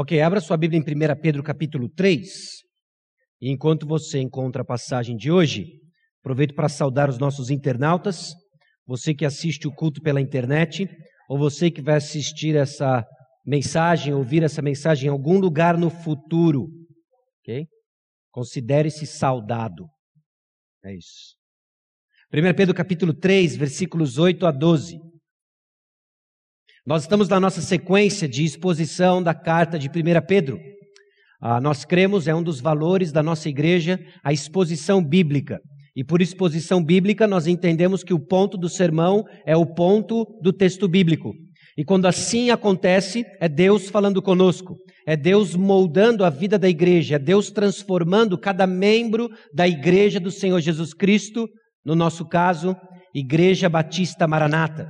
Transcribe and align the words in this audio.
Ok, 0.00 0.20
abra 0.20 0.40
sua 0.40 0.56
Bíblia 0.56 0.78
em 0.78 0.80
1 0.80 1.20
Pedro 1.20 1.42
capítulo 1.42 1.88
3. 1.88 2.28
E 3.40 3.50
enquanto 3.50 3.84
você 3.84 4.20
encontra 4.20 4.62
a 4.62 4.64
passagem 4.64 5.16
de 5.16 5.28
hoje, 5.28 5.72
aproveito 6.20 6.54
para 6.54 6.68
saudar 6.68 7.10
os 7.10 7.18
nossos 7.18 7.50
internautas, 7.50 8.32
você 8.86 9.12
que 9.12 9.24
assiste 9.24 9.66
o 9.66 9.74
culto 9.74 10.00
pela 10.00 10.20
internet, 10.20 10.88
ou 11.28 11.36
você 11.36 11.68
que 11.68 11.82
vai 11.82 11.96
assistir 11.96 12.54
essa 12.54 13.04
mensagem, 13.44 14.14
ouvir 14.14 14.44
essa 14.44 14.62
mensagem 14.62 15.08
em 15.08 15.10
algum 15.10 15.40
lugar 15.40 15.76
no 15.76 15.90
futuro. 15.90 16.68
Ok? 17.40 17.66
Considere-se 18.30 19.04
saudado. 19.04 19.84
É 20.84 20.94
isso. 20.94 21.34
1 22.32 22.54
Pedro 22.54 22.72
capítulo 22.72 23.12
3, 23.12 23.56
versículos 23.56 24.16
8 24.16 24.46
a 24.46 24.52
12. 24.52 24.96
Nós 26.88 27.02
estamos 27.02 27.28
na 27.28 27.38
nossa 27.38 27.60
sequência 27.60 28.26
de 28.26 28.42
exposição 28.42 29.22
da 29.22 29.34
carta 29.34 29.78
de 29.78 29.88
1 29.88 29.92
Pedro. 30.26 30.58
Ah, 31.38 31.60
nós 31.60 31.84
cremos, 31.84 32.26
é 32.26 32.34
um 32.34 32.42
dos 32.42 32.62
valores 32.62 33.12
da 33.12 33.22
nossa 33.22 33.46
igreja, 33.46 34.00
a 34.24 34.32
exposição 34.32 35.04
bíblica. 35.04 35.60
E 35.94 36.02
por 36.02 36.22
exposição 36.22 36.82
bíblica, 36.82 37.26
nós 37.26 37.46
entendemos 37.46 38.02
que 38.02 38.14
o 38.14 38.18
ponto 38.18 38.56
do 38.56 38.70
sermão 38.70 39.22
é 39.46 39.54
o 39.54 39.66
ponto 39.66 40.24
do 40.42 40.50
texto 40.50 40.88
bíblico. 40.88 41.34
E 41.76 41.84
quando 41.84 42.06
assim 42.06 42.48
acontece, 42.48 43.22
é 43.38 43.50
Deus 43.50 43.90
falando 43.90 44.22
conosco, 44.22 44.74
é 45.06 45.14
Deus 45.14 45.54
moldando 45.54 46.24
a 46.24 46.30
vida 46.30 46.58
da 46.58 46.70
igreja, 46.70 47.16
é 47.16 47.18
Deus 47.18 47.50
transformando 47.50 48.38
cada 48.38 48.66
membro 48.66 49.28
da 49.54 49.68
igreja 49.68 50.18
do 50.18 50.30
Senhor 50.30 50.58
Jesus 50.62 50.94
Cristo, 50.94 51.46
no 51.84 51.94
nosso 51.94 52.26
caso, 52.26 52.74
Igreja 53.14 53.68
Batista 53.68 54.26
Maranata. 54.26 54.88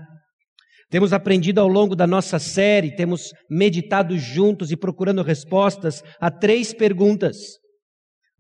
Temos 0.91 1.13
aprendido 1.13 1.61
ao 1.61 1.69
longo 1.69 1.95
da 1.95 2.07
nossa 2.07 2.39
série, 2.39 2.97
temos 2.97 3.33
meditado 3.51 4.19
juntos 4.19 4.71
e 4.71 4.77
procurando 4.77 5.23
respostas 5.23 6.03
a 6.19 6.31
três 6.31 6.73
perguntas. 6.73 7.37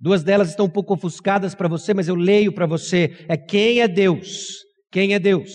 Duas 0.01 0.23
delas 0.23 0.51
estão 0.51 0.67
um 0.67 0.71
pouco 0.71 0.95
ofuscadas 0.95 1.55
para 1.55 1.69
você, 1.69 1.93
mas 1.93 2.09
eu 2.09 2.15
leio 2.15 2.53
para 2.53 2.67
você. 2.67 3.25
É 3.29 3.37
quem 3.37 3.81
é 3.81 3.89
Deus? 3.89 4.65
Quem 4.91 5.13
é 5.13 5.19
Deus? 5.19 5.51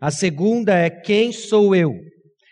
A 0.00 0.10
segunda 0.10 0.74
é 0.74 0.88
quem 0.88 1.30
sou 1.30 1.74
eu? 1.74 1.92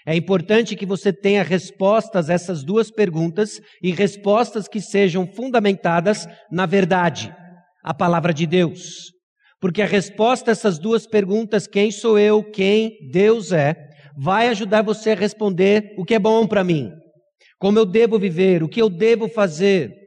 É 0.06 0.14
importante 0.14 0.76
que 0.76 0.84
você 0.84 1.12
tenha 1.12 1.42
respostas 1.42 2.28
a 2.28 2.34
essas 2.34 2.64
duas 2.64 2.90
perguntas 2.90 3.60
e 3.82 3.90
respostas 3.90 4.66
que 4.66 4.80
sejam 4.80 5.26
fundamentadas 5.26 6.26
na 6.50 6.66
verdade, 6.66 7.34
a 7.82 7.94
palavra 7.94 8.34
de 8.34 8.46
Deus. 8.46 9.12
Porque 9.60 9.82
a 9.82 9.86
resposta 9.86 10.50
a 10.50 10.52
essas 10.52 10.78
duas 10.78 11.06
perguntas, 11.06 11.66
quem 11.66 11.90
sou 11.90 12.18
eu, 12.18 12.42
quem 12.42 12.96
Deus 13.10 13.52
é, 13.52 13.76
vai 14.16 14.48
ajudar 14.48 14.82
você 14.82 15.10
a 15.10 15.16
responder 15.16 15.94
o 15.96 16.04
que 16.04 16.14
é 16.14 16.18
bom 16.18 16.46
para 16.46 16.64
mim, 16.64 16.92
como 17.58 17.78
eu 17.78 17.86
devo 17.86 18.18
viver, 18.18 18.62
o 18.62 18.68
que 18.68 18.80
eu 18.80 18.88
devo 18.88 19.28
fazer. 19.28 19.98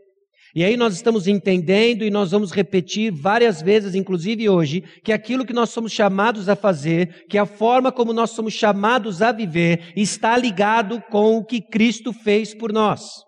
E 0.54 0.66
aí 0.66 0.76
nós 0.76 0.94
estamos 0.94 1.28
entendendo 1.28 2.04
e 2.04 2.12
nós 2.12 2.32
vamos 2.32 2.52
repetir 2.52 3.10
várias 3.10 3.62
vezes, 3.62 3.96
inclusive 3.96 4.50
hoje, 4.50 4.82
que 5.02 5.14
aquilo 5.14 5.46
que 5.46 5.54
nós 5.54 5.70
somos 5.70 5.94
chamados 5.94 6.50
a 6.50 6.58
fazer, 6.58 7.26
que 7.30 7.38
a 7.38 7.46
forma 7.46 7.90
como 7.90 8.12
nós 8.12 8.32
somos 8.32 8.54
chamados 8.54 9.22
a 9.22 9.32
viver, 9.32 9.94
está 9.96 10.38
ligado 10.38 11.02
com 11.10 11.38
o 11.38 11.46
que 11.46 11.62
Cristo 11.62 12.12
fez 12.12 12.54
por 12.54 12.74
nós. 12.74 13.24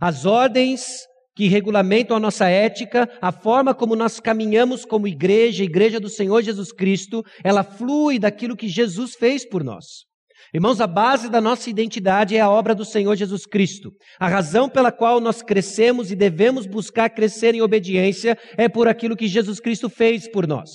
As 0.00 0.26
ordens 0.26 1.06
que 1.34 1.48
regulamentam 1.48 2.16
a 2.16 2.20
nossa 2.20 2.48
ética, 2.48 3.08
a 3.20 3.32
forma 3.32 3.74
como 3.74 3.96
nós 3.96 4.20
caminhamos 4.20 4.84
como 4.84 5.08
igreja, 5.08 5.64
igreja 5.64 5.98
do 5.98 6.08
Senhor 6.08 6.42
Jesus 6.42 6.72
Cristo, 6.72 7.24
ela 7.42 7.64
flui 7.64 8.18
daquilo 8.18 8.56
que 8.56 8.68
Jesus 8.68 9.14
fez 9.14 9.48
por 9.48 9.64
nós. 9.64 10.04
Irmãos, 10.52 10.80
a 10.80 10.86
base 10.86 11.28
da 11.28 11.40
nossa 11.40 11.68
identidade 11.68 12.36
é 12.36 12.40
a 12.40 12.48
obra 12.48 12.76
do 12.76 12.84
Senhor 12.84 13.16
Jesus 13.16 13.44
Cristo. 13.44 13.90
A 14.20 14.28
razão 14.28 14.68
pela 14.68 14.92
qual 14.92 15.20
nós 15.20 15.42
crescemos 15.42 16.12
e 16.12 16.16
devemos 16.16 16.64
buscar 16.64 17.10
crescer 17.10 17.56
em 17.56 17.60
obediência 17.60 18.38
é 18.56 18.68
por 18.68 18.86
aquilo 18.86 19.16
que 19.16 19.26
Jesus 19.26 19.58
Cristo 19.58 19.88
fez 19.88 20.30
por 20.30 20.46
nós. 20.46 20.70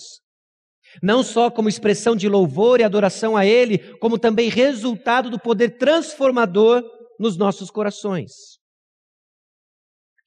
Não 1.02 1.24
só 1.24 1.50
como 1.50 1.70
expressão 1.70 2.14
de 2.14 2.28
louvor 2.28 2.82
e 2.82 2.84
adoração 2.84 3.38
a 3.38 3.46
Ele, 3.46 3.78
como 4.00 4.20
também 4.20 4.50
resultado 4.50 5.30
do 5.30 5.40
poder 5.40 5.78
transformador 5.78 6.84
nos 7.18 7.38
nossos 7.38 7.72
corações. 7.72 8.59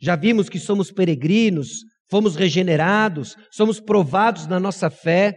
Já 0.03 0.17
vimos 0.17 0.49
que 0.49 0.59
somos 0.59 0.91
peregrinos, 0.91 1.85
fomos 2.11 2.35
regenerados, 2.35 3.37
somos 3.53 3.79
provados 3.79 4.49
na 4.49 4.59
nossa 4.59 4.91
fé. 4.91 5.33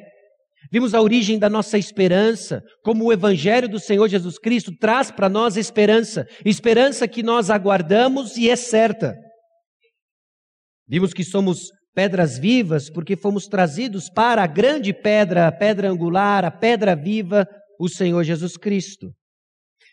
Vimos 0.71 0.95
a 0.95 1.01
origem 1.01 1.37
da 1.37 1.47
nossa 1.47 1.77
esperança, 1.77 2.63
como 2.83 3.05
o 3.05 3.13
Evangelho 3.13 3.69
do 3.69 3.79
Senhor 3.79 4.09
Jesus 4.09 4.39
Cristo 4.39 4.75
traz 4.75 5.11
para 5.11 5.29
nós 5.29 5.55
esperança, 5.55 6.25
esperança 6.43 7.07
que 7.07 7.21
nós 7.21 7.51
aguardamos 7.51 8.35
e 8.37 8.49
é 8.49 8.55
certa. 8.55 9.15
Vimos 10.87 11.13
que 11.13 11.23
somos 11.23 11.69
pedras 11.93 12.39
vivas 12.39 12.89
porque 12.89 13.15
fomos 13.15 13.45
trazidos 13.45 14.09
para 14.09 14.43
a 14.43 14.47
grande 14.47 14.91
pedra, 14.91 15.47
a 15.47 15.51
pedra 15.51 15.91
angular, 15.91 16.43
a 16.43 16.49
pedra 16.49 16.95
viva, 16.95 17.47
o 17.79 17.87
Senhor 17.87 18.23
Jesus 18.23 18.57
Cristo. 18.57 19.11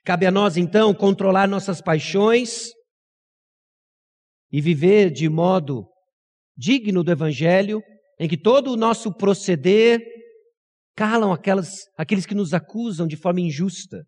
Cabe 0.02 0.24
a 0.24 0.30
nós 0.30 0.56
então 0.56 0.94
controlar 0.94 1.46
nossas 1.46 1.82
paixões, 1.82 2.70
e 4.52 4.60
viver 4.60 5.10
de 5.10 5.28
modo 5.28 5.86
digno 6.56 7.02
do 7.02 7.10
Evangelho, 7.10 7.80
em 8.20 8.28
que 8.28 8.36
todo 8.36 8.72
o 8.72 8.76
nosso 8.76 9.12
proceder 9.16 10.00
calam 10.94 11.32
aquelas, 11.32 11.70
aqueles 11.96 12.26
que 12.26 12.34
nos 12.34 12.52
acusam 12.52 13.06
de 13.06 13.16
forma 13.16 13.40
injusta. 13.40 14.04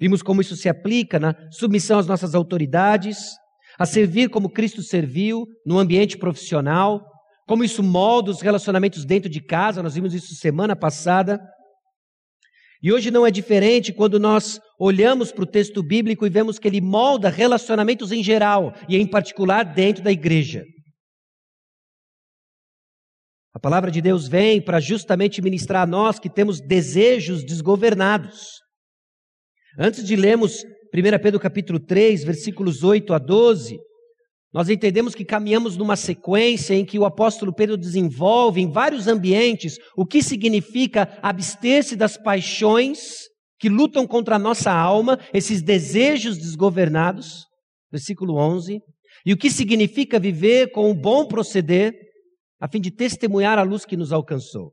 Vimos 0.00 0.22
como 0.22 0.40
isso 0.40 0.56
se 0.56 0.68
aplica 0.68 1.20
na 1.20 1.34
submissão 1.52 1.98
às 1.98 2.06
nossas 2.06 2.34
autoridades, 2.34 3.18
a 3.78 3.84
servir 3.84 4.30
como 4.30 4.50
Cristo 4.50 4.82
serviu 4.82 5.44
no 5.66 5.78
ambiente 5.78 6.16
profissional, 6.16 7.04
como 7.46 7.62
isso 7.62 7.82
molda 7.82 8.30
os 8.30 8.40
relacionamentos 8.40 9.04
dentro 9.04 9.28
de 9.28 9.40
casa, 9.40 9.82
nós 9.82 9.94
vimos 9.94 10.14
isso 10.14 10.34
semana 10.34 10.74
passada. 10.74 11.38
E 12.84 12.92
hoje 12.92 13.10
não 13.10 13.26
é 13.26 13.30
diferente 13.30 13.94
quando 13.94 14.20
nós 14.20 14.60
olhamos 14.78 15.32
para 15.32 15.42
o 15.42 15.46
texto 15.46 15.82
bíblico 15.82 16.26
e 16.26 16.28
vemos 16.28 16.58
que 16.58 16.68
ele 16.68 16.82
molda 16.82 17.30
relacionamentos 17.30 18.12
em 18.12 18.22
geral 18.22 18.74
e 18.86 18.98
em 18.98 19.06
particular 19.06 19.64
dentro 19.64 20.04
da 20.04 20.12
igreja. 20.12 20.66
A 23.54 23.58
palavra 23.58 23.90
de 23.90 24.02
Deus 24.02 24.28
vem 24.28 24.60
para 24.60 24.80
justamente 24.80 25.40
ministrar 25.40 25.84
a 25.84 25.86
nós 25.86 26.18
que 26.18 26.28
temos 26.28 26.60
desejos 26.60 27.42
desgovernados. 27.42 28.60
Antes 29.78 30.04
de 30.04 30.14
lermos 30.14 30.62
1 30.94 31.22
Pedro 31.22 31.40
capítulo 31.40 31.80
3, 31.80 32.22
versículos 32.22 32.84
8 32.84 33.14
a 33.14 33.18
12, 33.18 33.78
nós 34.54 34.68
entendemos 34.68 35.16
que 35.16 35.24
caminhamos 35.24 35.76
numa 35.76 35.96
sequência 35.96 36.74
em 36.74 36.84
que 36.84 36.96
o 36.96 37.04
apóstolo 37.04 37.52
Pedro 37.52 37.76
desenvolve 37.76 38.60
em 38.60 38.70
vários 38.70 39.08
ambientes 39.08 39.78
o 39.96 40.06
que 40.06 40.22
significa 40.22 41.18
abster-se 41.20 41.96
das 41.96 42.16
paixões 42.16 43.24
que 43.58 43.68
lutam 43.68 44.06
contra 44.06 44.36
a 44.36 44.38
nossa 44.38 44.70
alma, 44.70 45.18
esses 45.32 45.60
desejos 45.60 46.38
desgovernados, 46.38 47.46
versículo 47.90 48.36
11, 48.36 48.80
e 49.26 49.32
o 49.32 49.36
que 49.36 49.50
significa 49.50 50.20
viver 50.20 50.70
com 50.70 50.88
um 50.88 50.94
bom 50.94 51.26
proceder, 51.26 51.92
a 52.60 52.68
fim 52.68 52.80
de 52.80 52.92
testemunhar 52.92 53.58
a 53.58 53.62
luz 53.62 53.84
que 53.84 53.96
nos 53.96 54.12
alcançou. 54.12 54.72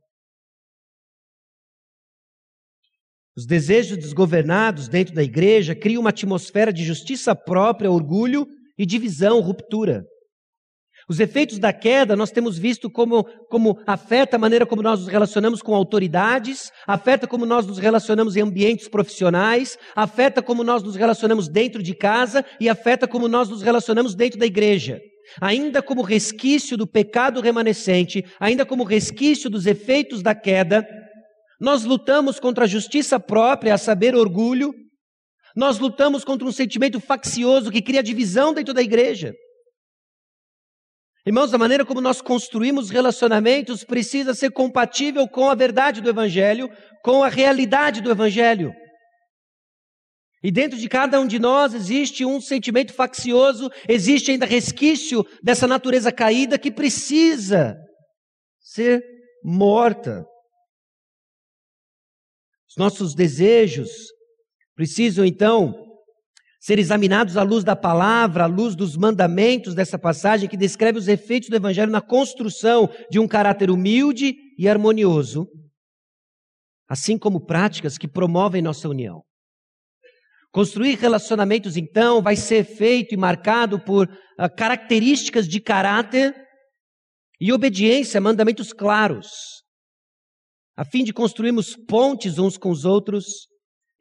Os 3.36 3.47
desejos 3.47 3.97
desgovernados 3.97 4.88
dentro 4.88 5.16
da 5.16 5.24
igreja 5.24 5.74
criam 5.74 6.02
uma 6.02 6.12
atmosfera 6.12 6.72
de 6.72 6.84
justiça 6.84 7.36
própria, 7.36 7.90
orgulho 7.90 8.46
e 8.81 8.86
divisão, 8.86 9.40
ruptura. 9.42 10.03
Os 11.08 11.19
efeitos 11.19 11.59
da 11.59 11.74
queda 11.74 12.16
nós 12.16 12.31
temos 12.31 12.58
visto 12.58 12.90
como, 12.90 13.24
como 13.50 13.80
afeta 13.86 14.38
a 14.38 14.40
maneira 14.40 14.66
como 14.66 14.81
nós 14.81 15.02
nos 15.02 15.08
relacionamos 15.08 15.62
com 15.62 15.75
autoridades, 15.75 16.72
afeta 16.88 17.28
como 17.28 17.46
nós 17.46 17.66
nos 17.68 17.78
relacionamos 17.78 18.36
em 18.36 18.41
ambientes 18.41 18.88
profissionais, 18.88 19.78
afeta 19.96 20.41
como 20.41 20.64
nós 20.64 20.81
nos 20.81 20.96
relacionamos 20.96 21.47
dentro 21.47 21.84
de 21.84 21.94
casa 21.94 22.46
e 22.59 22.70
afeta 22.70 23.08
como 23.08 23.28
nós 23.28 23.50
nos 23.50 23.62
relacionamos 23.62 24.16
dentro 24.16 24.40
da 24.40 24.46
igreja. 24.46 25.00
Ainda 25.40 25.82
como 25.82 26.02
resquício 26.02 26.76
do 26.76 26.88
pecado 26.88 27.40
remanescente, 27.40 28.26
ainda 28.40 28.66
como 28.66 28.84
resquício 28.84 29.50
dos 29.50 29.66
efeitos 29.66 30.22
da 30.22 30.34
queda, 30.34 30.88
nós 31.59 31.84
lutamos 31.84 32.40
contra 32.40 32.66
a 32.66 32.67
justiça 32.67 33.20
própria, 33.20 33.76
a 33.76 33.78
saber, 33.78 34.16
orgulho, 34.16 34.73
nós 35.56 35.80
lutamos 35.80 36.24
contra 36.24 36.48
um 36.48 36.52
sentimento 36.52 37.00
faccioso 37.00 37.72
que 37.72 37.82
cria 37.82 38.03
divisão 38.03 38.53
dentro 38.53 38.74
da 38.74 38.82
igreja. 38.82 39.34
Irmãos, 41.26 41.53
a 41.53 41.58
maneira 41.58 41.86
como 41.86 42.02
nós 42.02 42.20
construímos 42.20 42.90
relacionamentos 42.90 43.84
precisa 43.84 44.34
ser 44.34 44.52
compatível 44.52 45.28
com 45.28 45.50
a 45.50 45.56
verdade 45.56 46.02
do 46.02 46.09
Evangelho, 46.09 46.68
com 47.03 47.24
a 47.24 47.28
realidade 47.28 48.02
do 48.02 48.09
Evangelho. 48.09 48.74
E 50.44 50.52
dentro 50.52 50.80
de 50.80 50.90
cada 50.90 51.20
um 51.20 51.28
de 51.28 51.38
nós 51.38 51.76
existe 51.76 52.26
um 52.26 52.42
sentimento 52.42 52.92
faccioso, 52.92 53.70
existe 53.88 54.32
ainda 54.32 54.48
resquício 54.48 55.24
dessa 55.44 55.68
natureza 55.68 56.12
caída 56.12 56.58
que 56.58 56.72
precisa 56.72 57.78
ser 58.59 59.03
morta. 59.44 60.26
Os 62.68 62.78
nossos 62.78 63.14
desejos, 63.14 63.90
Precisam 64.81 65.23
então 65.23 65.99
ser 66.59 66.79
examinados 66.79 67.37
à 67.37 67.43
luz 67.43 67.63
da 67.63 67.75
palavra, 67.75 68.45
à 68.45 68.47
luz 68.47 68.75
dos 68.75 68.97
mandamentos 68.97 69.75
dessa 69.75 69.99
passagem 69.99 70.49
que 70.49 70.57
descreve 70.57 70.97
os 70.97 71.07
efeitos 71.07 71.49
do 71.49 71.55
Evangelho 71.55 71.91
na 71.91 72.01
construção 72.01 72.89
de 73.07 73.19
um 73.19 73.28
caráter 73.28 73.69
humilde 73.69 74.33
e 74.57 74.67
harmonioso, 74.67 75.47
assim 76.89 77.16
como 77.16 77.45
práticas 77.45 77.95
que 77.95 78.07
promovem 78.07 78.59
nossa 78.59 78.89
união. 78.89 79.22
Construir 80.51 80.95
relacionamentos, 80.95 81.78
então, 81.78 82.19
vai 82.19 82.35
ser 82.35 82.63
feito 82.63 83.13
e 83.13 83.17
marcado 83.17 83.79
por 83.79 84.07
uh, 84.07 84.55
características 84.57 85.47
de 85.47 85.61
caráter 85.61 86.33
e 87.39 87.53
obediência 87.53 88.17
a 88.17 88.22
mandamentos 88.22 88.73
claros, 88.73 89.29
a 90.75 90.83
fim 90.83 91.03
de 91.03 91.13
construirmos 91.13 91.75
pontes 91.75 92.39
uns 92.39 92.57
com 92.57 92.72
os 92.72 92.83
outros 92.83 93.51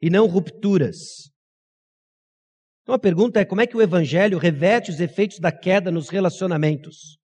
e 0.01 0.09
não 0.09 0.27
rupturas. 0.27 1.31
Então 2.81 2.95
a 2.95 2.99
pergunta 2.99 3.39
é: 3.39 3.45
como 3.45 3.61
é 3.61 3.67
que 3.67 3.77
o 3.77 3.81
Evangelho 3.81 4.37
reverte 4.37 4.91
os 4.91 4.99
efeitos 4.99 5.39
da 5.39 5.51
queda 5.51 5.91
nos 5.91 6.09
relacionamentos? 6.09 7.19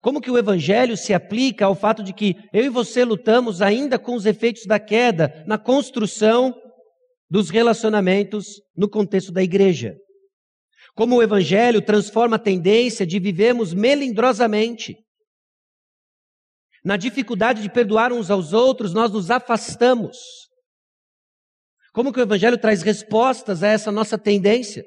Como 0.00 0.20
que 0.20 0.30
o 0.30 0.36
Evangelho 0.36 0.96
se 0.98 1.14
aplica 1.14 1.64
ao 1.64 1.74
fato 1.74 2.02
de 2.02 2.12
que 2.12 2.36
eu 2.52 2.64
e 2.64 2.68
você 2.68 3.04
lutamos 3.04 3.62
ainda 3.62 3.98
com 3.98 4.14
os 4.14 4.26
efeitos 4.26 4.66
da 4.66 4.78
queda 4.78 5.42
na 5.46 5.56
construção 5.56 6.54
dos 7.30 7.48
relacionamentos 7.48 8.60
no 8.76 8.88
contexto 8.88 9.32
da 9.32 9.42
igreja. 9.42 9.96
Como 10.94 11.16
o 11.16 11.22
Evangelho 11.22 11.80
transforma 11.80 12.36
a 12.36 12.38
tendência 12.38 13.06
de 13.06 13.18
vivermos 13.18 13.72
melindrosamente. 13.72 14.94
Na 16.84 16.96
dificuldade 16.96 17.62
de 17.62 17.70
perdoar 17.70 18.12
uns 18.12 18.30
aos 18.30 18.52
outros, 18.52 18.92
nós 18.92 19.10
nos 19.10 19.30
afastamos. 19.30 20.18
Como 21.94 22.12
que 22.12 22.18
o 22.18 22.22
Evangelho 22.22 22.58
traz 22.58 22.82
respostas 22.82 23.62
a 23.62 23.68
essa 23.68 23.92
nossa 23.92 24.18
tendência? 24.18 24.84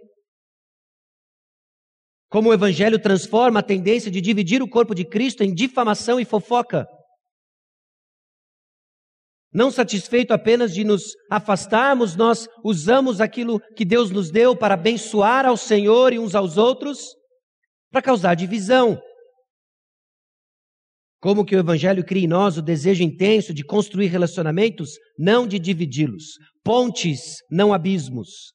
Como 2.30 2.50
o 2.50 2.54
Evangelho 2.54 3.01
transforma 3.01 3.62
a 3.62 3.63
tendência 3.63 4.12
de 4.12 4.19
dividir 4.19 4.62
o 4.62 4.69
corpo 4.69 4.94
de 4.94 5.06
Cristo 5.06 5.42
em 5.42 5.54
difamação 5.54 6.19
e 6.19 6.25
fofoca. 6.25 6.86
Não 9.54 9.71
satisfeito 9.71 10.33
apenas 10.33 10.74
de 10.74 10.83
nos 10.83 11.13
afastarmos, 11.31 12.18
nós 12.18 12.45
usamos 12.62 13.21
aquilo 13.21 13.62
que 13.77 13.86
Deus 13.86 14.12
nos 14.12 14.30
deu 14.30 14.53
para 14.53 14.74
abençoar 14.74 15.45
ao 15.45 15.56
Senhor 15.56 16.12
e 16.12 16.19
uns 16.19 16.36
aos 16.36 16.57
outros, 16.57 17.15
para 17.89 18.01
causar 18.01 18.36
divisão. 18.36 19.01
Como 21.19 21.44
que 21.46 21.56
o 21.56 21.60
Evangelho 21.60 22.06
cria 22.06 22.25
em 22.25 22.28
nós 22.28 22.58
o 22.58 22.62
desejo 22.62 23.04
intenso 23.04 23.54
de 23.54 23.64
construir 23.64 24.08
relacionamentos, 24.08 24.92
não 25.18 25.48
de 25.48 25.58
dividi-los, 25.58 26.38
pontes, 26.64 27.38
não 27.50 27.74
abismos. 27.74 28.54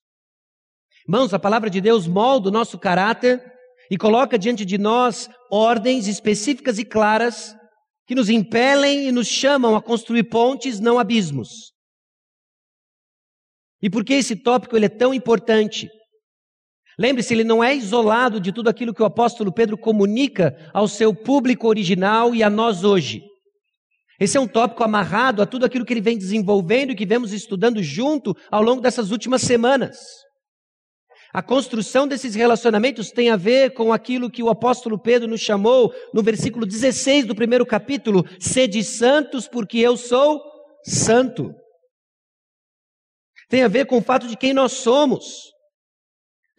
Irmãos, 1.06 1.35
a 1.35 1.38
palavra 1.38 1.69
de 1.69 1.81
Deus 1.81 2.06
molda 2.06 2.49
o 2.49 2.53
nosso 2.53 2.79
caráter 2.79 3.43
e 3.91 3.99
coloca 3.99 4.38
diante 4.38 4.64
de 4.64 4.79
nós 4.79 5.29
ordens 5.50 6.06
específicas 6.06 6.79
e 6.79 6.85
claras 6.85 7.55
que 8.06 8.14
nos 8.14 8.31
impelem 8.31 9.08
e 9.08 9.12
nos 9.12 9.26
chamam 9.26 9.75
a 9.75 9.82
construir 9.82 10.25
pontes, 10.25 10.79
não 10.79 10.99
abismos. 10.99 11.73
E 13.82 13.91
por 13.91 14.05
que 14.05 14.15
esse 14.15 14.37
tópico 14.37 14.76
ele 14.76 14.87
é 14.87 14.88
tão 14.88 15.12
importante? 15.12 15.88
Lembre-se, 16.99 17.33
ele 17.33 17.44
não 17.44 17.62
é 17.65 17.75
isolado 17.75 18.41
de 18.41 18.53
tudo 18.53 18.69
aquilo 18.69 18.93
que 18.93 19.03
o 19.03 19.06
apóstolo 19.06 19.53
Pedro 19.53 19.79
comunica 19.79 20.56
ao 20.73 20.87
seu 20.87 21.15
público 21.15 21.67
original 21.69 22.35
e 22.35 22.43
a 22.43 22.50
nós 22.50 22.85
hoje. 22.85 23.23
Esse 24.21 24.37
é 24.37 24.41
um 24.41 24.47
tópico 24.47 24.85
amarrado 24.85 25.43
a 25.43 25.47
tudo 25.47 25.65
aquilo 25.65 25.85
que 25.85 25.93
ele 25.93 26.00
vem 26.00 26.19
desenvolvendo 26.19 26.93
e 26.93 26.94
que 26.94 27.06
vemos 27.06 27.33
estudando 27.33 27.83
junto 27.83 28.37
ao 28.50 28.62
longo 28.62 28.81
dessas 28.81 29.11
últimas 29.11 29.43
semanas. 29.43 29.99
A 31.33 31.43
construção 31.43 32.06
desses 32.06 32.35
relacionamentos 32.35 33.11
tem 33.11 33.31
a 33.31 33.37
ver 33.37 33.73
com 33.73 33.91
aquilo 33.91 34.31
que 34.31 34.43
o 34.43 34.50
apóstolo 34.50 35.00
Pedro 35.00 35.27
nos 35.27 35.41
chamou 35.41 35.91
no 36.12 36.23
versículo 36.23 36.67
16 36.67 37.27
do 37.27 37.35
primeiro 37.35 37.65
capítulo: 37.65 38.23
sede 38.39 38.85
santos, 38.85 39.49
porque 39.49 39.79
eu 39.79 39.97
sou 39.97 40.43
santo. 40.85 41.55
Tem 43.49 43.62
a 43.62 43.69
ver 43.69 43.87
com 43.87 43.97
o 43.97 44.03
fato 44.03 44.29
de 44.29 44.37
quem 44.37 44.53
nós 44.53 44.73
somos. 44.73 45.51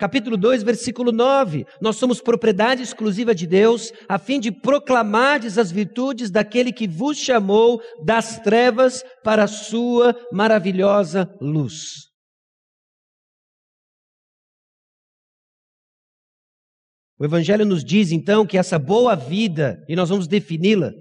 Capítulo 0.04 0.36
2, 0.36 0.64
versículo 0.64 1.14
9. 1.14 1.66
Nós 1.80 1.96
somos 1.96 2.20
propriedade 2.20 2.84
exclusiva 2.84 3.34
de 3.34 3.48
Deus, 3.48 3.94
a 4.10 4.20
fim 4.20 4.38
de 4.38 4.52
proclamardes 4.52 5.58
as 5.58 5.72
virtudes 5.72 6.30
daquele 6.30 6.74
que 6.74 6.86
vos 6.86 7.18
chamou 7.18 7.82
das 8.04 8.38
trevas 8.42 9.02
para 9.24 9.46
a 9.46 9.48
sua 9.48 10.14
maravilhosa 10.30 11.34
luz. 11.40 12.10
O 17.18 17.24
Evangelho 17.24 17.66
nos 17.66 17.82
diz 17.82 18.12
então 18.12 18.46
que 18.46 18.58
essa 18.58 18.78
boa 18.78 19.16
vida, 19.16 19.82
e 19.88 19.96
nós 19.96 20.10
vamos 20.10 20.28
defini-la, 20.28 20.92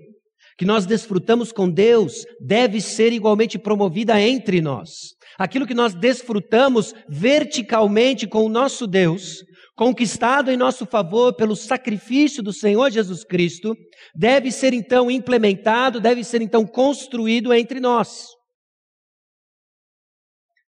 que 0.57 0.65
nós 0.65 0.87
desfrutamos 0.87 1.51
com 1.51 1.69
Deus, 1.69 2.25
deve 2.41 2.81
ser 2.81 3.13
igualmente 3.13 3.59
promovida 3.59 4.21
entre 4.21 4.61
nós. 4.61 5.17
Aquilo 5.39 5.67
que 5.67 5.75
nós 5.75 5.95
desfrutamos 5.95 6.95
verticalmente 7.09 8.27
com 8.27 8.45
o 8.45 8.49
nosso 8.49 8.87
Deus, 8.87 9.43
conquistado 9.75 10.51
em 10.51 10.57
nosso 10.57 10.87
favor 10.87 11.35
pelo 11.35 11.57
sacrifício 11.57 12.43
do 12.43 12.53
Senhor 12.53 12.91
Jesus 12.91 13.25
Cristo, 13.25 13.75
deve 14.15 14.51
ser 14.51 14.73
então 14.73 15.11
implementado, 15.11 16.01
deve 16.01 16.23
ser 16.23 16.43
então 16.43 16.67
construído 16.67 17.53
entre 17.53 17.81
nós. 17.81 18.27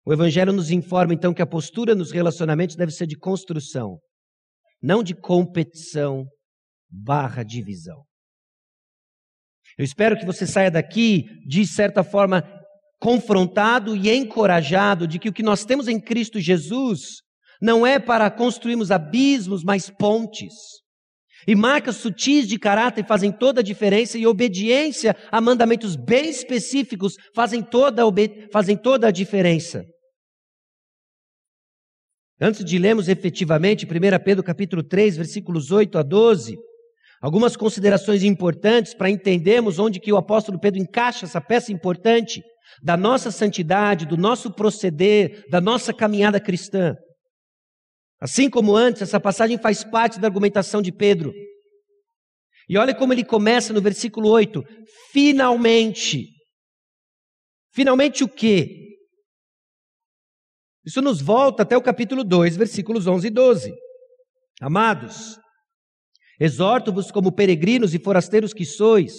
O 0.07 0.13
Evangelho 0.13 0.53
nos 0.53 0.71
informa 0.71 1.15
então 1.15 1.33
que 1.33 1.43
a 1.43 1.47
postura 1.47 1.95
nos 1.95 2.13
relacionamentos 2.13 2.77
deve 2.77 2.93
ser 2.93 3.07
de 3.07 3.17
construção, 3.17 3.99
não 4.83 5.03
de 5.03 5.15
competição 5.15 6.27
barra 6.91 7.43
divisão. 7.43 8.05
Eu 9.79 9.85
espero 9.85 10.17
que 10.17 10.27
você 10.27 10.47
saia 10.47 10.71
daqui, 10.71 11.25
de 11.47 11.67
certa 11.67 12.05
forma, 12.05 12.43
confrontado 13.05 13.95
e 13.95 14.09
encorajado 14.09 15.07
de 15.07 15.19
que 15.19 15.29
o 15.29 15.33
que 15.33 15.43
nós 15.43 15.63
temos 15.63 15.89
em 15.89 16.01
Cristo 16.01 16.41
Jesus 16.41 17.21
não 17.61 17.87
é 17.87 17.99
para 17.99 18.31
construirmos 18.31 18.91
abismos, 18.91 19.63
mas 19.63 19.91
pontes. 19.91 20.55
E 21.47 21.55
marcas 21.55 21.97
sutis 21.97 22.49
de 22.49 22.59
caráter 22.59 23.07
fazem 23.07 23.31
toda 23.31 23.61
a 23.61 23.63
diferença 23.63 24.17
e 24.17 24.27
obediência 24.27 25.15
a 25.31 25.39
mandamentos 25.39 25.97
bem 25.97 26.31
específicos 26.31 27.17
fazem 27.35 27.63
toda, 27.63 28.05
fazem 28.51 28.75
toda 28.75 29.09
a 29.09 29.11
diferença. 29.11 29.85
Antes 32.41 32.65
de 32.65 32.79
lermos 32.79 33.11
efetivamente 33.11 33.85
1 33.85 34.25
Pedro 34.25 34.43
capítulo 34.43 34.83
3, 34.83 35.19
versículos 35.19 35.71
8 35.71 35.99
a 35.99 36.03
12, 36.03 36.57
algumas 37.21 37.55
considerações 37.55 38.23
importantes 38.23 38.95
para 38.95 39.11
entendermos 39.11 39.79
onde 39.79 40.01
que 40.01 40.11
o 40.11 40.17
apóstolo 40.17 40.59
Pedro 40.59 40.81
encaixa 40.81 41.27
essa 41.27 41.39
peça 41.39 41.71
importante 41.71 42.43
da 42.83 42.97
nossa 42.97 43.31
santidade, 43.31 44.07
do 44.07 44.17
nosso 44.17 44.53
proceder, 44.53 45.45
da 45.49 45.61
nossa 45.61 45.93
caminhada 45.93 46.41
cristã. 46.41 46.95
Assim 48.21 48.49
como 48.49 48.75
antes, 48.75 49.03
essa 49.03 49.21
passagem 49.21 49.59
faz 49.59 49.85
parte 49.85 50.19
da 50.19 50.27
argumentação 50.27 50.81
de 50.81 50.93
Pedro. 50.93 51.33
E 52.69 52.79
olha 52.79 52.95
como 52.95 53.13
ele 53.13 53.25
começa 53.25 53.73
no 53.73 53.81
versículo 53.81 54.29
8: 54.31 54.63
finalmente. 55.13 56.29
Finalmente 57.73 58.25
o 58.25 58.29
quê? 58.29 58.85
Isso 60.85 61.01
nos 61.01 61.21
volta 61.21 61.63
até 61.63 61.77
o 61.77 61.83
capítulo 61.83 62.23
2, 62.23 62.57
versículos 62.57 63.07
11 63.07 63.27
e 63.27 63.31
12. 63.31 63.75
Amados, 64.61 65.39
exorto-vos 66.39 67.11
como 67.11 67.35
peregrinos 67.35 67.95
e 67.95 67.99
forasteiros 67.99 68.53
que 68.53 68.65
sois, 68.65 69.15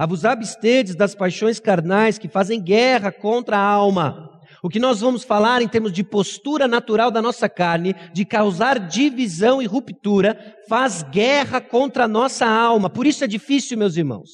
a 0.00 0.06
vos 0.06 0.24
absterdes 0.24 0.94
das 0.94 1.14
paixões 1.14 1.60
carnais 1.60 2.16
que 2.16 2.26
fazem 2.26 2.58
guerra 2.58 3.12
contra 3.12 3.58
a 3.58 3.62
alma. 3.62 4.30
O 4.62 4.68
que 4.70 4.78
nós 4.78 5.02
vamos 5.02 5.24
falar 5.24 5.60
em 5.60 5.68
termos 5.68 5.92
de 5.92 6.02
postura 6.02 6.66
natural 6.66 7.10
da 7.10 7.20
nossa 7.20 7.50
carne, 7.50 7.94
de 8.10 8.24
causar 8.24 8.78
divisão 8.78 9.60
e 9.60 9.66
ruptura, 9.66 10.56
faz 10.70 11.02
guerra 11.02 11.60
contra 11.60 12.04
a 12.04 12.08
nossa 12.08 12.46
alma. 12.46 12.88
Por 12.88 13.06
isso 13.06 13.24
é 13.24 13.26
difícil, 13.26 13.76
meus 13.76 13.98
irmãos. 13.98 14.30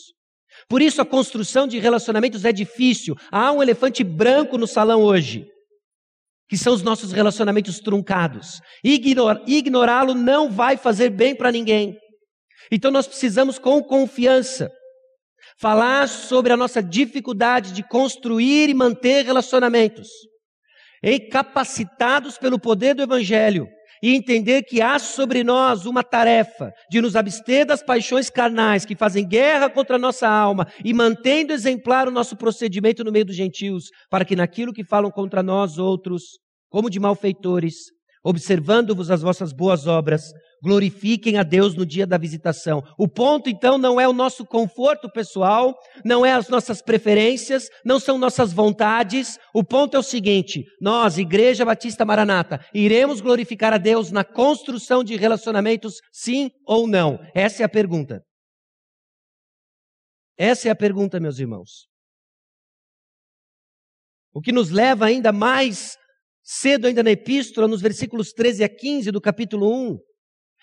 Por 0.68 0.80
isso 0.80 1.02
a 1.02 1.04
construção 1.04 1.66
de 1.66 1.80
relacionamentos 1.80 2.44
é 2.44 2.52
difícil. 2.52 3.16
Há 3.28 3.50
um 3.50 3.61
elefante 3.61 4.04
branco 4.04 4.56
no 4.56 4.68
salão 4.68 5.02
hoje 5.02 5.49
que 6.49 6.56
são 6.56 6.75
os 6.75 6.82
nossos 6.82 7.11
relacionamentos 7.11 7.80
truncados. 7.80 8.61
Ignor, 8.85 9.42
ignorá-lo 9.49 10.14
não 10.14 10.49
vai 10.49 10.76
fazer 10.76 11.11
bem 11.11 11.35
para 11.35 11.50
ninguém. 11.50 11.96
Então 12.70 12.92
nós 12.92 13.08
precisamos, 13.08 13.58
com 13.58 13.82
confiança, 13.82 14.70
falar 15.60 16.08
sobre 16.08 16.52
a 16.52 16.56
nossa 16.56 16.82
dificuldade 16.82 17.72
de 17.72 17.82
construir 17.82 18.68
e 18.68 18.75
manter 18.75 19.25
relacionamentos, 19.25 20.08
e 21.02 21.18
capacitados 21.20 22.38
pelo 22.38 22.58
poder 22.58 22.94
do 22.94 23.02
Evangelho, 23.02 23.66
e 24.02 24.14
entender 24.14 24.62
que 24.62 24.82
há 24.82 24.98
sobre 24.98 25.42
nós 25.42 25.86
uma 25.86 26.04
tarefa 26.04 26.70
de 26.90 27.00
nos 27.00 27.16
abster 27.16 27.64
das 27.64 27.82
paixões 27.82 28.28
carnais 28.28 28.84
que 28.84 28.94
fazem 28.94 29.26
guerra 29.26 29.70
contra 29.70 29.96
a 29.96 29.98
nossa 29.98 30.28
alma 30.28 30.66
e 30.84 30.92
mantendo 30.92 31.52
exemplar 31.52 32.06
o 32.06 32.10
nosso 32.10 32.36
procedimento 32.36 33.02
no 33.02 33.10
meio 33.10 33.25
dos 33.25 33.34
gentios, 33.34 33.86
para 34.10 34.25
que 34.25 34.36
naquilo 34.36 34.72
que 34.72 34.84
falam 34.84 35.10
contra 35.10 35.42
nós 35.42 35.78
outros 35.78 36.38
como 36.68 36.90
de 36.90 37.00
malfeitores, 37.00 37.95
observando-vos 38.26 39.09
as 39.09 39.23
vossas 39.23 39.52
boas 39.52 39.87
obras, 39.87 40.33
glorifiquem 40.61 41.38
a 41.38 41.45
Deus 41.45 41.76
no 41.76 41.87
dia 41.87 42.04
da 42.04 42.18
visitação. 42.18 42.83
O 42.99 43.06
ponto, 43.06 43.49
então, 43.49 43.78
não 43.78 44.00
é 44.00 44.09
o 44.09 44.12
nosso 44.12 44.45
conforto 44.45 45.09
pessoal, 45.09 45.78
não 46.04 46.26
é 46.26 46.33
as 46.33 46.49
nossas 46.49 46.83
preferências, 46.83 47.68
não 47.85 48.00
são 48.00 48.18
nossas 48.18 48.52
vontades. 48.52 49.38
O 49.54 49.62
ponto 49.62 49.97
é 49.97 50.00
o 50.00 50.02
seguinte: 50.02 50.64
nós, 50.80 51.18
Igreja 51.18 51.64
Batista 51.64 52.04
Maranata, 52.04 52.59
iremos 52.75 53.21
glorificar 53.21 53.73
a 53.73 53.78
Deus 53.78 54.11
na 54.11 54.25
construção 54.25 55.04
de 55.04 55.14
relacionamentos, 55.14 56.00
sim 56.12 56.50
ou 56.66 56.88
não? 56.88 57.21
Essa 57.33 57.62
é 57.62 57.64
a 57.64 57.68
pergunta. 57.68 58.21
Essa 60.37 60.66
é 60.66 60.71
a 60.73 60.76
pergunta, 60.76 61.21
meus 61.21 61.38
irmãos. 61.38 61.87
O 64.35 64.40
que 64.40 64.50
nos 64.50 64.71
leva 64.71 65.06
ainda 65.06 65.30
mais 65.30 65.97
cedo, 66.46 66.86
ainda 66.86 67.02
na 67.02 67.10
epístola, 67.10 67.66
nos 67.66 67.82
versículos 67.82 68.32
13 68.32 68.62
a 68.62 68.68
15 68.68 69.10
do 69.10 69.20
capítulo 69.20 69.68
1, 69.92 69.98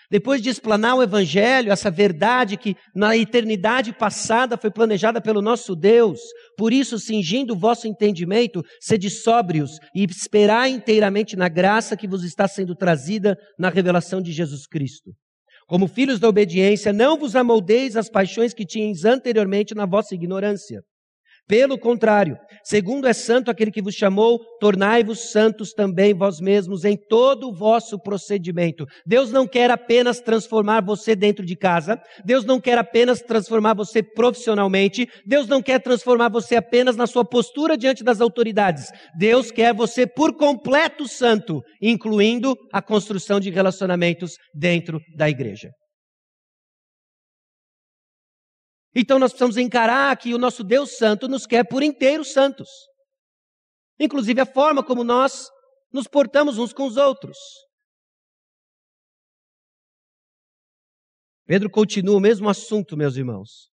depois 0.09 0.41
de 0.41 0.49
explanar 0.49 0.95
o 0.95 1.03
Evangelho, 1.03 1.71
essa 1.71 1.89
verdade 1.89 2.55
que 2.55 2.75
na 2.95 3.17
eternidade 3.17 3.91
passada 3.91 4.57
foi 4.57 4.69
planejada 4.69 5.19
pelo 5.19 5.41
nosso 5.41 5.75
Deus, 5.75 6.19
por 6.57 6.71
isso, 6.71 6.99
cingindo 6.99 7.53
o 7.53 7.57
vosso 7.57 7.87
entendimento, 7.87 8.63
sede 8.79 9.09
sóbrios 9.09 9.71
e 9.95 10.03
esperai 10.03 10.69
inteiramente 10.69 11.35
na 11.35 11.49
graça 11.49 11.97
que 11.97 12.07
vos 12.07 12.23
está 12.23 12.47
sendo 12.47 12.75
trazida 12.75 13.35
na 13.57 13.69
revelação 13.69 14.21
de 14.21 14.31
Jesus 14.31 14.67
Cristo. 14.67 15.11
Como 15.67 15.87
filhos 15.87 16.19
da 16.19 16.29
obediência, 16.29 16.93
não 16.93 17.17
vos 17.17 17.35
amoldeis 17.35 17.97
as 17.97 18.09
paixões 18.09 18.53
que 18.53 18.65
tinhas 18.65 19.05
anteriormente 19.05 19.73
na 19.73 19.85
vossa 19.85 20.13
ignorância. 20.13 20.81
Pelo 21.45 21.77
contrário, 21.77 22.37
segundo 22.63 23.05
é 23.05 23.11
santo 23.11 23.51
aquele 23.51 23.69
que 23.69 23.81
vos 23.81 23.93
chamou, 23.93 24.39
tornai-vos 24.61 25.31
santos 25.31 25.73
também 25.73 26.13
vós 26.13 26.39
mesmos 26.39 26.85
em 26.85 26.95
todo 26.95 27.49
o 27.49 27.53
vosso 27.53 27.99
procedimento. 27.99 28.85
Deus 29.05 29.29
não 29.29 29.45
quer 29.45 29.69
apenas 29.69 30.21
transformar 30.21 30.81
você 30.81 31.17
dentro 31.17 31.45
de 31.45 31.57
casa, 31.57 32.01
Deus 32.23 32.45
não 32.45 32.61
quer 32.61 32.77
apenas 32.77 33.21
transformar 33.21 33.73
você 33.73 34.01
profissionalmente, 34.01 35.05
Deus 35.25 35.45
não 35.45 35.61
quer 35.61 35.79
transformar 35.79 36.29
você 36.29 36.55
apenas 36.55 36.95
na 36.95 37.05
sua 37.05 37.25
postura 37.25 37.77
diante 37.77 38.05
das 38.05 38.21
autoridades. 38.21 38.89
Deus 39.17 39.51
quer 39.51 39.73
você 39.73 40.07
por 40.07 40.37
completo 40.37 41.05
santo, 41.09 41.61
incluindo 41.81 42.55
a 42.71 42.81
construção 42.81 43.41
de 43.41 43.49
relacionamentos 43.49 44.37
dentro 44.55 44.97
da 45.17 45.29
igreja. 45.29 45.69
Então 48.95 49.17
nós 49.17 49.31
precisamos 49.31 49.57
encarar 49.57 50.15
que 50.17 50.33
o 50.33 50.37
nosso 50.37 50.63
Deus 50.63 50.97
Santo 50.97 51.27
nos 51.27 51.45
quer 51.45 51.67
por 51.67 51.81
inteiro 51.81 52.23
santos. 52.23 52.69
Inclusive 53.99 54.41
a 54.41 54.45
forma 54.45 54.83
como 54.83 55.03
nós 55.03 55.49
nos 55.91 56.07
portamos 56.07 56.57
uns 56.57 56.73
com 56.73 56.85
os 56.85 56.97
outros. 56.97 57.37
Pedro 61.45 61.69
continua 61.69 62.17
o 62.17 62.21
mesmo 62.21 62.49
assunto, 62.49 62.95
meus 62.95 63.17
irmãos. 63.17 63.69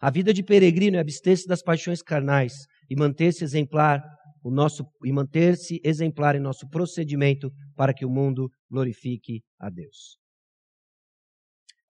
A 0.00 0.10
vida 0.10 0.32
de 0.32 0.42
peregrino 0.42 0.96
é 0.96 1.00
abster-se 1.00 1.46
das 1.46 1.62
paixões 1.62 2.02
carnais 2.02 2.52
e 2.88 2.96
manter-se 2.96 3.44
exemplar 3.44 4.02
o 4.42 4.50
nosso 4.50 4.84
e 5.04 5.12
manter-se 5.12 5.80
exemplar 5.84 6.34
em 6.34 6.40
nosso 6.40 6.68
procedimento 6.68 7.50
para 7.76 7.94
que 7.94 8.04
o 8.04 8.10
mundo 8.10 8.50
glorifique 8.70 9.42
a 9.58 9.70
Deus. 9.70 10.21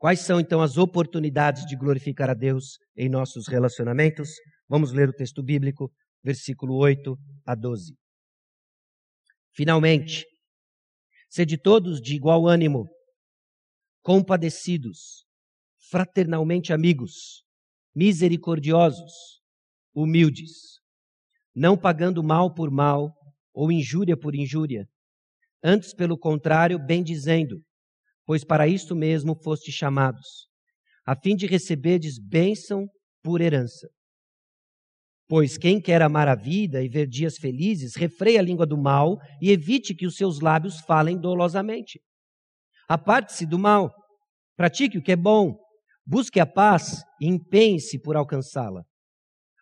Quais 0.02 0.18
são 0.18 0.40
então 0.40 0.60
as 0.60 0.78
oportunidades 0.78 1.64
de 1.64 1.76
glorificar 1.76 2.28
a 2.28 2.34
Deus 2.34 2.76
em 2.96 3.08
nossos 3.08 3.46
relacionamentos? 3.46 4.30
Vamos 4.68 4.90
ler 4.90 5.08
o 5.08 5.12
texto 5.12 5.44
bíblico, 5.44 5.92
versículo 6.24 6.74
8 6.74 7.16
a 7.46 7.54
12. 7.54 7.96
Finalmente, 9.54 10.26
sede 11.30 11.56
todos 11.56 12.00
de 12.00 12.16
igual 12.16 12.48
ânimo, 12.48 12.90
compadecidos, 14.02 15.24
fraternalmente 15.88 16.72
amigos, 16.72 17.44
misericordiosos, 17.94 19.40
humildes, 19.94 20.80
não 21.54 21.78
pagando 21.78 22.24
mal 22.24 22.52
por 22.52 22.72
mal 22.72 23.14
ou 23.54 23.70
injúria 23.70 24.16
por 24.16 24.34
injúria, 24.34 24.84
antes, 25.62 25.94
pelo 25.94 26.18
contrário, 26.18 26.76
bendizendo 26.76 27.62
pois 28.26 28.44
para 28.44 28.68
isto 28.68 28.94
mesmo 28.94 29.34
foste 29.34 29.72
chamados, 29.72 30.48
a 31.06 31.16
fim 31.16 31.34
de 31.34 31.46
receberdes 31.46 32.18
bênção 32.18 32.86
por 33.22 33.40
herança. 33.40 33.88
Pois 35.28 35.56
quem 35.56 35.80
quer 35.80 36.02
amar 36.02 36.28
a 36.28 36.34
vida 36.34 36.82
e 36.82 36.88
ver 36.88 37.06
dias 37.06 37.38
felizes, 37.38 37.96
refreia 37.96 38.40
a 38.40 38.42
língua 38.42 38.66
do 38.66 38.76
mal 38.76 39.16
e 39.40 39.50
evite 39.50 39.94
que 39.94 40.06
os 40.06 40.16
seus 40.16 40.40
lábios 40.40 40.80
falem 40.80 41.18
dolosamente. 41.18 42.00
Aparte-se 42.88 43.46
do 43.46 43.58
mal, 43.58 43.90
pratique 44.56 44.98
o 44.98 45.02
que 45.02 45.12
é 45.12 45.16
bom, 45.16 45.56
busque 46.04 46.38
a 46.38 46.46
paz 46.46 47.02
e 47.20 47.26
empenhe-se 47.26 47.98
por 47.98 48.16
alcançá-la. 48.16 48.82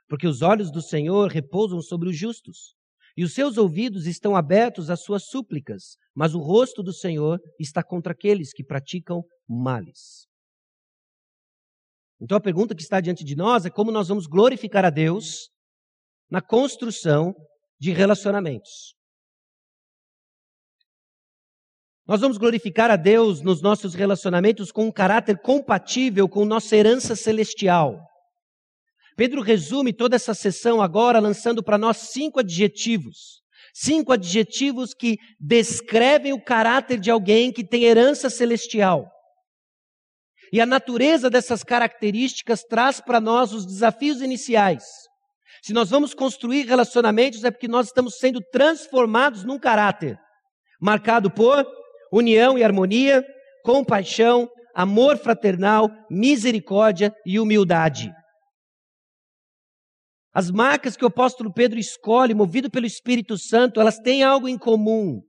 Porque 0.09 0.27
os 0.27 0.43
olhos 0.43 0.73
do 0.73 0.83
Senhor 0.83 1.31
repousam 1.31 1.81
sobre 1.81 2.09
os 2.09 2.19
justos, 2.19 2.75
e 3.17 3.25
os 3.25 3.35
seus 3.35 3.57
ouvidos 3.57 4.07
estão 4.07 4.37
abertos 4.37 4.91
às 4.91 5.03
suas 5.03 5.27
súplicas, 5.27 5.97
mas 6.15 6.35
o 6.35 6.41
rosto 6.41 6.83
do 6.83 6.93
Senhor 6.93 7.39
está 7.59 7.83
contra 7.83 8.13
aqueles 8.13 8.53
que 8.53 8.65
praticam 8.65 9.23
males. 9.49 10.27
Então 12.21 12.37
a 12.37 12.41
pergunta 12.41 12.75
que 12.75 12.83
está 12.83 13.01
diante 13.01 13.25
de 13.25 13.35
nós 13.35 13.65
é 13.65 13.71
como 13.71 13.91
nós 13.91 14.09
vamos 14.09 14.27
glorificar 14.27 14.85
a 14.85 14.91
Deus 14.91 15.49
na 16.31 16.43
construção 16.43 17.35
de 17.79 17.93
relacionamentos. 17.93 18.95
Nós 22.07 22.21
vamos 22.21 22.39
glorificar 22.39 22.91
a 22.91 22.97
Deus 22.97 23.41
nos 23.41 23.63
nossos 23.63 23.95
relacionamentos 23.95 24.73
com 24.73 24.87
um 24.87 24.93
caráter 24.93 25.39
compatível 25.41 26.29
com 26.29 26.45
nossa 26.45 26.77
herança 26.77 27.15
celestial. 27.15 28.10
Pedro 29.21 29.43
resume 29.43 29.93
toda 29.93 30.17
essa 30.17 30.33
sessão 30.33 30.81
agora 30.81 31.21
lançando 31.21 31.63
para 31.63 31.77
nós 31.77 31.99
cinco 32.11 32.41
adjetivos. 32.41 33.43
Cinco 33.75 34.15
adjetivos 34.15 34.95
que 34.95 35.19
descrevem 35.39 36.33
o 36.33 36.43
caráter 36.43 36.99
de 36.99 37.11
alguém 37.11 37.53
que 37.53 37.63
tem 37.63 37.85
herança 37.85 38.31
celestial. 38.31 39.07
E 40.51 40.59
a 40.59 40.65
natureza 40.65 41.29
dessas 41.29 41.63
características 41.63 42.63
traz 42.63 42.99
para 42.99 43.21
nós 43.21 43.53
os 43.53 43.67
desafios 43.67 44.23
iniciais. 44.23 44.85
Se 45.63 45.75
nós 45.75 45.91
vamos 45.91 46.15
construir 46.15 46.65
relacionamentos, 46.65 47.45
é 47.45 47.51
porque 47.51 47.69
nós 47.69 47.89
estamos 47.89 48.17
sendo 48.17 48.41
transformados 48.51 49.45
num 49.45 49.59
caráter 49.59 50.19
marcado 50.81 51.31
por 51.31 51.67
união 52.11 52.57
e 52.57 52.65
harmonia, 52.65 53.23
compaixão, 53.67 54.49
amor 54.75 55.19
fraternal, 55.19 55.91
misericórdia 56.11 57.15
e 57.27 57.39
humildade. 57.39 58.11
As 60.33 60.51
marcas 60.51 60.97
que 60.97 61.05
o 61.05 61.09
apóstolo 61.09 61.53
Pedro 61.53 61.79
escolhe, 61.79 62.35
movido 62.35 62.71
pelo 62.71 62.87
Espírito 62.87 63.37
Santo, 63.37 63.81
elas 63.81 63.99
têm 63.99 64.23
algo 64.23 64.49
em 64.49 64.57
comum. 64.57 65.21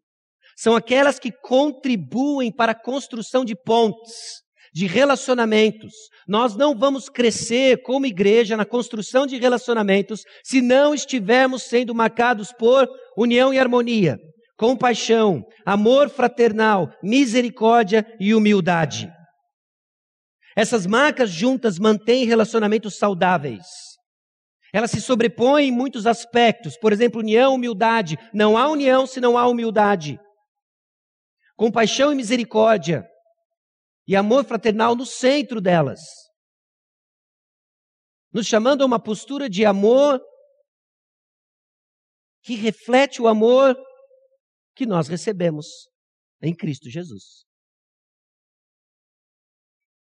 São 0.55 0.75
aquelas 0.75 1.17
que 1.17 1.31
contribuem 1.31 2.51
para 2.51 2.73
a 2.73 2.79
construção 2.79 3.43
de 3.43 3.55
pontes, 3.55 4.41
de 4.73 4.85
relacionamentos. 4.85 5.91
Nós 6.27 6.55
não 6.55 6.77
vamos 6.77 7.09
crescer 7.09 7.81
como 7.81 8.05
igreja 8.05 8.55
na 8.55 8.65
construção 8.65 9.25
de 9.25 9.37
relacionamentos 9.37 10.23
se 10.43 10.61
não 10.61 10.93
estivermos 10.93 11.63
sendo 11.63 11.95
marcados 11.95 12.53
por 12.53 12.87
união 13.17 13.51
e 13.51 13.59
harmonia, 13.59 14.19
compaixão, 14.55 15.43
amor 15.65 16.09
fraternal, 16.09 16.93
misericórdia 17.01 18.05
e 18.19 18.35
humildade. 18.35 19.11
Essas 20.55 20.85
marcas 20.85 21.31
juntas 21.31 21.79
mantêm 21.79 22.25
relacionamentos 22.25 22.97
saudáveis. 22.97 23.90
Ela 24.73 24.87
se 24.87 25.01
sobrepõe 25.01 25.65
em 25.65 25.71
muitos 25.71 26.07
aspectos, 26.07 26.77
por 26.77 26.93
exemplo, 26.93 27.19
união, 27.19 27.55
humildade. 27.55 28.17
Não 28.33 28.57
há 28.57 28.69
união 28.69 29.05
se 29.05 29.19
não 29.19 29.37
há 29.37 29.47
humildade. 29.47 30.19
Compaixão 31.57 32.11
e 32.11 32.15
misericórdia. 32.15 33.05
E 34.07 34.15
amor 34.15 34.45
fraternal 34.45 34.95
no 34.95 35.05
centro 35.05 35.59
delas. 35.59 35.99
Nos 38.33 38.47
chamando 38.47 38.81
a 38.81 38.85
uma 38.85 39.01
postura 39.01 39.49
de 39.49 39.65
amor 39.65 40.21
que 42.43 42.55
reflete 42.55 43.21
o 43.21 43.27
amor 43.27 43.77
que 44.75 44.85
nós 44.85 45.07
recebemos 45.07 45.67
em 46.41 46.55
Cristo 46.55 46.89
Jesus. 46.89 47.43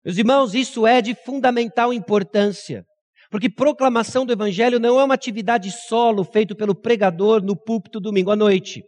Meus 0.05 0.17
irmãos, 0.17 0.53
isso 0.53 0.85
é 0.85 1.01
de 1.01 1.15
fundamental 1.15 1.91
importância. 1.91 2.85
Porque 3.33 3.49
proclamação 3.49 4.27
do 4.27 4.31
Evangelho 4.31 4.79
não 4.79 4.99
é 4.99 5.03
uma 5.03 5.15
atividade 5.15 5.71
solo 5.71 6.23
feita 6.23 6.53
pelo 6.53 6.75
pregador 6.75 7.41
no 7.41 7.55
púlpito 7.55 7.99
domingo 7.99 8.29
à 8.29 8.35
noite. 8.35 8.83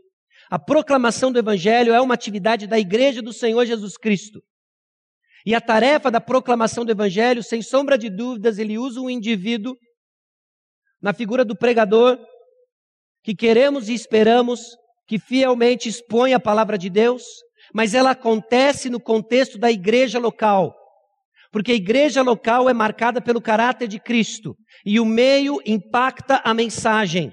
A 0.51 0.59
proclamação 0.59 1.31
do 1.31 1.39
Evangelho 1.39 1.91
é 1.91 1.99
uma 1.99 2.13
atividade 2.13 2.67
da 2.67 2.77
Igreja 2.77 3.23
do 3.23 3.33
Senhor 3.33 3.65
Jesus 3.65 3.97
Cristo. 3.97 4.43
E 5.47 5.55
a 5.55 5.59
tarefa 5.59 6.11
da 6.11 6.21
proclamação 6.21 6.85
do 6.85 6.91
Evangelho, 6.91 7.41
sem 7.41 7.63
sombra 7.63 7.97
de 7.97 8.07
dúvidas, 8.07 8.59
ele 8.59 8.77
usa 8.77 9.01
um 9.01 9.09
indivíduo 9.09 9.75
na 11.01 11.11
figura 11.11 11.43
do 11.43 11.57
pregador 11.57 12.19
que 13.23 13.33
queremos 13.33 13.89
e 13.89 13.95
esperamos 13.95 14.77
que 15.07 15.17
fielmente 15.17 15.89
expõe 15.89 16.35
a 16.35 16.39
palavra 16.39 16.77
de 16.77 16.91
Deus, 16.91 17.23
mas 17.73 17.95
ela 17.95 18.11
acontece 18.11 18.91
no 18.91 18.99
contexto 18.99 19.57
da 19.57 19.71
igreja 19.71 20.19
local. 20.19 20.84
Porque 21.55 21.71
a 21.71 21.75
igreja 21.75 22.21
local 22.21 22.69
é 22.69 22.73
marcada 22.73 23.21
pelo 23.21 23.39
caráter 23.39 23.87
de 23.87 23.97
Cristo 23.97 24.57
e 24.85 24.99
o 24.99 25.05
meio 25.05 25.61
impacta 25.65 26.41
a 26.43 26.53
mensagem. 26.53 27.31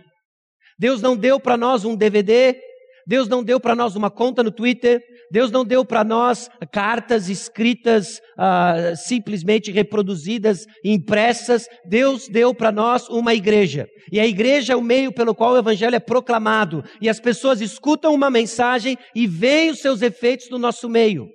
Deus 0.78 1.02
não 1.02 1.16
deu 1.16 1.40
para 1.40 1.56
nós 1.56 1.84
um 1.84 1.96
DVD, 1.96 2.56
Deus 3.04 3.26
não 3.26 3.42
deu 3.42 3.58
para 3.58 3.74
nós 3.74 3.96
uma 3.96 4.12
conta 4.12 4.40
no 4.44 4.52
Twitter, 4.52 5.00
Deus 5.28 5.50
não 5.50 5.64
deu 5.64 5.84
para 5.84 6.04
nós 6.04 6.48
cartas 6.70 7.28
escritas, 7.28 8.20
uh, 8.38 8.94
simplesmente 8.94 9.72
reproduzidas, 9.72 10.66
impressas. 10.84 11.66
Deus 11.84 12.28
deu 12.28 12.54
para 12.54 12.70
nós 12.70 13.08
uma 13.08 13.34
igreja. 13.34 13.88
E 14.12 14.20
a 14.20 14.24
igreja 14.24 14.74
é 14.74 14.76
o 14.76 14.80
meio 14.80 15.12
pelo 15.12 15.34
qual 15.34 15.54
o 15.54 15.58
evangelho 15.58 15.96
é 15.96 16.00
proclamado. 16.00 16.84
E 17.00 17.08
as 17.08 17.18
pessoas 17.18 17.60
escutam 17.60 18.14
uma 18.14 18.30
mensagem 18.30 18.96
e 19.16 19.26
veem 19.26 19.70
os 19.70 19.80
seus 19.80 20.00
efeitos 20.00 20.48
no 20.48 20.58
nosso 20.58 20.88
meio. 20.88 21.26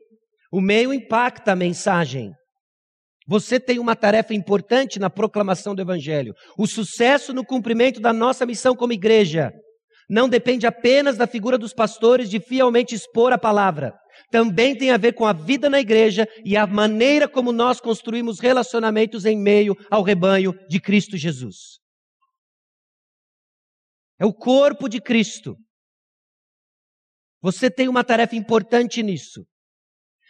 O 0.50 0.62
meio 0.62 0.94
impacta 0.94 1.52
a 1.52 1.56
mensagem. 1.56 2.32
Você 3.28 3.60
tem 3.60 3.78
uma 3.78 3.96
tarefa 3.96 4.34
importante 4.34 5.00
na 5.00 5.10
proclamação 5.10 5.76
do 5.76 5.82
Evangelho. 5.82 6.34
O 6.58 6.66
sucesso 6.66 7.34
no 7.34 7.46
cumprimento 7.46 8.00
da 8.00 8.14
nossa 8.14 8.46
missão 8.46 8.74
como 8.74 8.94
igreja 8.94 9.52
não 10.10 10.30
depende 10.30 10.66
apenas 10.66 11.18
da 11.18 11.28
figura 11.28 11.58
dos 11.58 11.74
pastores 11.74 12.30
de 12.30 12.40
fielmente 12.40 12.96
expor 12.96 13.34
a 13.34 13.38
palavra. 13.38 13.94
Também 14.32 14.76
tem 14.78 14.92
a 14.92 14.98
ver 14.98 15.14
com 15.14 15.26
a 15.26 15.34
vida 15.34 15.70
na 15.70 15.82
igreja 15.82 16.26
e 16.46 16.56
a 16.56 16.66
maneira 16.66 17.28
como 17.28 17.52
nós 17.52 17.82
construímos 17.82 18.40
relacionamentos 18.40 19.26
em 19.26 19.38
meio 19.38 19.76
ao 19.92 20.02
rebanho 20.04 20.54
de 20.70 20.80
Cristo 20.80 21.18
Jesus. 21.18 21.80
É 24.18 24.26
o 24.26 24.34
corpo 24.34 24.88
de 24.88 25.02
Cristo. 25.02 25.58
Você 27.42 27.70
tem 27.70 27.90
uma 27.90 28.04
tarefa 28.04 28.36
importante 28.36 29.04
nisso. 29.04 29.46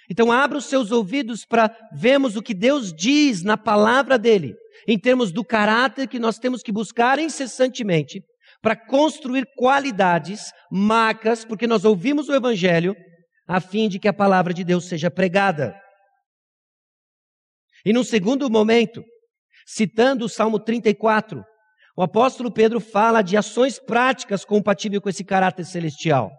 Então, 0.09 0.31
abra 0.31 0.57
os 0.57 0.65
seus 0.65 0.91
ouvidos 0.91 1.45
para 1.45 1.75
vermos 1.91 2.35
o 2.35 2.41
que 2.41 2.53
Deus 2.53 2.93
diz 2.93 3.43
na 3.43 3.57
palavra 3.57 4.17
dele, 4.17 4.55
em 4.87 4.97
termos 4.97 5.31
do 5.31 5.43
caráter 5.43 6.07
que 6.07 6.19
nós 6.19 6.39
temos 6.39 6.63
que 6.63 6.71
buscar 6.71 7.19
incessantemente 7.19 8.21
para 8.61 8.75
construir 8.75 9.45
qualidades, 9.55 10.51
marcas, 10.71 11.43
porque 11.43 11.67
nós 11.67 11.83
ouvimos 11.85 12.29
o 12.29 12.33
Evangelho, 12.33 12.95
a 13.47 13.59
fim 13.59 13.87
de 13.87 13.99
que 13.99 14.07
a 14.07 14.13
palavra 14.13 14.53
de 14.53 14.63
Deus 14.63 14.85
seja 14.85 15.11
pregada. 15.11 15.75
E 17.85 17.93
num 17.93 18.03
segundo 18.03 18.49
momento, 18.49 19.03
citando 19.65 20.25
o 20.25 20.29
Salmo 20.29 20.59
34, 20.59 21.43
o 21.97 22.03
apóstolo 22.03 22.51
Pedro 22.51 22.79
fala 22.79 23.21
de 23.21 23.35
ações 23.35 23.79
práticas 23.79 24.45
compatíveis 24.45 25.01
com 25.01 25.09
esse 25.09 25.23
caráter 25.23 25.65
celestial. 25.65 26.31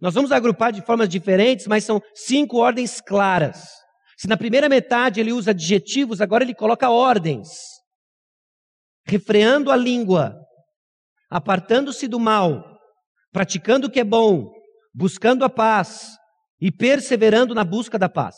Nós 0.00 0.14
vamos 0.14 0.32
agrupar 0.32 0.72
de 0.72 0.82
formas 0.82 1.08
diferentes, 1.08 1.66
mas 1.66 1.84
são 1.84 2.00
cinco 2.14 2.58
ordens 2.58 3.00
claras. 3.00 3.68
Se 4.16 4.28
na 4.28 4.36
primeira 4.36 4.68
metade 4.68 5.20
ele 5.20 5.32
usa 5.32 5.50
adjetivos, 5.50 6.20
agora 6.20 6.44
ele 6.44 6.54
coloca 6.54 6.90
ordens. 6.90 7.48
Refreando 9.06 9.70
a 9.70 9.76
língua, 9.76 10.36
apartando-se 11.30 12.08
do 12.08 12.18
mal, 12.18 12.62
praticando 13.32 13.86
o 13.86 13.90
que 13.90 14.00
é 14.00 14.04
bom, 14.04 14.50
buscando 14.94 15.44
a 15.44 15.50
paz 15.50 16.16
e 16.60 16.72
perseverando 16.72 17.54
na 17.54 17.64
busca 17.64 17.98
da 17.98 18.08
paz. 18.08 18.36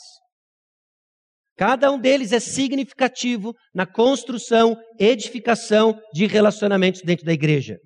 Cada 1.57 1.91
um 1.91 1.99
deles 1.99 2.33
é 2.33 2.39
significativo 2.39 3.53
na 3.75 3.85
construção, 3.85 4.77
edificação 4.99 6.01
de 6.13 6.27
relacionamentos 6.27 7.03
dentro 7.03 7.25
da 7.25 7.33
igreja. 7.33 7.79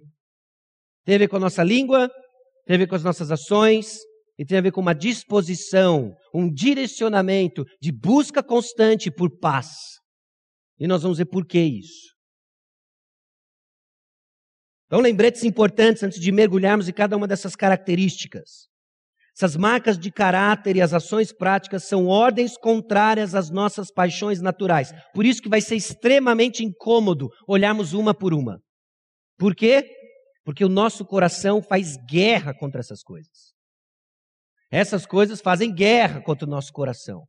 Tem 1.04 1.14
a 1.14 1.18
ver 1.18 1.28
com 1.28 1.36
a 1.36 1.40
nossa 1.40 1.62
língua, 1.62 2.10
tem 2.66 2.76
a 2.76 2.78
ver 2.78 2.86
com 2.86 2.94
as 2.94 3.04
nossas 3.04 3.30
ações 3.30 3.98
e 4.38 4.44
tem 4.44 4.58
a 4.58 4.62
ver 4.62 4.72
com 4.72 4.80
uma 4.80 4.94
disposição, 4.94 6.14
um 6.34 6.52
direcionamento 6.52 7.64
de 7.80 7.92
busca 7.92 8.42
constante 8.42 9.10
por 9.10 9.38
paz. 9.38 9.68
E 10.78 10.86
nós 10.86 11.02
vamos 11.02 11.18
ver 11.18 11.26
por 11.26 11.46
que 11.46 11.60
isso. 11.60 12.12
Então, 14.86 15.00
lembretes 15.00 15.44
importantes 15.44 16.02
antes 16.02 16.20
de 16.20 16.30
mergulharmos 16.30 16.88
em 16.88 16.92
cada 16.92 17.16
uma 17.16 17.26
dessas 17.26 17.56
características. 17.56 18.68
Essas 19.34 19.56
marcas 19.56 19.98
de 19.98 20.12
caráter 20.12 20.76
e 20.76 20.82
as 20.82 20.92
ações 20.92 21.32
práticas 21.32 21.84
são 21.84 22.06
ordens 22.06 22.58
contrárias 22.58 23.34
às 23.34 23.50
nossas 23.50 23.90
paixões 23.90 24.42
naturais. 24.42 24.92
Por 25.14 25.24
isso 25.24 25.40
que 25.40 25.48
vai 25.48 25.62
ser 25.62 25.76
extremamente 25.76 26.62
incômodo 26.62 27.30
olharmos 27.48 27.94
uma 27.94 28.12
por 28.12 28.34
uma. 28.34 28.60
Por 29.38 29.54
quê? 29.54 30.01
Porque 30.44 30.64
o 30.64 30.68
nosso 30.68 31.04
coração 31.04 31.62
faz 31.62 31.96
guerra 32.08 32.52
contra 32.52 32.80
essas 32.80 33.02
coisas. 33.02 33.52
Essas 34.70 35.04
coisas 35.06 35.40
fazem 35.40 35.72
guerra 35.72 36.22
contra 36.22 36.46
o 36.46 36.50
nosso 36.50 36.72
coração. 36.72 37.26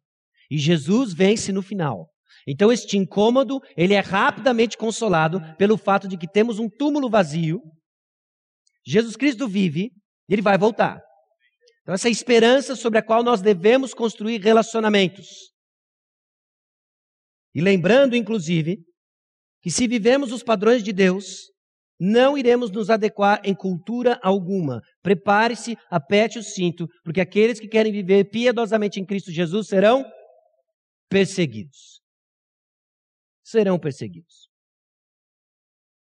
E 0.50 0.58
Jesus 0.58 1.14
vence 1.14 1.52
no 1.52 1.62
final. 1.62 2.10
Então 2.48 2.72
este 2.72 2.98
incômodo, 2.98 3.60
ele 3.78 3.94
é 3.94 4.00
rapidamente 4.00 4.78
consolado 4.78 5.40
pelo 5.58 5.78
fato 5.78 6.08
de 6.08 6.18
que 6.18 6.28
temos 6.28 6.60
um 6.60 6.70
túmulo 6.70 7.10
vazio. 7.10 7.62
Jesus 8.86 9.16
Cristo 9.16 9.48
vive 9.48 9.92
e 10.28 10.34
ele 10.34 10.42
vai 10.42 10.58
voltar. 10.58 11.02
Então 11.82 11.94
essa 11.94 12.08
é 12.08 12.12
esperança 12.12 12.76
sobre 12.76 13.00
a 13.00 13.04
qual 13.04 13.24
nós 13.24 13.42
devemos 13.42 13.94
construir 13.94 14.42
relacionamentos. 14.42 15.28
E 17.54 17.62
lembrando 17.62 18.16
inclusive 18.16 18.78
que 19.62 19.70
se 19.70 19.88
vivemos 19.88 20.32
os 20.32 20.44
padrões 20.44 20.84
de 20.84 20.92
Deus, 20.92 21.53
não 22.12 22.38
iremos 22.38 22.72
nos 22.72 22.90
adequar 22.90 23.40
em 23.44 23.56
cultura 23.56 24.20
alguma. 24.22 24.82
Prepare-se, 25.02 25.78
aperte 25.90 26.40
o 26.40 26.44
cinto, 26.44 26.88
porque 27.04 27.22
aqueles 27.22 27.60
que 27.60 27.68
querem 27.68 27.92
viver 27.92 28.30
piedosamente 28.30 29.00
em 29.00 29.06
Cristo 29.06 29.32
Jesus 29.32 29.68
serão 29.68 30.04
perseguidos 31.10 32.04
serão 33.44 33.78
perseguidos. 33.78 34.50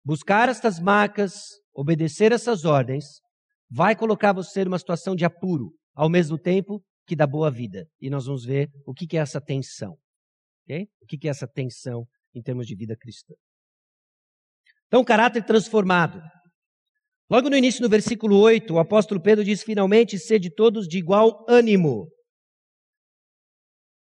Buscar 0.03 0.49
estas 0.49 0.79
marcas, 0.79 1.33
obedecer 1.73 2.31
essas 2.31 2.65
ordens, 2.65 3.21
vai 3.69 3.95
colocar 3.95 4.33
você 4.33 4.65
numa 4.65 4.79
situação 4.79 5.15
de 5.15 5.25
apuro, 5.25 5.73
ao 5.93 6.09
mesmo 6.09 6.37
tempo 6.37 6.83
que 7.05 7.15
da 7.15 7.27
boa 7.27 7.51
vida. 7.51 7.85
E 8.01 8.09
nós 8.09 8.25
vamos 8.25 8.45
ver 8.45 8.69
o 8.85 8.93
que 8.93 9.17
é 9.17 9.19
essa 9.19 9.39
tensão. 9.39 9.95
Okay? 10.63 10.87
O 11.01 11.05
que 11.05 11.27
é 11.27 11.29
essa 11.29 11.47
tensão 11.47 12.05
em 12.33 12.41
termos 12.41 12.65
de 12.65 12.75
vida 12.75 12.95
cristã. 12.97 13.33
Então, 14.93 15.03
caráter 15.03 15.43
transformado. 15.43 16.21
Logo 17.27 17.49
no 17.49 17.57
início, 17.57 17.81
no 17.81 17.89
versículo 17.89 18.37
8, 18.37 18.75
o 18.75 18.77
apóstolo 18.77 19.19
Pedro 19.19 19.43
diz: 19.43 19.63
finalmente, 19.63 20.19
sede 20.19 20.53
todos 20.53 20.87
de 20.87 20.99
igual 20.99 21.43
ânimo. 21.49 22.11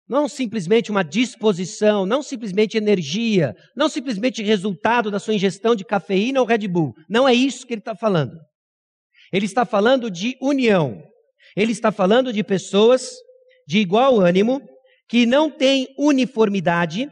Não 0.09 0.27
simplesmente 0.27 0.91
uma 0.91 1.05
disposição, 1.05 2.07
não 2.07 2.23
simplesmente 2.23 2.79
energia, 2.79 3.55
não 3.77 3.91
simplesmente 3.91 4.43
resultado 4.43 5.11
da 5.11 5.19
sua 5.19 5.35
ingestão 5.35 5.77
de 5.77 5.85
cafeína 5.85 6.41
ou 6.41 6.47
Red 6.47 6.67
Bull. 6.67 6.95
Não 7.07 7.29
é 7.29 7.35
isso 7.35 7.67
que 7.67 7.75
ele 7.75 7.83
está 7.83 7.95
falando. 7.95 8.33
Ele 9.31 9.45
está 9.45 9.67
falando 9.67 10.11
de 10.11 10.39
união. 10.41 11.03
Ele 11.55 11.73
está 11.73 11.93
falando 11.93 12.33
de 12.33 12.43
pessoas 12.43 13.11
de 13.67 13.77
igual 13.77 14.19
ânimo, 14.19 14.63
que 15.07 15.27
não 15.27 15.51
têm 15.51 15.87
uniformidade. 15.99 17.11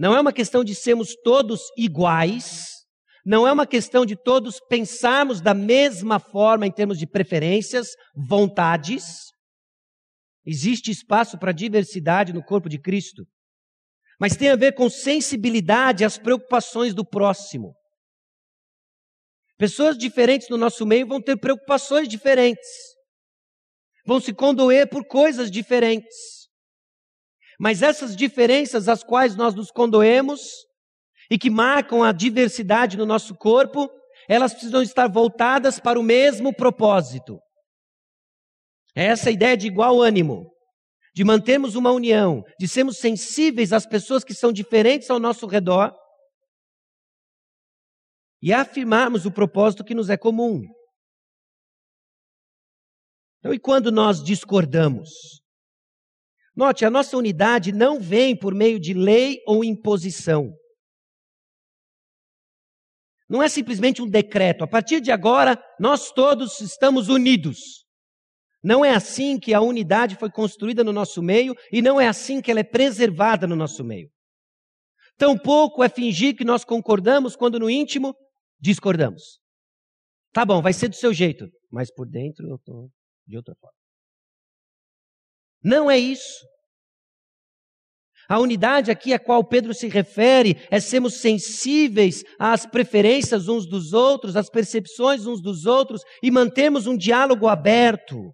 Não 0.00 0.16
é 0.16 0.20
uma 0.22 0.32
questão 0.32 0.64
de 0.64 0.74
sermos 0.74 1.14
todos 1.14 1.60
iguais. 1.76 2.86
Não 3.22 3.46
é 3.46 3.52
uma 3.52 3.66
questão 3.66 4.06
de 4.06 4.16
todos 4.16 4.58
pensarmos 4.58 5.42
da 5.42 5.52
mesma 5.52 6.18
forma 6.18 6.66
em 6.66 6.72
termos 6.72 6.98
de 6.98 7.06
preferências, 7.06 7.88
vontades. 8.16 9.26
Existe 10.42 10.90
espaço 10.90 11.38
para 11.38 11.52
diversidade 11.52 12.32
no 12.32 12.42
corpo 12.42 12.66
de 12.66 12.78
Cristo, 12.80 13.26
mas 14.18 14.34
tem 14.34 14.48
a 14.48 14.56
ver 14.56 14.72
com 14.72 14.88
sensibilidade 14.88 16.02
às 16.02 16.16
preocupações 16.16 16.94
do 16.94 17.04
próximo. 17.04 17.74
Pessoas 19.58 19.98
diferentes 19.98 20.48
no 20.48 20.56
nosso 20.56 20.86
meio 20.86 21.06
vão 21.06 21.20
ter 21.20 21.36
preocupações 21.36 22.08
diferentes, 22.08 22.70
vão 24.06 24.18
se 24.18 24.32
condoer 24.32 24.88
por 24.88 25.04
coisas 25.04 25.50
diferentes. 25.50 26.39
Mas 27.60 27.82
essas 27.82 28.16
diferenças 28.16 28.88
às 28.88 29.04
quais 29.04 29.36
nós 29.36 29.54
nos 29.54 29.70
condoemos 29.70 30.40
e 31.30 31.38
que 31.38 31.50
marcam 31.50 32.02
a 32.02 32.10
diversidade 32.10 32.96
no 32.96 33.04
nosso 33.04 33.36
corpo, 33.36 33.86
elas 34.26 34.54
precisam 34.54 34.80
estar 34.80 35.06
voltadas 35.08 35.78
para 35.78 36.00
o 36.00 36.02
mesmo 36.02 36.56
propósito. 36.56 37.38
É 38.96 39.04
essa 39.04 39.30
ideia 39.30 39.58
de 39.58 39.66
igual 39.66 40.00
ânimo, 40.00 40.50
de 41.14 41.22
mantermos 41.22 41.74
uma 41.74 41.90
união, 41.90 42.42
de 42.58 42.66
sermos 42.66 42.96
sensíveis 42.96 43.74
às 43.74 43.84
pessoas 43.84 44.24
que 44.24 44.32
são 44.32 44.50
diferentes 44.50 45.10
ao 45.10 45.20
nosso 45.20 45.46
redor 45.46 45.94
e 48.40 48.54
afirmarmos 48.54 49.26
o 49.26 49.30
propósito 49.30 49.84
que 49.84 49.94
nos 49.94 50.08
é 50.08 50.16
comum. 50.16 50.62
Então, 53.38 53.52
e 53.52 53.58
quando 53.58 53.92
nós 53.92 54.24
discordamos? 54.24 55.10
Note, 56.54 56.84
a 56.84 56.90
nossa 56.90 57.16
unidade 57.16 57.72
não 57.72 58.00
vem 58.00 58.36
por 58.36 58.54
meio 58.54 58.78
de 58.78 58.92
lei 58.92 59.40
ou 59.46 59.64
imposição. 59.64 60.52
Não 63.28 63.42
é 63.42 63.48
simplesmente 63.48 64.02
um 64.02 64.08
decreto. 64.08 64.64
A 64.64 64.66
partir 64.66 65.00
de 65.00 65.12
agora, 65.12 65.56
nós 65.78 66.10
todos 66.10 66.60
estamos 66.60 67.08
unidos. 67.08 67.84
Não 68.62 68.84
é 68.84 68.90
assim 68.90 69.38
que 69.38 69.54
a 69.54 69.60
unidade 69.60 70.16
foi 70.16 70.30
construída 70.30 70.82
no 70.82 70.92
nosso 70.92 71.22
meio 71.22 71.54
e 71.72 71.80
não 71.80 72.00
é 72.00 72.08
assim 72.08 72.42
que 72.42 72.50
ela 72.50 72.60
é 72.60 72.64
preservada 72.64 73.46
no 73.46 73.54
nosso 73.56 73.84
meio. 73.84 74.10
Tampouco 75.16 75.84
é 75.84 75.88
fingir 75.88 76.36
que 76.36 76.44
nós 76.44 76.64
concordamos 76.64 77.36
quando 77.36 77.58
no 77.58 77.70
íntimo 77.70 78.14
discordamos. 78.58 79.38
Tá 80.32 80.44
bom, 80.44 80.60
vai 80.60 80.72
ser 80.72 80.88
do 80.88 80.96
seu 80.96 81.12
jeito, 81.12 81.48
mas 81.70 81.92
por 81.92 82.08
dentro 82.08 82.48
eu 82.48 82.56
estou 82.56 82.90
de 83.26 83.36
outra 83.36 83.54
forma. 83.60 83.79
Não 85.62 85.90
é 85.90 85.98
isso. 85.98 86.48
A 88.28 88.38
unidade 88.38 88.92
aqui 88.92 89.12
a 89.12 89.18
qual 89.18 89.42
Pedro 89.42 89.74
se 89.74 89.88
refere 89.88 90.56
é 90.70 90.78
sermos 90.78 91.20
sensíveis 91.20 92.22
às 92.38 92.64
preferências 92.64 93.48
uns 93.48 93.66
dos 93.66 93.92
outros, 93.92 94.36
às 94.36 94.48
percepções 94.48 95.26
uns 95.26 95.42
dos 95.42 95.66
outros 95.66 96.02
e 96.22 96.30
mantermos 96.30 96.86
um 96.86 96.96
diálogo 96.96 97.48
aberto, 97.48 98.32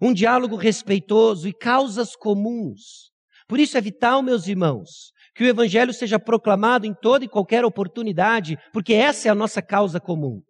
um 0.00 0.14
diálogo 0.14 0.56
respeitoso 0.56 1.46
e 1.46 1.52
causas 1.52 2.16
comuns. 2.16 3.12
Por 3.46 3.60
isso 3.60 3.76
é 3.76 3.82
vital, 3.82 4.22
meus 4.22 4.48
irmãos, 4.48 5.12
que 5.34 5.44
o 5.44 5.46
Evangelho 5.46 5.92
seja 5.92 6.18
proclamado 6.18 6.86
em 6.86 6.94
toda 6.94 7.26
e 7.26 7.28
qualquer 7.28 7.66
oportunidade, 7.66 8.56
porque 8.72 8.94
essa 8.94 9.28
é 9.28 9.30
a 9.30 9.34
nossa 9.34 9.60
causa 9.60 10.00
comum. 10.00 10.40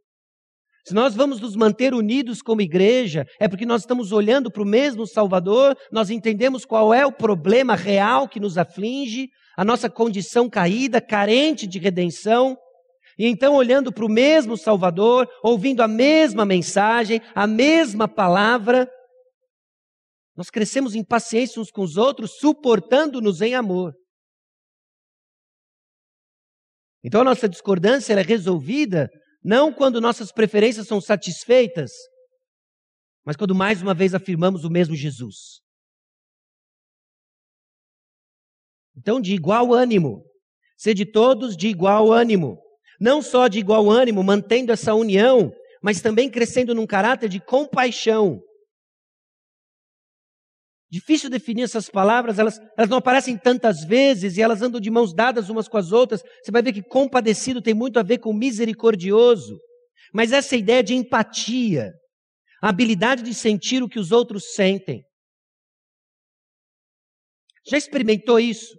Se 0.84 0.94
nós 0.94 1.14
vamos 1.14 1.40
nos 1.40 1.54
manter 1.54 1.94
unidos 1.94 2.42
como 2.42 2.60
igreja, 2.60 3.24
é 3.38 3.46
porque 3.46 3.64
nós 3.64 3.82
estamos 3.82 4.10
olhando 4.10 4.50
para 4.50 4.62
o 4.62 4.66
mesmo 4.66 5.06
Salvador, 5.06 5.76
nós 5.92 6.10
entendemos 6.10 6.64
qual 6.64 6.92
é 6.92 7.06
o 7.06 7.12
problema 7.12 7.76
real 7.76 8.28
que 8.28 8.40
nos 8.40 8.58
aflige, 8.58 9.28
a 9.56 9.64
nossa 9.64 9.88
condição 9.88 10.50
caída, 10.50 11.00
carente 11.00 11.68
de 11.68 11.78
redenção. 11.78 12.56
E 13.16 13.26
então, 13.28 13.54
olhando 13.54 13.92
para 13.92 14.04
o 14.04 14.10
mesmo 14.10 14.56
Salvador, 14.56 15.28
ouvindo 15.42 15.82
a 15.82 15.88
mesma 15.88 16.44
mensagem, 16.44 17.20
a 17.32 17.46
mesma 17.46 18.08
palavra, 18.08 18.90
nós 20.34 20.50
crescemos 20.50 20.96
em 20.96 21.04
paciência 21.04 21.62
uns 21.62 21.70
com 21.70 21.82
os 21.82 21.96
outros, 21.96 22.38
suportando-nos 22.38 23.40
em 23.40 23.54
amor. 23.54 23.92
Então, 27.04 27.20
a 27.20 27.24
nossa 27.24 27.48
discordância 27.48 28.14
é 28.14 28.22
resolvida 28.22 29.08
não 29.42 29.72
quando 29.72 30.00
nossas 30.00 30.30
preferências 30.30 30.86
são 30.86 31.00
satisfeitas, 31.00 31.92
mas 33.24 33.36
quando 33.36 33.54
mais 33.54 33.82
uma 33.82 33.94
vez 33.94 34.14
afirmamos 34.14 34.64
o 34.64 34.70
mesmo 34.70 34.94
Jesus. 34.94 35.60
Então, 38.96 39.20
de 39.20 39.34
igual 39.34 39.72
ânimo, 39.72 40.24
de 40.92 41.06
todos 41.06 41.56
de 41.56 41.68
igual 41.68 42.10
ânimo. 42.10 42.58
Não 43.00 43.22
só 43.22 43.46
de 43.46 43.60
igual 43.60 43.88
ânimo, 43.88 44.22
mantendo 44.24 44.72
essa 44.72 44.94
união, 44.94 45.52
mas 45.80 46.00
também 46.00 46.28
crescendo 46.28 46.74
num 46.74 46.86
caráter 46.86 47.28
de 47.28 47.38
compaixão. 47.38 48.42
Difícil 50.92 51.30
definir 51.30 51.62
essas 51.62 51.88
palavras, 51.88 52.38
elas, 52.38 52.58
elas 52.76 52.90
não 52.90 52.98
aparecem 52.98 53.38
tantas 53.38 53.82
vezes 53.82 54.36
e 54.36 54.42
elas 54.42 54.60
andam 54.60 54.78
de 54.78 54.90
mãos 54.90 55.14
dadas 55.14 55.48
umas 55.48 55.66
com 55.66 55.78
as 55.78 55.90
outras. 55.90 56.22
Você 56.44 56.52
vai 56.52 56.60
ver 56.60 56.74
que 56.74 56.82
compadecido 56.82 57.62
tem 57.62 57.72
muito 57.72 57.98
a 57.98 58.02
ver 58.02 58.18
com 58.18 58.30
misericordioso. 58.30 59.58
Mas 60.12 60.32
essa 60.32 60.54
ideia 60.54 60.82
de 60.82 60.92
empatia, 60.92 61.94
a 62.62 62.68
habilidade 62.68 63.22
de 63.22 63.32
sentir 63.32 63.82
o 63.82 63.88
que 63.88 63.98
os 63.98 64.12
outros 64.12 64.52
sentem. 64.52 65.02
Já 67.66 67.78
experimentou 67.78 68.38
isso? 68.38 68.76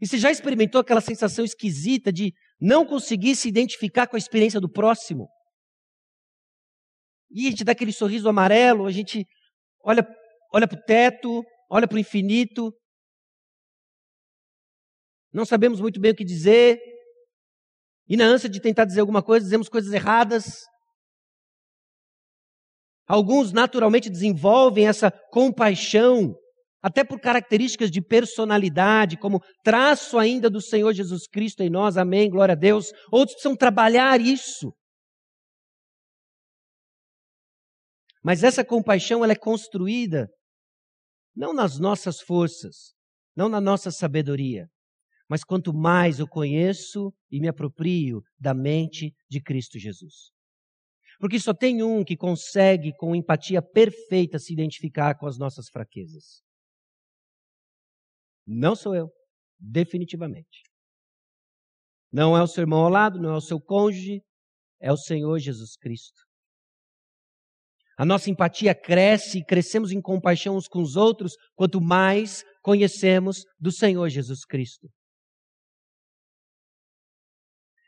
E 0.00 0.06
você 0.06 0.16
já 0.16 0.30
experimentou 0.30 0.80
aquela 0.80 1.00
sensação 1.00 1.44
esquisita 1.44 2.12
de 2.12 2.32
não 2.60 2.86
conseguir 2.86 3.34
se 3.34 3.48
identificar 3.48 4.06
com 4.06 4.14
a 4.14 4.18
experiência 4.18 4.60
do 4.60 4.70
próximo? 4.70 5.26
E 7.32 7.48
a 7.48 7.50
gente 7.50 7.64
dá 7.64 7.72
aquele 7.72 7.92
sorriso 7.92 8.28
amarelo, 8.28 8.86
a 8.86 8.92
gente 8.92 9.26
olha 9.84 10.06
olha 10.52 10.68
para 10.68 10.78
o 10.78 10.82
teto, 10.82 11.42
olha 11.70 11.88
para 11.88 11.96
o 11.96 11.98
infinito. 11.98 12.72
Não 15.32 15.44
sabemos 15.44 15.80
muito 15.80 15.98
bem 15.98 16.12
o 16.12 16.14
que 16.14 16.24
dizer. 16.24 16.78
E 18.08 18.16
na 18.16 18.24
ânsia 18.24 18.48
de 18.48 18.60
tentar 18.60 18.84
dizer 18.84 19.00
alguma 19.00 19.22
coisa, 19.22 19.44
dizemos 19.44 19.68
coisas 19.68 19.92
erradas. 19.92 20.60
Alguns 23.08 23.52
naturalmente 23.52 24.10
desenvolvem 24.10 24.86
essa 24.86 25.10
compaixão, 25.30 26.34
até 26.82 27.02
por 27.04 27.20
características 27.20 27.90
de 27.90 28.02
personalidade, 28.02 29.16
como 29.16 29.40
traço 29.64 30.18
ainda 30.18 30.50
do 30.50 30.60
Senhor 30.60 30.92
Jesus 30.92 31.26
Cristo 31.26 31.62
em 31.62 31.70
nós, 31.70 31.96
amém, 31.96 32.28
glória 32.28 32.52
a 32.52 32.56
Deus. 32.56 32.92
Outros 33.10 33.34
precisam 33.34 33.56
trabalhar 33.56 34.20
isso. 34.20 34.72
Mas 38.22 38.44
essa 38.44 38.64
compaixão 38.64 39.24
ela 39.24 39.32
é 39.32 39.36
construída 39.36 40.28
não 41.34 41.52
nas 41.52 41.78
nossas 41.78 42.20
forças, 42.20 42.94
não 43.34 43.48
na 43.48 43.60
nossa 43.60 43.90
sabedoria, 43.90 44.68
mas 45.28 45.44
quanto 45.44 45.72
mais 45.72 46.18
eu 46.18 46.28
conheço 46.28 47.12
e 47.30 47.40
me 47.40 47.48
aproprio 47.48 48.22
da 48.38 48.52
mente 48.52 49.14
de 49.30 49.40
Cristo 49.40 49.78
Jesus. 49.78 50.30
Porque 51.18 51.38
só 51.38 51.54
tem 51.54 51.82
um 51.82 52.04
que 52.04 52.16
consegue, 52.16 52.92
com 52.96 53.14
empatia 53.14 53.62
perfeita, 53.62 54.38
se 54.38 54.52
identificar 54.52 55.16
com 55.16 55.26
as 55.26 55.38
nossas 55.38 55.68
fraquezas. 55.68 56.42
Não 58.46 58.74
sou 58.74 58.94
eu, 58.94 59.08
definitivamente. 59.58 60.64
Não 62.12 62.36
é 62.36 62.42
o 62.42 62.46
seu 62.46 62.62
irmão 62.62 62.80
ao 62.80 62.90
lado, 62.90 63.20
não 63.20 63.30
é 63.30 63.36
o 63.36 63.40
seu 63.40 63.60
cônjuge, 63.60 64.20
é 64.80 64.92
o 64.92 64.96
Senhor 64.96 65.38
Jesus 65.38 65.76
Cristo. 65.76 66.20
A 67.96 68.04
nossa 68.04 68.30
empatia 68.30 68.74
cresce 68.74 69.38
e 69.38 69.44
crescemos 69.44 69.92
em 69.92 70.00
compaixão 70.00 70.56
uns 70.56 70.66
com 70.66 70.80
os 70.80 70.96
outros 70.96 71.34
quanto 71.54 71.80
mais 71.80 72.42
conhecemos 72.62 73.44
do 73.60 73.70
Senhor 73.70 74.08
Jesus 74.08 74.44
Cristo. 74.44 74.88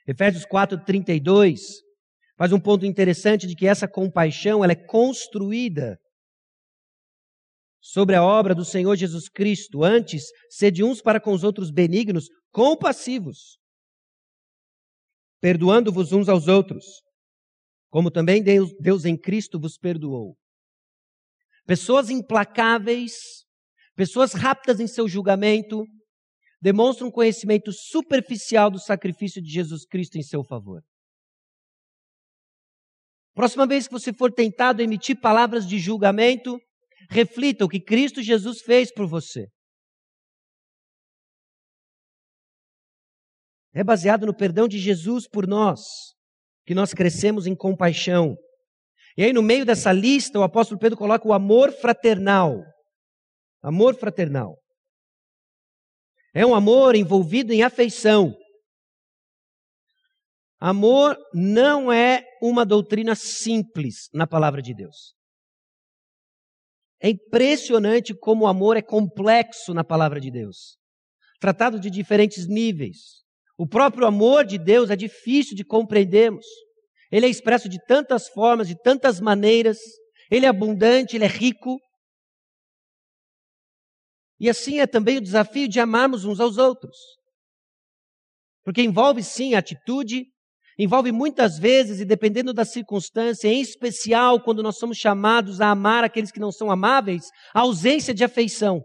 Efésios 0.06 0.44
4:32 0.44 1.82
faz 2.36 2.52
um 2.52 2.60
ponto 2.60 2.84
interessante 2.84 3.46
de 3.46 3.54
que 3.54 3.66
essa 3.66 3.88
compaixão 3.88 4.62
ela 4.62 4.72
é 4.72 4.86
construída 4.86 5.98
sobre 7.80 8.16
a 8.16 8.22
obra 8.22 8.54
do 8.54 8.64
Senhor 8.64 8.96
Jesus 8.96 9.28
Cristo. 9.28 9.84
Antes, 9.84 10.24
sede 10.50 10.82
uns 10.82 11.00
para 11.00 11.20
com 11.20 11.32
os 11.32 11.44
outros 11.44 11.70
benignos, 11.70 12.28
compassivos, 12.50 13.58
perdoando-vos 15.40 16.12
uns 16.12 16.28
aos 16.28 16.48
outros, 16.48 16.84
como 17.94 18.10
também 18.10 18.42
Deus, 18.42 18.74
Deus 18.80 19.04
em 19.04 19.16
Cristo 19.16 19.56
vos 19.56 19.78
perdoou. 19.78 20.36
Pessoas 21.64 22.10
implacáveis, 22.10 23.44
pessoas 23.94 24.32
rápidas 24.32 24.80
em 24.80 24.88
seu 24.88 25.06
julgamento, 25.06 25.86
demonstram 26.60 27.06
um 27.06 27.10
conhecimento 27.12 27.70
superficial 27.70 28.68
do 28.68 28.80
sacrifício 28.80 29.40
de 29.40 29.48
Jesus 29.48 29.86
Cristo 29.86 30.18
em 30.18 30.24
seu 30.24 30.42
favor. 30.42 30.82
Próxima 33.32 33.64
vez 33.64 33.86
que 33.86 33.92
você 33.92 34.12
for 34.12 34.32
tentado 34.32 34.82
emitir 34.82 35.20
palavras 35.20 35.64
de 35.64 35.78
julgamento, 35.78 36.58
reflita 37.08 37.64
o 37.64 37.68
que 37.68 37.78
Cristo 37.78 38.20
Jesus 38.20 38.60
fez 38.60 38.92
por 38.92 39.06
você. 39.06 39.46
É 43.72 43.84
baseado 43.84 44.26
no 44.26 44.34
perdão 44.34 44.66
de 44.66 44.80
Jesus 44.80 45.28
por 45.28 45.46
nós 45.46 46.14
que 46.66 46.74
nós 46.74 46.94
crescemos 46.94 47.46
em 47.46 47.54
compaixão. 47.54 48.36
E 49.16 49.22
aí, 49.22 49.32
no 49.32 49.42
meio 49.42 49.64
dessa 49.64 49.92
lista, 49.92 50.38
o 50.38 50.42
apóstolo 50.42 50.80
Pedro 50.80 50.98
coloca 50.98 51.26
o 51.26 51.32
amor 51.32 51.72
fraternal. 51.72 52.62
Amor 53.62 53.94
fraternal. 53.96 54.56
É 56.34 56.44
um 56.44 56.54
amor 56.54 56.96
envolvido 56.96 57.52
em 57.52 57.62
afeição. 57.62 58.34
Amor 60.58 61.16
não 61.32 61.92
é 61.92 62.24
uma 62.42 62.64
doutrina 62.64 63.14
simples 63.14 64.08
na 64.12 64.26
palavra 64.26 64.60
de 64.60 64.74
Deus. 64.74 65.14
É 67.00 67.10
impressionante 67.10 68.14
como 68.14 68.44
o 68.44 68.46
amor 68.46 68.76
é 68.76 68.82
complexo 68.82 69.74
na 69.74 69.84
palavra 69.84 70.18
de 70.18 70.30
Deus, 70.30 70.78
tratado 71.38 71.78
de 71.78 71.90
diferentes 71.90 72.48
níveis. 72.48 73.23
O 73.56 73.66
próprio 73.66 74.06
amor 74.06 74.44
de 74.44 74.58
Deus 74.58 74.90
é 74.90 74.96
difícil 74.96 75.54
de 75.56 75.64
compreendermos. 75.64 76.44
Ele 77.10 77.26
é 77.26 77.28
expresso 77.28 77.68
de 77.68 77.78
tantas 77.86 78.28
formas, 78.28 78.66
de 78.66 78.80
tantas 78.80 79.20
maneiras. 79.20 79.78
Ele 80.30 80.46
é 80.46 80.48
abundante, 80.48 81.16
ele 81.16 81.24
é 81.24 81.28
rico. 81.28 81.78
E 84.40 84.50
assim 84.50 84.80
é 84.80 84.86
também 84.86 85.18
o 85.18 85.20
desafio 85.20 85.68
de 85.68 85.78
amarmos 85.78 86.24
uns 86.24 86.40
aos 86.40 86.58
outros. 86.58 86.96
Porque 88.64 88.82
envolve 88.82 89.22
sim 89.22 89.54
atitude, 89.54 90.24
envolve 90.76 91.12
muitas 91.12 91.56
vezes, 91.56 92.00
e 92.00 92.04
dependendo 92.04 92.52
da 92.52 92.64
circunstância, 92.64 93.46
em 93.46 93.60
especial 93.60 94.42
quando 94.42 94.62
nós 94.62 94.78
somos 94.78 94.96
chamados 94.96 95.60
a 95.60 95.70
amar 95.70 96.02
aqueles 96.02 96.32
que 96.32 96.40
não 96.40 96.50
são 96.50 96.70
amáveis, 96.70 97.26
a 97.54 97.60
ausência 97.60 98.12
de 98.12 98.24
afeição. 98.24 98.82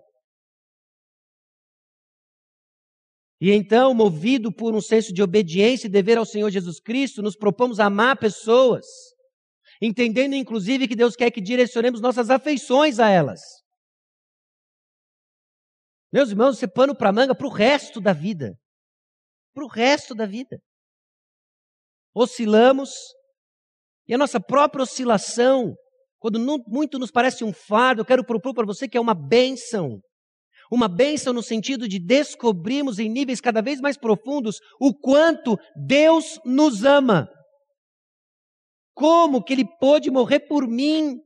E 3.41 3.51
então, 3.51 3.93
movido 3.93 4.51
por 4.51 4.75
um 4.75 4.81
senso 4.81 5.13
de 5.13 5.23
obediência 5.23 5.87
e 5.87 5.89
dever 5.89 6.17
ao 6.17 6.25
Senhor 6.25 6.49
Jesus 6.49 6.79
Cristo, 6.79 7.21
nos 7.21 7.37
propomos 7.37 7.79
amar 7.79 8.17
pessoas, 8.17 8.85
entendendo 9.81 10.35
inclusive 10.35 10.87
que 10.87 10.95
Deus 10.95 11.15
quer 11.15 11.31
que 11.31 11.39
direcionemos 11.39 12.01
nossas 12.01 12.29
afeições 12.29 12.99
a 12.99 13.09
elas. 13.09 13.39
Meus 16.11 16.31
irmãos, 16.31 16.55
isso 16.55 16.65
é 16.65 16.67
pano 16.67 16.95
para 16.95 17.13
manga 17.13 17.35
para 17.35 17.47
o 17.47 17.51
resto 17.51 18.01
da 18.01 18.11
vida. 18.11 18.57
Para 19.53 19.63
o 19.63 19.67
resto 19.67 20.13
da 20.13 20.25
vida. 20.25 20.59
Oscilamos, 22.13 22.91
e 24.09 24.13
a 24.15 24.17
nossa 24.17 24.39
própria 24.39 24.81
oscilação, 24.81 25.75
quando 26.17 26.39
muito 26.67 26.97
nos 26.97 27.11
parece 27.11 27.43
um 27.43 27.53
fardo, 27.53 28.01
eu 28.01 28.05
quero 28.05 28.25
propor 28.25 28.55
para 28.55 28.65
você 28.65 28.89
que 28.89 28.97
é 28.97 29.01
uma 29.01 29.13
bênção. 29.13 30.01
Uma 30.71 30.87
bênção 30.87 31.33
no 31.33 31.41
sentido 31.41 31.87
de 31.87 31.97
descobrirmos 31.97 32.99
em 32.99 33.09
níveis 33.09 33.41
cada 33.41 33.61
vez 33.61 33.81
mais 33.81 33.97
profundos 33.97 34.59
o 34.79 34.93
quanto 34.93 35.57
Deus 35.75 36.39
nos 36.45 36.83
ama. 36.83 37.27
Como 38.93 39.43
que 39.43 39.53
Ele 39.53 39.65
pôde 39.79 40.11
morrer 40.11 40.41
por 40.41 40.67
mim? 40.67 41.19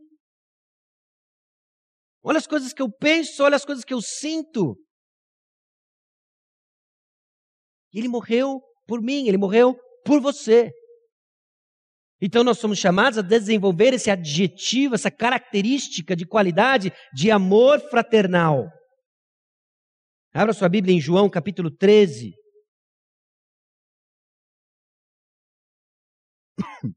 Olha 2.24 2.38
as 2.38 2.48
coisas 2.48 2.72
que 2.72 2.82
eu 2.82 2.90
penso, 2.90 3.44
olha 3.44 3.58
as 3.58 3.66
coisas 3.66 3.84
que 3.84 3.94
eu 3.94 4.02
sinto. 4.02 4.78
Ele 7.94 8.08
morreu 8.08 8.62
por 8.88 9.02
mim, 9.02 9.28
ele 9.28 9.38
morreu 9.38 9.76
por 10.06 10.22
você. 10.22 10.72
Então 12.22 12.44
nós 12.44 12.58
somos 12.58 12.80
chamados 12.80 13.20
a 13.20 13.22
desenvolver 13.22 13.94
esse 13.94 14.10
adjetivo, 14.10 14.96
essa 14.96 15.12
característica 15.12 16.16
de 16.16 16.26
qualidade 16.26 16.92
de 17.14 17.30
amor 17.30 17.82
fraternal. 17.90 18.70
Abra 20.36 20.52
sua 20.52 20.68
Bíblia 20.68 20.96
em 20.96 21.00
João 21.00 21.30
capítulo 21.30 21.70
13. 21.70 22.34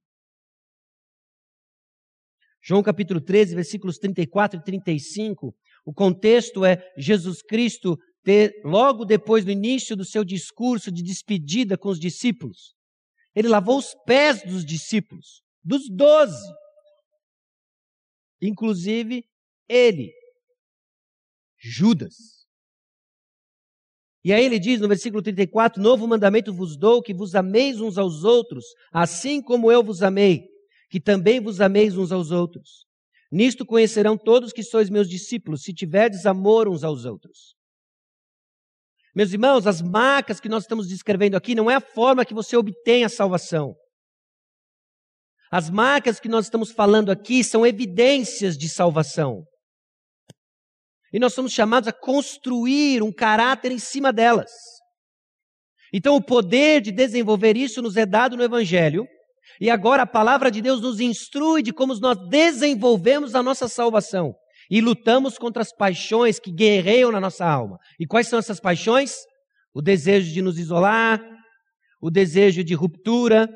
João 2.62 2.82
capítulo 2.82 3.20
13, 3.20 3.54
versículos 3.54 3.98
34 3.98 4.58
e 4.58 4.64
35. 4.64 5.54
O 5.84 5.92
contexto 5.92 6.64
é 6.64 6.78
Jesus 6.96 7.42
Cristo 7.42 7.98
ter, 8.22 8.58
logo 8.64 9.04
depois 9.04 9.44
do 9.44 9.50
início 9.50 9.94
do 9.94 10.04
seu 10.06 10.24
discurso 10.24 10.90
de 10.90 11.02
despedida 11.02 11.76
com 11.76 11.90
os 11.90 12.00
discípulos. 12.00 12.74
Ele 13.34 13.48
lavou 13.48 13.76
os 13.76 13.94
pés 14.06 14.42
dos 14.44 14.64
discípulos, 14.64 15.42
dos 15.62 15.90
doze. 15.90 16.50
Inclusive 18.40 19.28
ele, 19.68 20.10
Judas. 21.58 22.45
E 24.26 24.32
aí 24.32 24.44
ele 24.44 24.58
diz 24.58 24.80
no 24.80 24.88
versículo 24.88 25.22
34: 25.22 25.80
Novo 25.80 26.04
mandamento 26.04 26.52
vos 26.52 26.76
dou, 26.76 27.00
que 27.00 27.14
vos 27.14 27.36
ameis 27.36 27.80
uns 27.80 27.96
aos 27.96 28.24
outros, 28.24 28.64
assim 28.92 29.40
como 29.40 29.70
eu 29.70 29.84
vos 29.84 30.02
amei, 30.02 30.48
que 30.90 31.00
também 31.00 31.38
vos 31.38 31.60
ameis 31.60 31.96
uns 31.96 32.10
aos 32.10 32.32
outros. 32.32 32.86
Nisto 33.30 33.64
conhecerão 33.64 34.18
todos 34.18 34.52
que 34.52 34.64
sois 34.64 34.90
meus 34.90 35.08
discípulos, 35.08 35.62
se 35.62 35.72
tiverdes 35.72 36.26
amor 36.26 36.68
uns 36.68 36.82
aos 36.82 37.04
outros. 37.04 37.54
Meus 39.14 39.32
irmãos, 39.32 39.64
as 39.64 39.80
marcas 39.80 40.40
que 40.40 40.48
nós 40.48 40.64
estamos 40.64 40.88
descrevendo 40.88 41.36
aqui 41.36 41.54
não 41.54 41.70
é 41.70 41.76
a 41.76 41.80
forma 41.80 42.24
que 42.24 42.34
você 42.34 42.56
obtém 42.56 43.04
a 43.04 43.08
salvação. 43.08 43.76
As 45.52 45.70
marcas 45.70 46.18
que 46.18 46.28
nós 46.28 46.46
estamos 46.46 46.72
falando 46.72 47.12
aqui 47.12 47.44
são 47.44 47.64
evidências 47.64 48.58
de 48.58 48.68
salvação. 48.68 49.44
E 51.16 51.18
nós 51.18 51.32
somos 51.32 51.50
chamados 51.50 51.88
a 51.88 51.94
construir 51.94 53.02
um 53.02 53.10
caráter 53.10 53.72
em 53.72 53.78
cima 53.78 54.12
delas. 54.12 54.50
Então, 55.90 56.14
o 56.14 56.22
poder 56.22 56.82
de 56.82 56.92
desenvolver 56.92 57.56
isso 57.56 57.80
nos 57.80 57.96
é 57.96 58.04
dado 58.04 58.36
no 58.36 58.42
Evangelho. 58.42 59.06
E 59.58 59.70
agora 59.70 60.02
a 60.02 60.06
palavra 60.06 60.50
de 60.50 60.60
Deus 60.60 60.82
nos 60.82 61.00
instrui 61.00 61.62
de 61.62 61.72
como 61.72 61.98
nós 62.00 62.18
desenvolvemos 62.28 63.34
a 63.34 63.42
nossa 63.42 63.66
salvação. 63.66 64.34
E 64.70 64.82
lutamos 64.82 65.38
contra 65.38 65.62
as 65.62 65.74
paixões 65.74 66.38
que 66.38 66.52
guerreiam 66.52 67.10
na 67.10 67.18
nossa 67.18 67.46
alma. 67.46 67.78
E 67.98 68.06
quais 68.06 68.28
são 68.28 68.38
essas 68.38 68.60
paixões? 68.60 69.14
O 69.72 69.80
desejo 69.80 70.30
de 70.30 70.42
nos 70.42 70.58
isolar, 70.58 71.18
o 71.98 72.10
desejo 72.10 72.62
de 72.62 72.74
ruptura, 72.74 73.48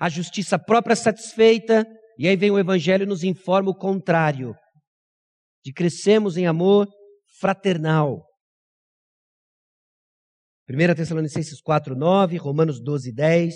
a 0.00 0.08
justiça 0.08 0.58
própria 0.58 0.96
satisfeita. 0.96 1.86
E 2.18 2.26
aí 2.26 2.34
vem 2.34 2.50
o 2.50 2.58
Evangelho 2.58 3.04
e 3.04 3.06
nos 3.06 3.22
informa 3.22 3.70
o 3.70 3.74
contrário 3.76 4.52
de 5.68 5.72
crescermos 5.74 6.38
em 6.38 6.46
amor 6.46 6.88
fraternal. 7.38 8.26
1 10.66 10.94
Tessalonicenses 10.94 11.60
4, 11.60 11.94
9, 11.94 12.38
Romanos 12.38 12.82
12, 12.82 13.12
10. 13.12 13.54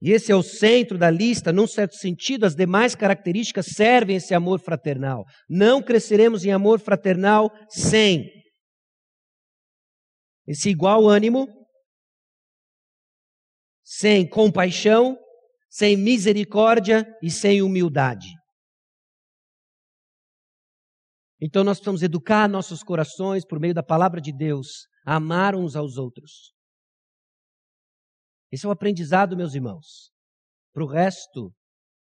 E 0.00 0.12
esse 0.12 0.32
é 0.32 0.34
o 0.34 0.42
centro 0.42 0.96
da 0.96 1.10
lista, 1.10 1.52
num 1.52 1.66
certo 1.66 1.96
sentido, 1.96 2.46
as 2.46 2.54
demais 2.54 2.94
características 2.94 3.66
servem 3.66 4.16
esse 4.16 4.32
amor 4.32 4.60
fraternal. 4.60 5.26
Não 5.48 5.82
cresceremos 5.82 6.42
em 6.44 6.52
amor 6.52 6.80
fraternal 6.80 7.50
sem 7.68 8.30
esse 10.46 10.70
igual 10.70 11.06
ânimo, 11.06 11.46
sem 13.84 14.26
compaixão, 14.26 15.18
sem 15.68 15.98
misericórdia 15.98 17.06
e 17.22 17.30
sem 17.30 17.60
humildade. 17.60 18.37
Então 21.40 21.62
nós 21.62 21.78
precisamos 21.78 22.02
educar 22.02 22.48
nossos 22.48 22.82
corações 22.82 23.44
por 23.44 23.60
meio 23.60 23.74
da 23.74 23.82
palavra 23.82 24.20
de 24.20 24.32
Deus, 24.32 24.88
a 25.06 25.16
amar 25.16 25.54
uns 25.54 25.76
aos 25.76 25.96
outros. 25.96 26.52
Esse 28.50 28.66
é 28.66 28.68
o 28.68 28.72
aprendizado, 28.72 29.36
meus 29.36 29.54
irmãos, 29.54 30.10
para 30.72 30.82
o 30.82 30.86
resto 30.86 31.52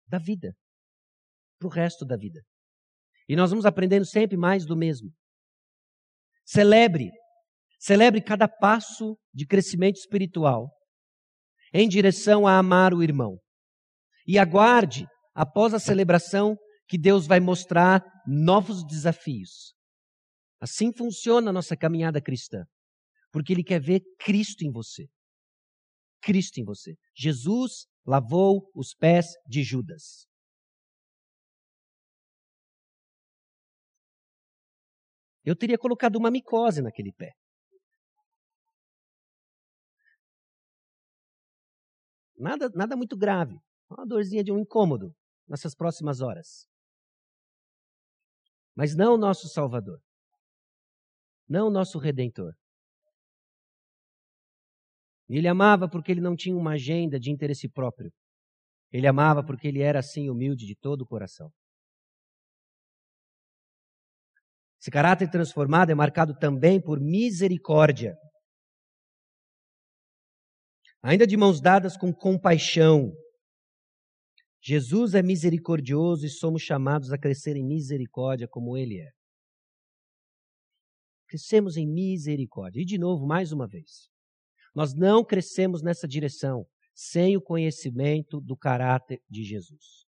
da 0.07 0.19
vida. 0.19 0.53
Para 1.59 1.67
o 1.67 1.71
resto 1.71 2.05
da 2.05 2.15
vida. 2.15 2.41
E 3.27 3.35
nós 3.35 3.49
vamos 3.49 3.65
aprendendo 3.65 4.05
sempre 4.05 4.37
mais 4.37 4.65
do 4.65 4.75
mesmo. 4.75 5.11
Celebre, 6.45 7.09
celebre 7.79 8.21
cada 8.21 8.47
passo 8.47 9.17
de 9.33 9.47
crescimento 9.47 9.95
espiritual 9.95 10.69
em 11.73 11.89
direção 11.89 12.45
a 12.45 12.57
amar 12.57 12.93
o 12.93 13.01
irmão. 13.01 13.39
E 14.27 14.37
aguarde, 14.37 15.07
após 15.33 15.73
a 15.73 15.79
celebração, 15.79 16.55
que 16.87 16.97
Deus 16.97 17.25
vai 17.25 17.39
mostrar 17.39 18.03
novos 18.27 18.85
desafios. 18.85 19.73
Assim 20.59 20.91
funciona 20.93 21.49
a 21.49 21.53
nossa 21.53 21.75
caminhada 21.75 22.21
cristã. 22.21 22.63
Porque 23.31 23.53
Ele 23.53 23.63
quer 23.63 23.81
ver 23.81 24.01
Cristo 24.19 24.63
em 24.63 24.71
você. 24.71 25.07
Cristo 26.21 26.59
em 26.59 26.63
você. 26.63 26.95
Jesus 27.15 27.87
lavou 28.05 28.69
os 28.73 28.93
pés 28.93 29.27
de 29.47 29.63
Judas. 29.63 30.25
Eu 35.43 35.55
teria 35.55 35.77
colocado 35.77 36.15
uma 36.15 36.31
micose 36.31 36.81
naquele 36.81 37.11
pé. 37.11 37.33
Nada, 42.37 42.69
nada 42.73 42.95
muito 42.95 43.15
grave. 43.15 43.55
Uma 43.89 44.05
dorzinha 44.05 44.43
de 44.43 44.51
um 44.51 44.57
incômodo 44.59 45.13
nessas 45.47 45.75
próximas 45.75 46.21
horas 46.21 46.67
mas 48.75 48.95
não 48.95 49.13
o 49.13 49.17
nosso 49.17 49.47
Salvador, 49.47 49.99
não 51.47 51.67
o 51.67 51.71
nosso 51.71 51.97
Redentor. 51.97 52.53
Ele 55.27 55.47
amava 55.47 55.89
porque 55.89 56.11
ele 56.11 56.21
não 56.21 56.35
tinha 56.35 56.55
uma 56.55 56.73
agenda 56.73 57.19
de 57.19 57.31
interesse 57.31 57.67
próprio. 57.67 58.11
Ele 58.91 59.07
amava 59.07 59.43
porque 59.43 59.67
ele 59.67 59.81
era 59.81 59.99
assim 59.99 60.29
humilde 60.29 60.65
de 60.65 60.75
todo 60.75 61.01
o 61.01 61.05
coração. 61.05 61.51
Esse 64.79 64.91
caráter 64.91 65.29
transformado 65.31 65.89
é 65.89 65.95
marcado 65.95 66.37
também 66.37 66.79
por 66.79 66.99
misericórdia. 66.99 68.15
Ainda 71.01 71.25
de 71.25 71.35
mãos 71.35 71.59
dadas 71.59 71.97
com 71.97 72.13
compaixão, 72.13 73.11
Jesus 74.67 75.13
é 75.13 75.21
misericordioso 75.21 76.25
e 76.25 76.29
somos 76.29 76.63
chamados 76.63 77.11
a 77.11 77.19
crescer 77.19 77.55
em 77.55 77.63
misericórdia 77.63 78.47
como 78.47 78.75
Ele 78.75 78.99
é. 78.99 79.11
Crescemos 81.27 81.77
em 81.77 81.87
misericórdia. 81.87 82.81
E 82.81 82.85
de 82.85 82.97
novo, 82.97 83.27
mais 83.27 83.51
uma 83.51 83.67
vez, 83.67 84.09
nós 84.73 84.95
não 84.95 85.23
crescemos 85.23 85.83
nessa 85.83 86.07
direção 86.07 86.65
sem 86.95 87.37
o 87.37 87.41
conhecimento 87.41 88.41
do 88.41 88.57
caráter 88.57 89.21
de 89.29 89.43
Jesus. 89.43 90.03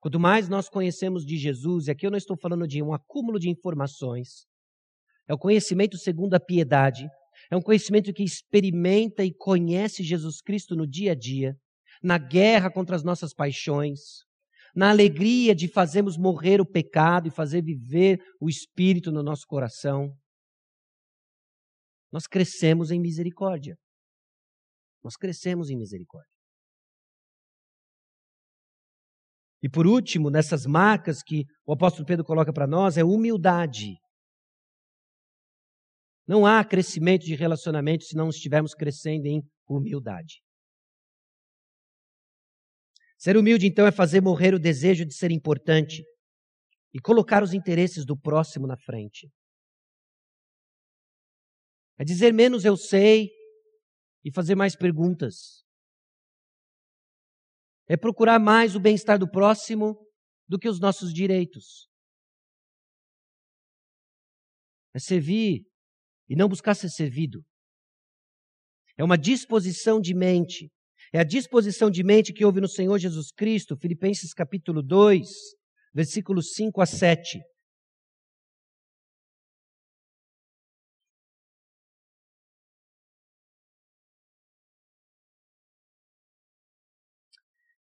Quanto 0.00 0.18
mais 0.18 0.48
nós 0.48 0.70
conhecemos 0.70 1.26
de 1.26 1.36
Jesus, 1.36 1.86
e 1.86 1.90
aqui 1.90 2.06
eu 2.06 2.10
não 2.10 2.16
estou 2.16 2.36
falando 2.38 2.66
de 2.66 2.82
um 2.82 2.94
acúmulo 2.94 3.38
de 3.38 3.50
informações, 3.50 4.46
é 5.28 5.34
o 5.34 5.38
conhecimento 5.38 5.98
segundo 5.98 6.32
a 6.32 6.40
piedade, 6.40 7.06
é 7.50 7.56
um 7.58 7.62
conhecimento 7.62 8.10
que 8.14 8.24
experimenta 8.24 9.22
e 9.22 9.34
conhece 9.34 10.02
Jesus 10.02 10.40
Cristo 10.40 10.74
no 10.74 10.86
dia 10.86 11.12
a 11.12 11.14
dia, 11.14 11.58
na 12.02 12.18
guerra 12.18 12.70
contra 12.70 12.96
as 12.96 13.04
nossas 13.04 13.32
paixões, 13.32 14.00
na 14.74 14.90
alegria 14.90 15.54
de 15.54 15.68
fazermos 15.68 16.16
morrer 16.16 16.60
o 16.60 16.66
pecado 16.66 17.28
e 17.28 17.30
fazer 17.30 17.62
viver 17.62 18.18
o 18.40 18.48
Espírito 18.48 19.12
no 19.12 19.22
nosso 19.22 19.46
coração. 19.46 20.16
nós 22.10 22.26
crescemos 22.26 22.90
em 22.90 23.00
misericórdia. 23.00 23.74
Nós 25.02 25.16
crescemos 25.16 25.70
em 25.70 25.78
misericórdia. 25.78 26.30
E 29.62 29.68
por 29.68 29.86
último, 29.86 30.28
nessas 30.28 30.66
marcas 30.66 31.22
que 31.22 31.44
o 31.64 31.72
apóstolo 31.72 32.04
Pedro 32.04 32.24
coloca 32.24 32.52
para 32.52 32.66
nós, 32.66 32.98
é 32.98 33.04
humildade. 33.04 33.96
Não 36.26 36.44
há 36.44 36.62
crescimento 36.64 37.24
de 37.24 37.34
relacionamento 37.34 38.04
se 38.04 38.14
não 38.14 38.28
estivermos 38.28 38.74
crescendo 38.74 39.26
em 39.26 39.42
humildade. 39.66 40.42
Ser 43.22 43.36
humilde, 43.36 43.68
então, 43.68 43.86
é 43.86 43.92
fazer 43.92 44.20
morrer 44.20 44.52
o 44.52 44.58
desejo 44.58 45.06
de 45.06 45.14
ser 45.14 45.30
importante 45.30 46.02
e 46.92 47.00
colocar 47.00 47.40
os 47.40 47.54
interesses 47.54 48.04
do 48.04 48.18
próximo 48.18 48.66
na 48.66 48.76
frente. 48.76 49.30
É 51.96 52.04
dizer 52.04 52.32
menos 52.32 52.64
eu 52.64 52.76
sei 52.76 53.30
e 54.24 54.32
fazer 54.32 54.56
mais 54.56 54.74
perguntas. 54.74 55.64
É 57.88 57.96
procurar 57.96 58.40
mais 58.40 58.74
o 58.74 58.80
bem-estar 58.80 59.20
do 59.20 59.30
próximo 59.30 60.04
do 60.48 60.58
que 60.58 60.68
os 60.68 60.80
nossos 60.80 61.14
direitos. 61.14 61.88
É 64.92 64.98
servir 64.98 65.64
e 66.28 66.34
não 66.34 66.48
buscar 66.48 66.74
ser 66.74 66.88
servido. 66.88 67.40
É 68.98 69.04
uma 69.04 69.16
disposição 69.16 70.00
de 70.00 70.12
mente. 70.12 70.72
É 71.14 71.18
a 71.18 71.24
disposição 71.24 71.90
de 71.90 72.02
mente 72.02 72.32
que 72.32 72.42
houve 72.42 72.58
no 72.58 72.66
Senhor 72.66 72.98
Jesus 72.98 73.30
Cristo, 73.30 73.76
Filipenses 73.76 74.32
capítulo 74.32 74.82
2, 74.82 75.28
versículos 75.92 76.54
5 76.54 76.80
a 76.80 76.86
7. 76.86 77.38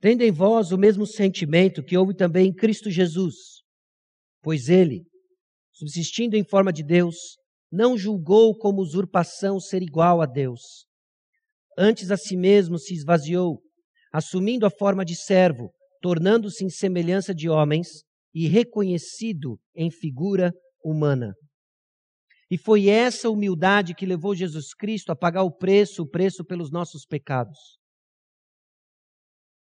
Tendo 0.02 0.22
em 0.22 0.32
vós 0.32 0.74
o 0.74 0.78
mesmo 0.78 1.08
sentimento 1.08 1.82
que 1.82 1.98
houve 1.98 2.14
também 2.14 2.50
em 2.50 2.54
Cristo 2.54 2.92
Jesus, 2.92 3.64
pois 4.42 4.68
ele, 4.68 5.08
subsistindo 5.72 6.36
em 6.36 6.44
forma 6.44 6.74
de 6.74 6.84
Deus, 6.84 7.16
não 7.72 7.98
julgou 7.98 8.58
como 8.58 8.82
usurpação 8.82 9.58
ser 9.58 9.82
igual 9.82 10.22
a 10.22 10.26
Deus. 10.26 10.85
Antes 11.78 12.12
a 12.12 12.18
si 12.18 12.38
mesmo 12.38 12.78
se 12.78 12.94
esvaziou, 12.94 13.62
assumindo 14.12 14.66
a 14.66 14.70
forma 14.70 15.04
de 15.04 15.16
servo, 15.16 15.72
tornando-se 16.02 16.64
em 16.64 16.70
semelhança 16.70 17.34
de 17.34 17.50
homens 17.50 18.04
e 18.34 18.48
reconhecido 18.48 19.60
em 19.76 19.92
figura 19.92 20.54
humana. 20.84 21.34
E 22.50 22.58
foi 22.58 22.88
essa 22.88 23.30
humildade 23.30 23.96
que 23.96 24.06
levou 24.06 24.36
Jesus 24.36 24.74
Cristo 24.74 25.12
a 25.12 25.16
pagar 25.16 25.44
o 25.44 25.52
preço, 25.52 26.04
o 26.04 26.10
preço 26.10 26.46
pelos 26.46 26.72
nossos 26.72 27.06
pecados. 27.06 27.58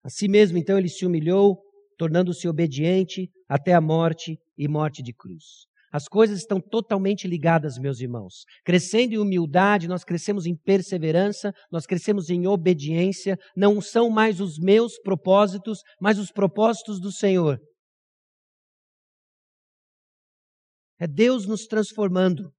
A 0.03 0.09
si 0.09 0.29
mesmo, 0.29 0.57
então, 0.57 0.79
ele 0.79 0.89
se 0.89 1.05
humilhou, 1.05 1.61
tornando-se 1.99 2.49
obediente 2.49 3.31
até 3.47 3.75
a 3.75 3.81
morte 3.81 4.39
e 4.57 4.67
morte 4.67 5.03
de 5.03 5.13
cruz. 5.13 5.70
As 5.93 6.07
coisas 6.07 6.39
estão 6.39 6.61
totalmente 6.61 7.27
ligadas, 7.27 7.77
meus 7.77 8.01
irmãos. 8.01 8.45
Crescendo 8.65 9.15
em 9.15 9.19
humildade, 9.19 9.89
nós 9.89 10.05
crescemos 10.05 10.47
em 10.47 10.55
perseverança, 10.55 11.53
nós 11.71 11.85
crescemos 11.85 12.31
em 12.31 12.47
obediência. 12.47 13.37
Não 13.57 13.81
são 13.81 14.09
mais 14.09 14.41
os 14.41 14.57
meus 14.59 14.99
propósitos, 15.01 15.81
mas 16.01 16.19
os 16.19 16.31
propósitos 16.31 17.01
do 17.01 17.11
Senhor. 17.11 17.59
É 21.01 21.09
Deus 21.09 21.47
nos 21.47 21.67
transformando. 21.67 22.53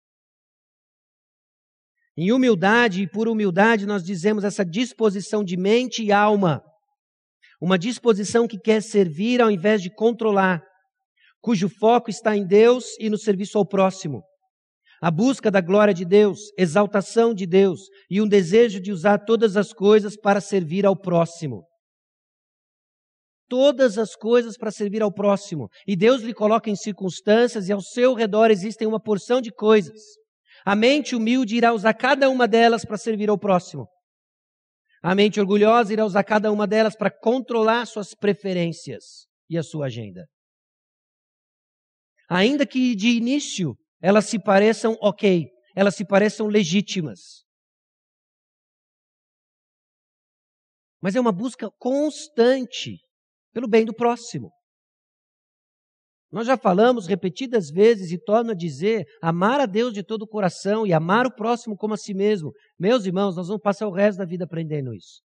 Em 2.17 2.33
humildade 2.33 3.03
e 3.03 3.09
por 3.09 3.29
humildade, 3.29 3.85
nós 3.85 4.03
dizemos 4.03 4.43
essa 4.43 4.65
disposição 4.65 5.41
de 5.41 5.55
mente 5.55 6.03
e 6.03 6.11
alma. 6.11 6.61
Uma 7.61 7.79
disposição 7.79 8.45
que 8.47 8.59
quer 8.59 8.81
servir 8.81 9.41
ao 9.41 9.49
invés 9.49 9.81
de 9.81 9.93
controlar 9.93 10.61
cujo 11.41 11.67
foco 11.67 12.09
está 12.09 12.37
em 12.37 12.45
Deus 12.45 12.95
e 12.99 13.09
no 13.09 13.17
serviço 13.17 13.57
ao 13.57 13.65
próximo. 13.65 14.23
A 15.01 15.09
busca 15.09 15.49
da 15.49 15.59
glória 15.59 15.93
de 15.93 16.05
Deus, 16.05 16.39
exaltação 16.55 17.33
de 17.33 17.47
Deus 17.47 17.81
e 18.07 18.21
um 18.21 18.27
desejo 18.27 18.79
de 18.79 18.91
usar 18.91 19.17
todas 19.17 19.57
as 19.57 19.73
coisas 19.73 20.15
para 20.15 20.39
servir 20.39 20.85
ao 20.85 20.95
próximo. 20.95 21.65
Todas 23.49 23.97
as 23.97 24.15
coisas 24.15 24.55
para 24.55 24.71
servir 24.71 25.01
ao 25.01 25.11
próximo. 25.11 25.67
E 25.87 25.95
Deus 25.95 26.21
lhe 26.21 26.33
coloca 26.33 26.69
em 26.69 26.75
circunstâncias 26.75 27.67
e 27.67 27.71
ao 27.71 27.81
seu 27.81 28.13
redor 28.13 28.51
existem 28.51 28.87
uma 28.87 29.01
porção 29.01 29.41
de 29.41 29.51
coisas. 29.51 29.99
A 30.63 30.75
mente 30.75 31.15
humilde 31.15 31.57
irá 31.57 31.73
usar 31.73 31.95
cada 31.95 32.29
uma 32.29 32.47
delas 32.47 32.85
para 32.85 32.95
servir 32.95 33.29
ao 33.29 33.39
próximo. 33.39 33.87
A 35.01 35.15
mente 35.15 35.39
orgulhosa 35.39 35.91
irá 35.91 36.05
usar 36.05 36.23
cada 36.23 36.51
uma 36.51 36.67
delas 36.67 36.95
para 36.95 37.09
controlar 37.09 37.87
suas 37.87 38.13
preferências 38.13 39.25
e 39.49 39.57
a 39.57 39.63
sua 39.63 39.87
agenda 39.87 40.27
ainda 42.31 42.65
que 42.65 42.95
de 42.95 43.09
início 43.09 43.77
elas 44.01 44.25
se 44.25 44.41
pareçam 44.41 44.95
ok, 45.01 45.49
elas 45.75 45.95
se 45.95 46.05
pareçam 46.05 46.47
legítimas. 46.47 47.43
Mas 51.01 51.13
é 51.15 51.19
uma 51.19 51.33
busca 51.33 51.69
constante 51.77 52.99
pelo 53.53 53.67
bem 53.67 53.83
do 53.83 53.93
próximo. 53.93 54.49
Nós 56.31 56.47
já 56.47 56.55
falamos 56.55 57.05
repetidas 57.05 57.69
vezes 57.69 58.11
e 58.13 58.17
torno 58.17 58.51
a 58.51 58.55
dizer: 58.55 59.05
amar 59.21 59.59
a 59.59 59.65
Deus 59.65 59.93
de 59.93 60.01
todo 60.01 60.21
o 60.21 60.27
coração 60.27 60.87
e 60.87 60.93
amar 60.93 61.25
o 61.25 61.35
próximo 61.35 61.75
como 61.75 61.95
a 61.95 61.97
si 61.97 62.13
mesmo. 62.13 62.53
Meus 62.79 63.05
irmãos, 63.05 63.35
nós 63.35 63.47
vamos 63.47 63.61
passar 63.61 63.87
o 63.87 63.93
resto 63.93 64.19
da 64.19 64.25
vida 64.25 64.45
aprendendo 64.45 64.93
isso 64.93 65.21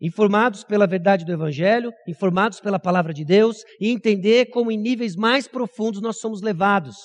informados 0.00 0.62
pela 0.64 0.86
verdade 0.86 1.24
do 1.24 1.32
Evangelho, 1.32 1.92
informados 2.06 2.60
pela 2.60 2.78
palavra 2.78 3.12
de 3.12 3.24
Deus 3.24 3.64
e 3.80 3.90
entender 3.90 4.46
como 4.46 4.70
em 4.70 4.78
níveis 4.78 5.16
mais 5.16 5.48
profundos 5.48 6.00
nós 6.00 6.20
somos 6.20 6.40
levados 6.40 6.96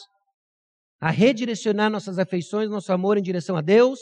a 0.99 1.09
redirecionar 1.09 1.89
nossas 1.89 2.17
afeições, 2.17 2.69
nosso 2.69 2.93
amor 2.93 3.17
em 3.17 3.21
direção 3.21 3.57
a 3.57 3.61
Deus, 3.61 3.99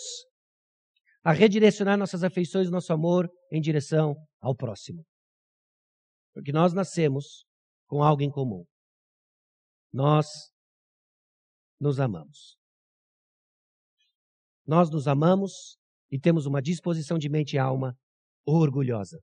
a 1.23 1.31
redirecionar 1.31 1.97
nossas 1.97 2.23
afeições, 2.23 2.69
nosso 2.69 2.91
amor 2.93 3.27
em 3.51 3.61
direção 3.61 4.15
ao 4.39 4.55
próximo. 4.55 5.03
Porque 6.33 6.51
nós 6.51 6.73
nascemos 6.73 7.45
com 7.87 8.03
algo 8.03 8.21
em 8.21 8.29
comum. 8.29 8.63
Nós 9.91 10.27
nos 11.79 11.99
amamos. 11.99 12.57
Nós 14.65 14.89
nos 14.89 15.07
amamos 15.07 15.77
e 16.11 16.19
temos 16.19 16.45
uma 16.45 16.61
disposição 16.61 17.17
de 17.17 17.27
mente 17.29 17.55
e 17.55 17.59
alma 17.59 17.97
orgulhosa, 18.45 19.19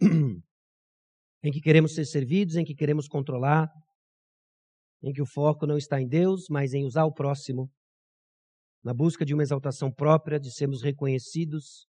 em 1.42 1.52
que 1.52 1.60
queremos 1.60 1.94
ser 1.94 2.04
servidos, 2.04 2.56
em 2.56 2.64
que 2.64 2.74
queremos 2.74 3.08
controlar, 3.08 3.68
em 5.02 5.12
que 5.12 5.22
o 5.22 5.26
foco 5.26 5.66
não 5.66 5.76
está 5.76 6.00
em 6.00 6.08
Deus, 6.08 6.46
mas 6.50 6.72
em 6.74 6.84
usar 6.84 7.04
o 7.04 7.12
próximo, 7.12 7.70
na 8.82 8.94
busca 8.94 9.24
de 9.24 9.34
uma 9.34 9.42
exaltação 9.42 9.92
própria, 9.92 10.38
de 10.38 10.52
sermos 10.52 10.82
reconhecidos 10.82 11.86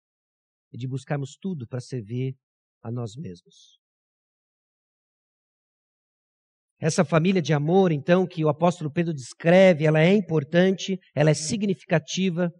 e 0.71 0.77
de 0.77 0.87
buscarmos 0.87 1.37
tudo 1.39 1.67
para 1.67 1.79
servir 1.79 2.35
a 2.81 2.91
nós 2.91 3.15
mesmos. 3.15 3.79
Essa 6.79 7.05
família 7.05 7.41
de 7.41 7.53
amor, 7.53 7.93
então, 7.93 8.27
que 8.27 8.43
o 8.43 8.49
apóstolo 8.49 8.91
Pedro 8.91 9.13
descreve, 9.13 9.85
ela 9.85 10.01
é 10.01 10.13
importante, 10.13 10.99
ela 11.15 11.29
é 11.29 11.33
significativa, 11.33 12.51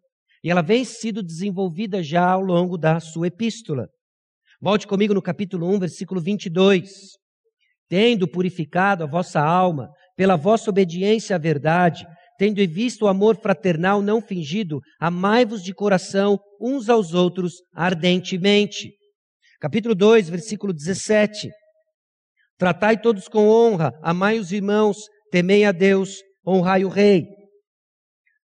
e 0.43 0.51
ela 0.51 0.62
vem 0.62 0.84
sido 0.84 1.23
desenvolvida 1.23 2.03
já 2.03 2.29
ao 2.29 2.41
longo 2.41 2.77
da 2.77 2.99
sua 2.99 3.27
epístola. 3.27 3.88
Volte 4.62 4.86
comigo 4.86 5.13
no 5.13 5.21
capítulo 5.21 5.73
1, 5.73 5.79
versículo 5.79 6.19
22. 6.19 6.89
Tendo 7.88 8.27
purificado 8.27 9.03
a 9.03 9.08
vossa 9.08 9.39
alma 9.39 9.89
pela 10.17 10.36
vossa 10.36 10.69
obediência 10.69 11.36
à 11.36 11.39
verdade, 11.39 12.06
tendo 12.38 12.58
visto 12.67 13.03
o 13.03 13.08
amor 13.08 13.38
fraternal 13.38 14.01
não 14.01 14.21
fingido, 14.21 14.82
amai-vos 14.99 15.63
de 15.63 15.73
coração 15.73 16.38
uns 16.60 16.89
aos 16.89 17.13
outros 17.13 17.54
ardentemente. 17.73 18.91
Capítulo 19.62 19.96
2, 19.96 20.29
versículo 20.29 20.73
17. 20.73 21.50
Tratai 22.58 23.00
todos 23.00 23.29
com 23.29 23.48
honra, 23.48 23.91
amai 24.02 24.39
os 24.39 24.52
irmãos, 24.52 24.98
temei 25.31 25.63
a 25.63 25.71
Deus, 25.71 26.21
honrai 26.46 26.83
o 26.83 26.89
rei 26.89 27.42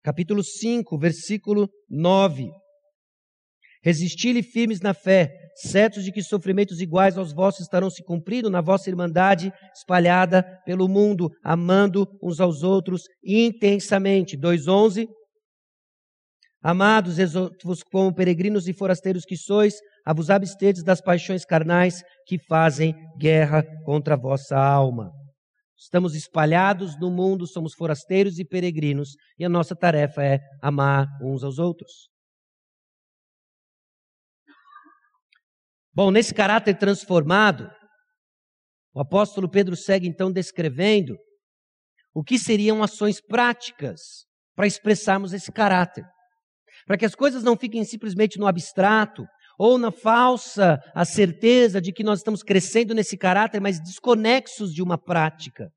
capítulo 0.03 0.43
5, 0.43 0.97
versículo 0.97 1.69
9. 1.89 2.49
Resisti-lhe 3.81 4.43
firmes 4.43 4.81
na 4.81 4.93
fé, 4.93 5.31
certos 5.55 6.03
de 6.03 6.11
que 6.11 6.21
sofrimentos 6.21 6.81
iguais 6.81 7.17
aos 7.17 7.33
vossos 7.33 7.61
estarão 7.61 7.89
se 7.89 8.03
cumprindo 8.03 8.49
na 8.49 8.59
vossa 8.59 8.89
irmandade 8.89 9.53
espalhada 9.73 10.43
pelo 10.65 10.87
mundo, 10.87 11.29
amando 11.43 12.05
uns 12.21 12.39
aos 12.39 12.61
outros 12.61 13.03
intensamente. 13.23 14.37
2:11 14.37 15.07
Amados, 16.61 17.19
exorto-vos 17.19 17.81
como 17.83 18.13
peregrinos 18.13 18.67
e 18.67 18.73
forasteiros 18.73 19.23
que 19.23 19.37
sois, 19.37 19.75
a 20.05 20.13
vos 20.13 20.29
absterdes 20.29 20.83
das 20.83 20.99
paixões 20.99 21.45
carnais 21.45 22.03
que 22.25 22.37
fazem 22.37 22.93
guerra 23.17 23.63
contra 23.85 24.15
a 24.15 24.17
vossa 24.17 24.57
alma. 24.57 25.18
Estamos 25.79 26.13
espalhados 26.13 26.99
no 26.99 27.09
mundo, 27.09 27.47
somos 27.47 27.73
forasteiros 27.73 28.37
e 28.37 28.43
peregrinos, 28.43 29.15
e 29.37 29.45
a 29.45 29.49
nossa 29.49 29.73
tarefa 29.73 30.21
é 30.21 30.39
amar 30.61 31.07
uns 31.21 31.41
aos 31.41 31.57
outros. 31.57 32.09
Bom, 35.93 36.11
nesse 36.11 36.33
caráter 36.33 36.77
transformado, 36.77 37.71
o 38.93 38.99
apóstolo 38.99 39.49
Pedro 39.49 39.77
segue 39.77 40.05
então 40.05 40.29
descrevendo 40.29 41.17
o 42.13 42.23
que 42.25 42.37
seriam 42.37 42.83
ações 42.83 43.21
práticas 43.21 44.25
para 44.55 44.67
expressarmos 44.67 45.31
esse 45.31 45.49
caráter. 45.49 46.03
Para 46.85 46.97
que 46.97 47.05
as 47.05 47.15
coisas 47.15 47.41
não 47.41 47.55
fiquem 47.55 47.85
simplesmente 47.85 48.37
no 48.37 48.47
abstrato 48.47 49.25
ou 49.59 49.77
na 49.77 49.91
falsa 49.91 50.81
a 50.95 51.03
certeza 51.03 51.81
de 51.81 51.91
que 51.91 52.01
nós 52.01 52.19
estamos 52.19 52.41
crescendo 52.41 52.95
nesse 52.95 53.17
caráter, 53.17 53.59
mas 53.59 53.77
desconexos 53.77 54.73
de 54.73 54.81
uma 54.81 54.97
prática. 54.97 55.69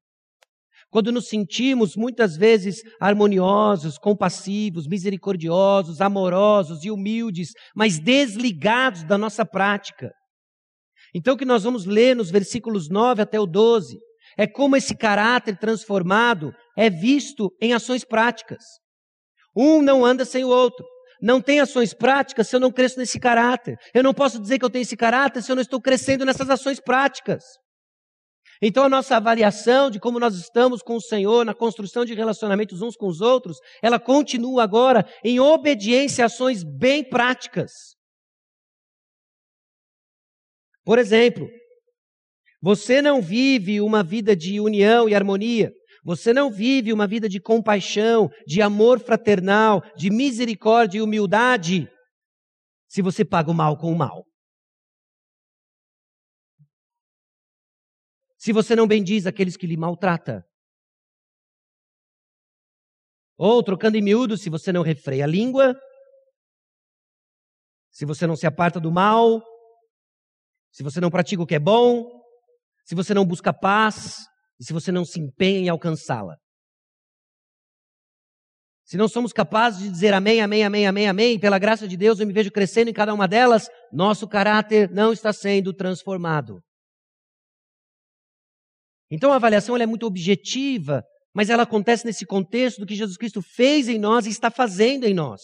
Quando 0.88 1.10
nos 1.10 1.26
sentimos 1.26 1.96
muitas 1.96 2.36
vezes 2.36 2.80
harmoniosos, 3.00 3.98
compassivos, 3.98 4.86
misericordiosos, 4.86 6.00
amorosos 6.00 6.84
e 6.84 6.90
humildes, 6.92 7.48
mas 7.74 7.98
desligados 7.98 9.02
da 9.02 9.18
nossa 9.18 9.44
prática. 9.44 10.12
Então, 11.12 11.34
o 11.34 11.36
que 11.36 11.44
nós 11.44 11.64
vamos 11.64 11.84
ler 11.84 12.14
nos 12.14 12.30
versículos 12.30 12.88
9 12.88 13.22
até 13.22 13.40
o 13.40 13.46
12 13.46 13.98
é 14.38 14.46
como 14.46 14.76
esse 14.76 14.96
caráter 14.96 15.58
transformado 15.58 16.54
é 16.76 16.88
visto 16.88 17.50
em 17.60 17.72
ações 17.72 18.04
práticas. 18.04 18.62
Um 19.56 19.82
não 19.82 20.04
anda 20.04 20.24
sem 20.24 20.44
o 20.44 20.48
outro. 20.48 20.86
Não 21.22 21.40
tem 21.40 21.60
ações 21.60 21.94
práticas 21.94 22.48
se 22.48 22.56
eu 22.56 22.60
não 22.60 22.72
cresço 22.72 22.98
nesse 22.98 23.20
caráter. 23.20 23.78
Eu 23.94 24.02
não 24.02 24.12
posso 24.12 24.40
dizer 24.40 24.58
que 24.58 24.64
eu 24.64 24.70
tenho 24.70 24.82
esse 24.82 24.96
caráter 24.96 25.40
se 25.40 25.52
eu 25.52 25.54
não 25.54 25.62
estou 25.62 25.80
crescendo 25.80 26.24
nessas 26.24 26.50
ações 26.50 26.80
práticas. 26.80 27.44
Então, 28.60 28.84
a 28.84 28.88
nossa 28.88 29.16
avaliação 29.16 29.88
de 29.88 30.00
como 30.00 30.18
nós 30.18 30.34
estamos 30.34 30.82
com 30.82 30.96
o 30.96 31.00
Senhor 31.00 31.44
na 31.44 31.54
construção 31.54 32.04
de 32.04 32.14
relacionamentos 32.14 32.82
uns 32.82 32.96
com 32.96 33.06
os 33.06 33.20
outros, 33.20 33.58
ela 33.80 34.00
continua 34.00 34.64
agora 34.64 35.06
em 35.24 35.38
obediência 35.38 36.24
a 36.24 36.26
ações 36.26 36.64
bem 36.64 37.08
práticas. 37.08 37.70
Por 40.84 40.98
exemplo, 40.98 41.48
você 42.60 43.00
não 43.00 43.22
vive 43.22 43.80
uma 43.80 44.02
vida 44.02 44.34
de 44.34 44.60
união 44.60 45.08
e 45.08 45.14
harmonia. 45.14 45.72
Você 46.02 46.32
não 46.32 46.50
vive 46.50 46.92
uma 46.92 47.06
vida 47.06 47.28
de 47.28 47.40
compaixão, 47.40 48.28
de 48.46 48.60
amor 48.60 48.98
fraternal, 49.00 49.82
de 49.96 50.10
misericórdia 50.10 50.98
e 50.98 51.02
humildade, 51.02 51.88
se 52.88 53.00
você 53.00 53.24
paga 53.24 53.50
o 53.50 53.54
mal 53.54 53.76
com 53.76 53.92
o 53.92 53.96
mal. 53.96 54.24
se 58.42 58.52
você 58.52 58.74
não 58.74 58.88
bendiz 58.88 59.24
aqueles 59.24 59.56
que 59.56 59.68
lhe 59.68 59.76
maltrata. 59.76 60.44
Ou, 63.38 63.62
trocando 63.62 63.96
em 63.96 64.02
miúdo, 64.02 64.36
se 64.36 64.50
você 64.50 64.72
não 64.72 64.82
refreia 64.82 65.22
a 65.22 65.28
língua, 65.28 65.80
se 67.92 68.04
você 68.04 68.26
não 68.26 68.34
se 68.34 68.44
aparta 68.44 68.80
do 68.80 68.90
mal, 68.90 69.40
se 70.72 70.82
você 70.82 71.00
não 71.00 71.08
pratica 71.08 71.40
o 71.40 71.46
que 71.46 71.54
é 71.54 71.60
bom, 71.60 72.04
se 72.84 72.96
você 72.96 73.14
não 73.14 73.24
busca 73.24 73.52
paz, 73.52 74.26
e 74.62 74.64
se 74.64 74.72
você 74.72 74.92
não 74.92 75.04
se 75.04 75.18
empenha 75.18 75.58
em 75.58 75.68
alcançá-la. 75.68 76.36
Se 78.84 78.96
não 78.96 79.08
somos 79.08 79.32
capazes 79.32 79.82
de 79.82 79.90
dizer 79.90 80.14
amém, 80.14 80.40
amém, 80.40 80.62
amém, 80.62 80.86
amém, 80.86 81.08
amém, 81.08 81.40
pela 81.40 81.58
graça 81.58 81.88
de 81.88 81.96
Deus 81.96 82.20
eu 82.20 82.26
me 82.28 82.32
vejo 82.32 82.52
crescendo 82.52 82.88
em 82.88 82.92
cada 82.92 83.12
uma 83.12 83.26
delas, 83.26 83.68
nosso 83.92 84.28
caráter 84.28 84.88
não 84.88 85.12
está 85.12 85.32
sendo 85.32 85.74
transformado. 85.74 86.60
Então 89.10 89.32
a 89.32 89.36
avaliação 89.36 89.76
é 89.76 89.84
muito 89.84 90.06
objetiva, 90.06 91.02
mas 91.34 91.50
ela 91.50 91.64
acontece 91.64 92.06
nesse 92.06 92.24
contexto 92.24 92.78
do 92.78 92.86
que 92.86 92.94
Jesus 92.94 93.16
Cristo 93.16 93.42
fez 93.42 93.88
em 93.88 93.98
nós 93.98 94.26
e 94.26 94.30
está 94.30 94.48
fazendo 94.48 95.06
em 95.06 95.14
nós. 95.14 95.40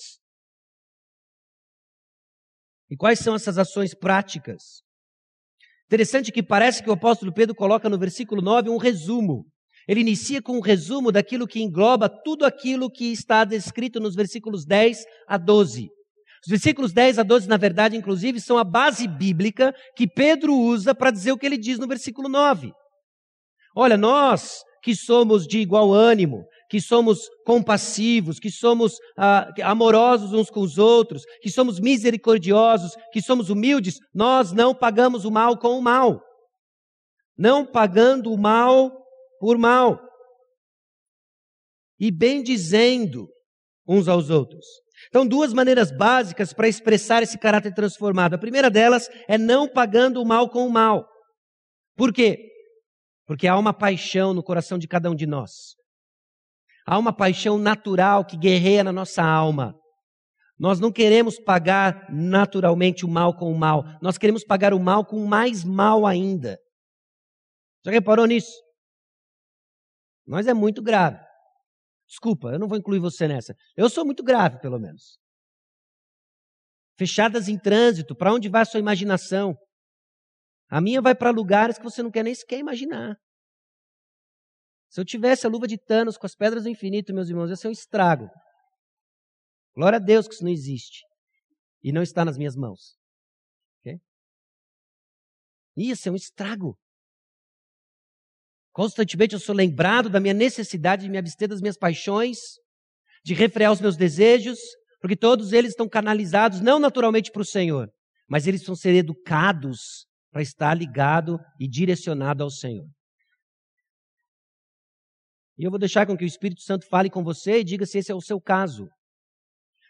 E 2.89 2.97
quais 2.97 3.19
são 3.19 3.35
essas 3.35 3.59
ações 3.59 3.97
práticas? 3.97 4.88
Interessante 5.89 6.31
que 6.31 6.43
parece 6.43 6.83
que 6.83 6.91
o 6.91 6.93
apóstolo 6.93 7.33
Pedro 7.33 7.55
coloca 7.55 7.89
no 7.89 7.99
versículo 7.99 8.43
9 8.43 8.69
um 8.69 8.77
resumo. 8.77 9.47
Ele 9.89 10.03
inicia 10.03 10.43
com 10.43 10.59
um 10.59 10.61
resumo 10.61 11.11
daquilo 11.11 11.47
que 11.47 11.63
engloba 11.63 12.11
tudo 12.11 12.45
aquilo 12.45 12.91
que 12.91 13.11
está 13.11 13.43
descrito 13.43 13.99
nos 13.99 14.15
versículos 14.15 14.67
10 14.67 15.03
a 15.27 15.39
12. 15.39 15.89
Os 16.45 16.51
versículos 16.51 16.93
10 16.93 17.21
a 17.21 17.23
12, 17.23 17.49
na 17.49 17.57
verdade, 17.57 17.97
inclusive, 17.97 18.39
são 18.39 18.59
a 18.59 18.65
base 18.65 19.09
bíblica 19.09 19.75
que 19.97 20.07
Pedro 20.07 20.55
usa 20.55 20.95
para 20.95 21.11
dizer 21.11 21.33
o 21.33 21.39
que 21.39 21.47
ele 21.47 21.57
diz 21.57 21.79
no 21.79 21.89
versículo 21.89 22.29
9. 22.29 22.71
Olha, 23.75 23.97
nós 23.97 24.59
que 24.83 24.95
somos 24.95 25.47
de 25.47 25.59
igual 25.59 25.91
ânimo, 25.91 26.45
que 26.69 26.81
somos 26.81 27.29
compassivos, 27.45 28.39
que 28.39 28.51
somos 28.51 28.99
ah, 29.17 29.51
amorosos 29.63 30.33
uns 30.33 30.51
com 30.51 30.61
os 30.61 30.77
outros, 30.77 31.25
que 31.41 31.51
somos 31.51 31.81
misericordiosos, 31.81 32.95
que 33.13 33.23
somos 33.23 33.49
humildes, 33.49 33.99
nós 34.15 34.53
não 34.53 34.75
pagamos 34.75 35.25
o 35.25 35.31
mal 35.31 35.57
com 35.59 35.79
o 35.79 35.83
mal. 35.83 36.23
Não 37.37 37.65
pagando 37.65 38.33
o 38.33 38.39
mal 38.39 38.93
por 39.41 39.57
mal. 39.57 40.01
E 41.99 42.11
bem 42.11 42.43
dizendo 42.43 43.29
uns 43.87 44.07
aos 44.07 44.29
outros. 44.29 44.65
Então, 45.09 45.27
duas 45.27 45.53
maneiras 45.53 45.91
básicas 45.91 46.53
para 46.53 46.69
expressar 46.69 47.23
esse 47.23 47.39
caráter 47.39 47.73
transformado. 47.73 48.35
A 48.35 48.39
primeira 48.39 48.69
delas 48.69 49.09
é 49.29 49.39
não 49.39 49.69
pagando 49.69 50.21
o 50.21 50.27
mal 50.27 50.51
com 50.51 50.67
o 50.67 50.71
mal. 50.71 51.09
Por 51.97 52.13
quê? 52.13 52.51
Porque 53.27 53.47
há 53.47 53.57
uma 53.57 53.73
paixão 53.73 54.35
no 54.35 54.43
coração 54.43 54.77
de 54.79 54.89
cada 54.89 55.11
um 55.11 55.15
de 55.15 55.27
nós. 55.27 55.78
Há 56.91 56.99
uma 56.99 57.13
paixão 57.13 57.59
natural 57.59 58.25
que 58.25 58.35
guerreia 58.35 58.83
na 58.83 58.91
nossa 58.91 59.23
alma. 59.23 59.79
Nós 60.59 60.81
não 60.81 60.91
queremos 60.91 61.39
pagar 61.39 62.11
naturalmente 62.11 63.05
o 63.05 63.09
mal 63.09 63.37
com 63.37 63.53
o 63.53 63.59
mal. 63.59 63.85
Nós 64.01 64.17
queremos 64.17 64.43
pagar 64.43 64.73
o 64.73 64.81
mal 64.81 65.05
com 65.05 65.27
mais 65.27 65.63
mal 65.63 66.07
ainda. 66.07 66.59
Já 67.85 67.93
reparou 67.93 68.25
nisso? 68.25 68.55
Mas 70.27 70.47
é 70.47 70.55
muito 70.55 70.81
grave. 70.81 71.23
Desculpa, 72.07 72.53
eu 72.53 72.59
não 72.59 72.67
vou 72.67 72.79
incluir 72.79 73.01
você 73.01 73.29
nessa. 73.29 73.55
Eu 73.77 73.91
sou 73.91 74.03
muito 74.03 74.25
grave, 74.25 74.59
pelo 74.59 74.79
menos. 74.79 75.19
Fechadas 76.99 77.49
em 77.49 77.59
trânsito, 77.59 78.17
para 78.17 78.33
onde 78.33 78.49
vai 78.49 78.63
a 78.63 78.65
sua 78.65 78.81
imaginação? 78.81 79.55
A 80.71 80.81
minha 80.81 81.03
vai 81.03 81.15
para 81.15 81.31
lugares 81.31 81.77
que 81.77 81.85
você 81.85 82.03
não 82.03 82.11
quer 82.11 82.25
nem 82.25 82.35
sequer 82.35 82.59
imaginar. 82.59 83.15
Se 84.89 85.01
eu 85.01 85.05
tivesse 85.05 85.47
a 85.47 85.51
luva 85.51 85.67
de 85.67 85.77
Thanos 85.77 86.17
com 86.17 86.27
as 86.27 86.35
pedras 86.35 86.65
do 86.65 86.69
infinito, 86.69 87.13
meus 87.13 87.29
irmãos, 87.29 87.51
ia 87.51 87.57
ser 87.57 87.69
um 87.69 87.73
estrago. 87.73 88.29
Glória 89.75 89.97
a 89.97 90.01
Deus 90.01 90.27
que 90.27 90.35
isso 90.35 90.45
não 90.45 90.51
existe. 90.51 91.05
E 91.83 91.93
não 91.93 92.03
está 92.03 92.25
nas 92.25 92.39
minhas 92.39 92.57
mãos. 92.57 92.97
Okay? 93.81 93.99
Ia 95.77 95.95
ser 95.95 96.11
um 96.11 96.17
estrago. 96.17 96.77
Constantemente 98.73 99.35
eu 99.35 99.41
sou 99.41 99.55
lembrado 99.55 100.09
da 100.09 100.21
minha 100.21 100.35
necessidade 100.35 101.03
de 101.03 101.11
me 101.11 101.19
abster 101.19 101.49
das 101.49 101.61
minhas 101.61 101.77
paixões, 101.77 102.39
de 103.25 103.35
refrear 103.35 103.73
os 103.73 103.81
meus 103.81 103.97
desejos, 103.97 104.59
porque 105.01 105.17
todos 105.17 105.53
eles 105.53 105.71
estão 105.71 105.89
canalizados 105.89 106.61
não 106.61 106.79
naturalmente 106.79 107.31
para 107.31 107.43
o 107.43 107.45
Senhor, 107.45 107.91
mas 108.29 108.47
eles 108.47 108.65
vão 108.65 108.75
ser 108.75 108.95
educados 108.95 110.07
para 110.31 110.43
estar 110.43 110.75
ligado 110.75 111.39
e 111.59 111.69
direcionado 111.69 112.43
ao 112.43 112.51
Senhor. 112.51 112.87
E 115.59 115.65
eu 115.65 115.71
vou 115.71 115.79
deixar 115.79 116.07
com 116.07 116.17
que 116.17 116.25
o 116.25 116.27
Espírito 116.27 116.63
Santo 116.63 116.87
fale 116.89 117.11
com 117.11 117.25
você 117.25 117.61
e 117.61 117.65
diga 117.65 117.85
se 117.85 117.99
esse 117.99 118.13
é 118.13 118.15
o 118.15 118.21
seu 118.21 118.41
caso. 118.41 118.89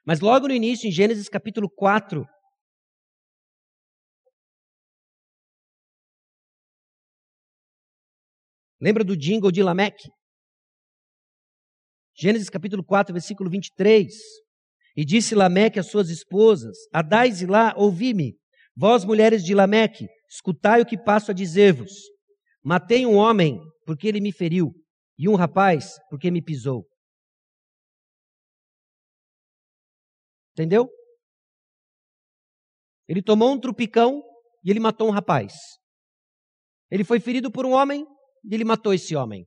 Mas 0.05 0.21
logo 0.21 0.49
no 0.49 0.55
início, 0.55 0.89
em 0.89 0.93
Gênesis 0.93 1.29
capítulo 1.29 1.69
4, 1.69 2.25
Lembra 8.81 9.03
do 9.03 9.17
jingle 9.17 9.51
de 9.51 9.61
Lameque? 9.61 10.09
Gênesis 12.17 12.49
capítulo 12.49 12.85
4, 12.85 13.13
versículo 13.13 13.51
23. 13.51 14.07
E 14.97 15.05
disse 15.05 15.35
Lameque 15.35 15.81
às 15.81 15.91
suas 15.91 16.11
esposas: 16.11 16.77
Adais 16.93 17.43
e 17.43 17.47
lá, 17.47 17.75
ouvi-me, 17.77 18.37
vós 18.77 19.05
mulheres 19.05 19.43
de 19.45 19.53
Lameque, 19.53 20.07
Escutai 20.29 20.83
o 20.83 20.87
que 20.87 20.99
passo 20.99 21.31
a 21.31 21.35
dizer-vos. 21.35 21.91
Matei 22.63 23.07
um 23.07 23.17
homem 23.17 23.59
porque 23.87 24.07
ele 24.07 24.21
me 24.21 24.31
feriu, 24.31 24.75
e 25.19 25.29
um 25.29 25.35
rapaz 25.35 25.99
porque 26.09 26.31
me 26.31 26.41
pisou. 26.41 26.87
Entendeu? 30.53 30.89
Ele 33.09 33.23
tomou 33.23 33.53
um 33.53 33.61
trupicão 33.61 34.23
e 34.65 34.71
ele 34.71 34.81
matou 34.81 35.09
um 35.09 35.13
rapaz. 35.13 35.55
Ele 36.91 37.05
foi 37.05 37.21
ferido 37.21 37.51
por 37.51 37.67
um 37.67 37.73
homem 37.73 38.07
e 38.45 38.55
ele 38.55 38.65
matou 38.65 38.95
esse 38.95 39.17
homem. 39.17 39.47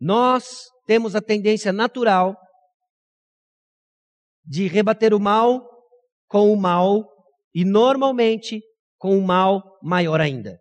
Nós 0.00 0.64
temos 0.86 1.14
a 1.14 1.22
tendência 1.22 1.72
natural 1.72 2.36
de 4.44 4.66
rebater 4.66 5.14
o 5.14 5.20
mal 5.20 5.66
com 6.28 6.52
o 6.52 6.56
mal 6.60 7.08
e 7.54 7.64
normalmente 7.64 8.62
com 8.98 9.16
um 9.16 9.24
mal 9.24 9.62
maior 9.82 10.20
ainda. 10.20 10.58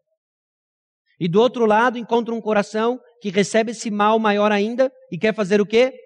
E 1.20 1.28
do 1.28 1.42
outro 1.42 1.66
lado 1.66 1.98
encontra 1.98 2.34
um 2.34 2.42
coração 2.42 3.00
que 3.24 3.30
recebe 3.30 3.72
esse 3.72 3.90
mal 3.90 4.20
maior 4.20 4.52
ainda 4.52 4.92
e 5.10 5.18
quer 5.18 5.34
fazer 5.34 5.62
o 5.62 5.66
quê? 5.66 5.98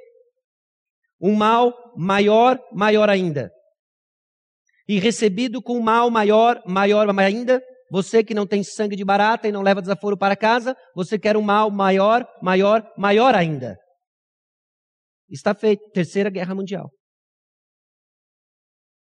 Um 1.20 1.34
mal 1.34 1.74
maior, 1.98 2.60
maior 2.72 3.10
ainda. 3.10 3.52
E 4.88 5.00
recebido 5.00 5.60
com 5.60 5.80
um 5.80 5.82
mal 5.82 6.12
maior, 6.12 6.62
maior 6.68 7.10
ainda, 7.20 7.60
você 7.90 8.24
que 8.24 8.36
não 8.36 8.46
tem 8.46 8.64
sangue 8.64 8.96
de 8.96 9.04
barata 9.04 9.48
e 9.48 9.52
não 9.52 9.64
leva 9.64 9.82
desaforo 9.82 10.16
para 10.16 10.36
casa, 10.36 10.78
você 10.94 11.18
quer 11.18 11.36
um 11.36 11.42
mal 11.42 11.72
maior, 11.72 12.24
maior, 12.40 12.88
maior 12.96 13.34
ainda. 13.34 13.80
Está 15.28 15.56
feito. 15.56 15.90
Terceira 15.90 16.30
Guerra 16.30 16.54
Mundial. 16.54 16.92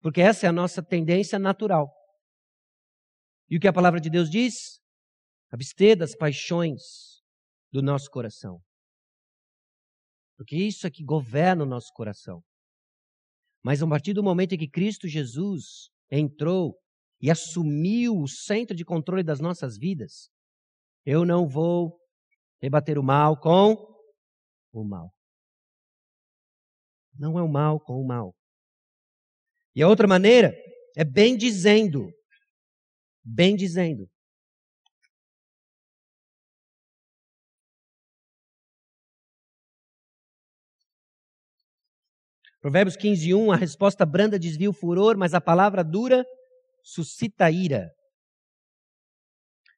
Porque 0.00 0.20
essa 0.20 0.46
é 0.46 0.48
a 0.48 0.52
nossa 0.52 0.82
tendência 0.82 1.38
natural. 1.38 1.88
E 3.48 3.56
o 3.56 3.60
que 3.60 3.68
a 3.68 3.72
palavra 3.72 4.00
de 4.00 4.10
Deus 4.10 4.28
diz? 4.28 4.80
Abster 5.52 5.96
das 5.96 6.16
paixões 6.16 7.19
do 7.72 7.82
nosso 7.82 8.10
coração. 8.10 8.60
Porque 10.36 10.56
isso 10.56 10.86
é 10.86 10.90
que 10.90 11.04
governa 11.04 11.64
o 11.64 11.66
nosso 11.66 11.92
coração. 11.92 12.42
Mas 13.62 13.82
a 13.82 13.86
partir 13.86 14.14
do 14.14 14.22
momento 14.22 14.54
em 14.54 14.58
que 14.58 14.68
Cristo 14.68 15.06
Jesus 15.06 15.90
entrou 16.10 16.78
e 17.20 17.30
assumiu 17.30 18.16
o 18.16 18.26
centro 18.26 18.74
de 18.74 18.84
controle 18.84 19.22
das 19.22 19.38
nossas 19.38 19.76
vidas, 19.76 20.30
eu 21.04 21.24
não 21.24 21.46
vou 21.46 21.98
rebater 22.60 22.98
o 22.98 23.02
mal 23.02 23.38
com 23.38 23.76
o 24.72 24.84
mal. 24.84 25.12
Não 27.14 27.38
é 27.38 27.42
o 27.42 27.48
mal 27.48 27.78
com 27.78 28.00
o 28.00 28.06
mal. 28.06 28.34
E 29.74 29.82
a 29.82 29.88
outra 29.88 30.08
maneira 30.08 30.54
é 30.96 31.04
bem 31.04 31.36
dizendo. 31.36 32.10
Bem 33.22 33.54
dizendo. 33.54 34.08
Provérbios 42.60 42.96
15, 42.96 43.34
1, 43.34 43.52
a 43.52 43.56
resposta 43.56 44.04
branda 44.04 44.38
desvia 44.38 44.68
o 44.68 44.74
furor, 44.74 45.16
mas 45.16 45.32
a 45.32 45.40
palavra 45.40 45.82
dura 45.82 46.24
suscita 46.82 47.50
ira. 47.50 47.90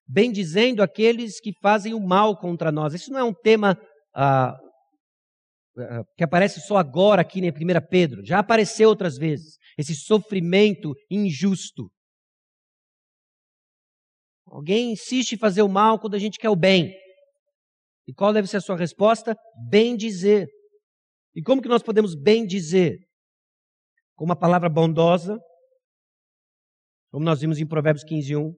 Bem 0.06 0.32
dizendo 0.32 0.82
aqueles 0.82 1.40
que 1.40 1.52
fazem 1.62 1.94
o 1.94 2.00
mal 2.00 2.36
contra 2.36 2.72
nós. 2.72 2.92
Isso 2.92 3.12
não 3.12 3.20
é 3.20 3.24
um 3.24 3.32
tema 3.32 3.78
ah, 4.14 4.54
ah 5.78 6.04
que 6.16 6.24
aparece 6.24 6.60
só 6.60 6.76
agora 6.76 7.22
aqui 7.22 7.40
em 7.40 7.50
1 7.50 7.52
Pedro. 7.88 8.24
Já 8.24 8.40
apareceu 8.40 8.88
outras 8.88 9.16
vezes. 9.16 9.56
Esse 9.78 9.94
sofrimento 9.94 10.92
injusto. 11.10 11.88
Alguém 14.44 14.92
insiste 14.92 15.32
em 15.32 15.38
fazer 15.38 15.62
o 15.62 15.68
mal 15.68 15.98
quando 15.98 16.14
a 16.14 16.18
gente 16.18 16.38
quer 16.38 16.50
o 16.50 16.56
bem. 16.56 16.94
E 18.06 18.12
qual 18.12 18.32
deve 18.32 18.48
ser 18.48 18.58
a 18.58 18.60
sua 18.60 18.76
resposta? 18.76 19.36
Bem 19.70 19.96
dizer. 19.96 20.48
E 21.34 21.42
como 21.42 21.62
que 21.62 21.68
nós 21.68 21.82
podemos 21.82 22.14
bem 22.14 22.46
dizer? 22.46 22.98
Com 24.14 24.24
uma 24.24 24.38
palavra 24.38 24.68
bondosa, 24.68 25.38
como 27.12 27.26
nós 27.26 27.40
vimos 27.40 27.58
em 27.58 27.66
Provérbios 27.66 28.04
15, 28.04 28.36
1. 28.36 28.54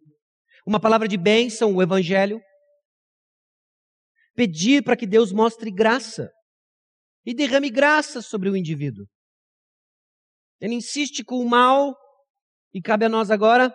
Uma 0.65 0.81
palavra 0.81 1.09
de 1.09 1.17
bênção, 1.17 1.75
o 1.75 1.83
Evangelho. 1.83 2.41
Pedir 4.37 4.83
para 4.83 4.97
que 4.97 5.07
Deus 5.07 5.33
mostre 5.33 5.73
graça 5.73 6.31
e 7.27 7.35
derrame 7.35 7.69
graça 7.69 8.23
sobre 8.23 8.49
o 8.49 8.57
indivíduo. 8.57 9.07
Ele 10.61 10.75
insiste 10.75 11.25
com 11.25 11.37
o 11.37 11.49
mal 11.49 11.97
e 12.73 12.81
cabe 12.81 13.05
a 13.05 13.09
nós 13.09 13.31
agora 13.31 13.75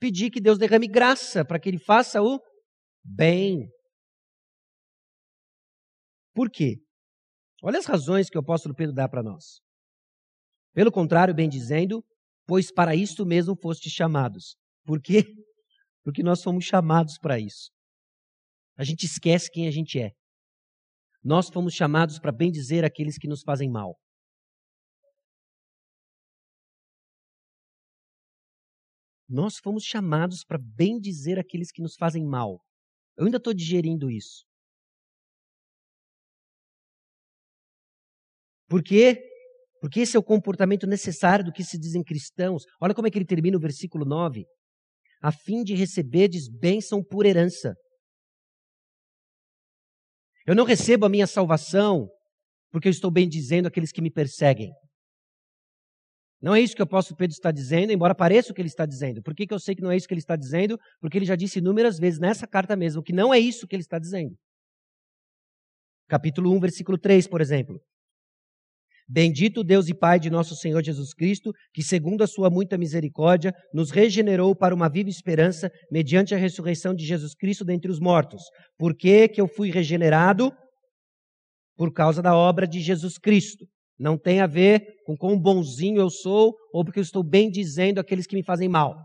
pedir 0.00 0.30
que 0.30 0.40
Deus 0.40 0.58
derrame 0.58 0.88
graça 0.88 1.44
para 1.44 1.60
que 1.60 1.68
ele 1.68 1.78
faça 1.78 2.20
o 2.20 2.40
bem. 3.04 3.68
Por 6.34 6.50
quê? 6.50 6.81
Olha 7.64 7.78
as 7.78 7.86
razões 7.86 8.28
que 8.28 8.36
o 8.36 8.40
apóstolo 8.40 8.74
Pedro 8.74 8.92
dá 8.92 9.08
para 9.08 9.22
nós. 9.22 9.60
Pelo 10.74 10.90
contrário, 10.90 11.32
bem 11.32 11.48
dizendo, 11.48 12.04
pois 12.44 12.72
para 12.72 12.96
isto 12.96 13.24
mesmo 13.24 13.56
foste 13.56 13.88
chamados. 13.88 14.56
Por 14.84 15.00
quê? 15.00 15.24
Porque 16.02 16.24
nós 16.24 16.42
fomos 16.42 16.64
chamados 16.64 17.18
para 17.18 17.38
isso. 17.38 17.70
A 18.76 18.82
gente 18.82 19.06
esquece 19.06 19.48
quem 19.48 19.68
a 19.68 19.70
gente 19.70 20.00
é. 20.00 20.10
Nós 21.22 21.48
fomos 21.48 21.72
chamados 21.72 22.18
para 22.18 22.32
bem 22.32 22.50
dizer 22.50 22.84
aqueles 22.84 23.16
que 23.16 23.28
nos 23.28 23.42
fazem 23.42 23.70
mal. 23.70 23.96
Nós 29.28 29.58
fomos 29.58 29.84
chamados 29.84 30.44
para 30.44 30.58
bem 30.58 30.98
dizer 30.98 31.38
aqueles 31.38 31.70
que 31.70 31.80
nos 31.80 31.94
fazem 31.94 32.26
mal. 32.26 32.60
Eu 33.16 33.26
ainda 33.26 33.36
estou 33.36 33.54
digerindo 33.54 34.10
isso. 34.10 34.44
Por 38.72 38.82
quê? 38.82 39.22
Porque 39.82 40.00
esse 40.00 40.16
é 40.16 40.18
o 40.18 40.22
comportamento 40.22 40.86
necessário 40.86 41.44
do 41.44 41.52
que 41.52 41.62
se 41.62 41.78
dizem 41.78 42.02
cristãos. 42.02 42.64
Olha 42.80 42.94
como 42.94 43.06
é 43.06 43.10
que 43.10 43.18
ele 43.18 43.26
termina 43.26 43.54
o 43.54 43.60
versículo 43.60 44.06
9. 44.06 44.46
A 45.20 45.30
fim 45.30 45.62
de 45.62 45.74
receberdes 45.74 46.48
bênção 46.48 47.04
por 47.04 47.26
herança. 47.26 47.74
Eu 50.46 50.54
não 50.54 50.64
recebo 50.64 51.04
a 51.04 51.08
minha 51.10 51.26
salvação 51.26 52.08
porque 52.70 52.88
eu 52.88 52.90
estou 52.90 53.10
bem 53.10 53.28
dizendo 53.28 53.68
aqueles 53.68 53.92
que 53.92 54.00
me 54.00 54.10
perseguem. 54.10 54.72
Não 56.40 56.54
é 56.54 56.60
isso 56.62 56.74
que 56.74 56.80
o 56.80 56.84
apóstolo 56.84 57.18
Pedro 57.18 57.34
está 57.34 57.52
dizendo, 57.52 57.92
embora 57.92 58.14
pareça 58.14 58.52
o 58.52 58.54
que 58.54 58.62
ele 58.62 58.68
está 58.70 58.86
dizendo. 58.86 59.22
Por 59.22 59.34
que, 59.34 59.46
que 59.46 59.52
eu 59.52 59.60
sei 59.60 59.74
que 59.74 59.82
não 59.82 59.90
é 59.90 59.98
isso 59.98 60.08
que 60.08 60.14
ele 60.14 60.20
está 60.20 60.34
dizendo? 60.34 60.78
Porque 60.98 61.18
ele 61.18 61.26
já 61.26 61.36
disse 61.36 61.58
inúmeras 61.58 61.98
vezes 61.98 62.18
nessa 62.18 62.46
carta 62.46 62.74
mesmo 62.74 63.02
que 63.02 63.12
não 63.12 63.34
é 63.34 63.38
isso 63.38 63.66
que 63.66 63.76
ele 63.76 63.82
está 63.82 63.98
dizendo. 63.98 64.34
Capítulo 66.08 66.50
1, 66.56 66.58
versículo 66.60 66.96
3, 66.96 67.28
por 67.28 67.42
exemplo. 67.42 67.78
Bendito 69.14 69.62
Deus 69.62 69.88
e 69.88 69.94
Pai 69.94 70.18
de 70.18 70.30
nosso 70.30 70.56
Senhor 70.56 70.82
Jesus 70.82 71.12
Cristo, 71.12 71.52
que, 71.74 71.82
segundo 71.82 72.24
a 72.24 72.26
sua 72.26 72.48
muita 72.48 72.78
misericórdia, 72.78 73.52
nos 73.70 73.90
regenerou 73.90 74.56
para 74.56 74.74
uma 74.74 74.88
viva 74.88 75.10
esperança 75.10 75.70
mediante 75.90 76.34
a 76.34 76.38
ressurreição 76.38 76.94
de 76.94 77.04
Jesus 77.04 77.34
Cristo 77.34 77.62
dentre 77.62 77.90
os 77.90 78.00
mortos. 78.00 78.42
Por 78.78 78.96
que, 78.96 79.28
que 79.28 79.38
eu 79.38 79.46
fui 79.46 79.70
regenerado? 79.70 80.50
Por 81.76 81.92
causa 81.92 82.22
da 82.22 82.34
obra 82.34 82.66
de 82.66 82.80
Jesus 82.80 83.18
Cristo. 83.18 83.66
Não 83.98 84.16
tem 84.16 84.40
a 84.40 84.46
ver 84.46 84.82
com 85.04 85.14
quão 85.14 85.38
bonzinho 85.38 86.00
eu 86.00 86.08
sou 86.08 86.54
ou 86.72 86.82
porque 86.82 86.98
eu 86.98 87.04
estou 87.04 87.22
bem 87.22 87.50
dizendo 87.50 88.00
aqueles 88.00 88.26
que 88.26 88.34
me 88.34 88.42
fazem 88.42 88.66
mal. 88.66 88.96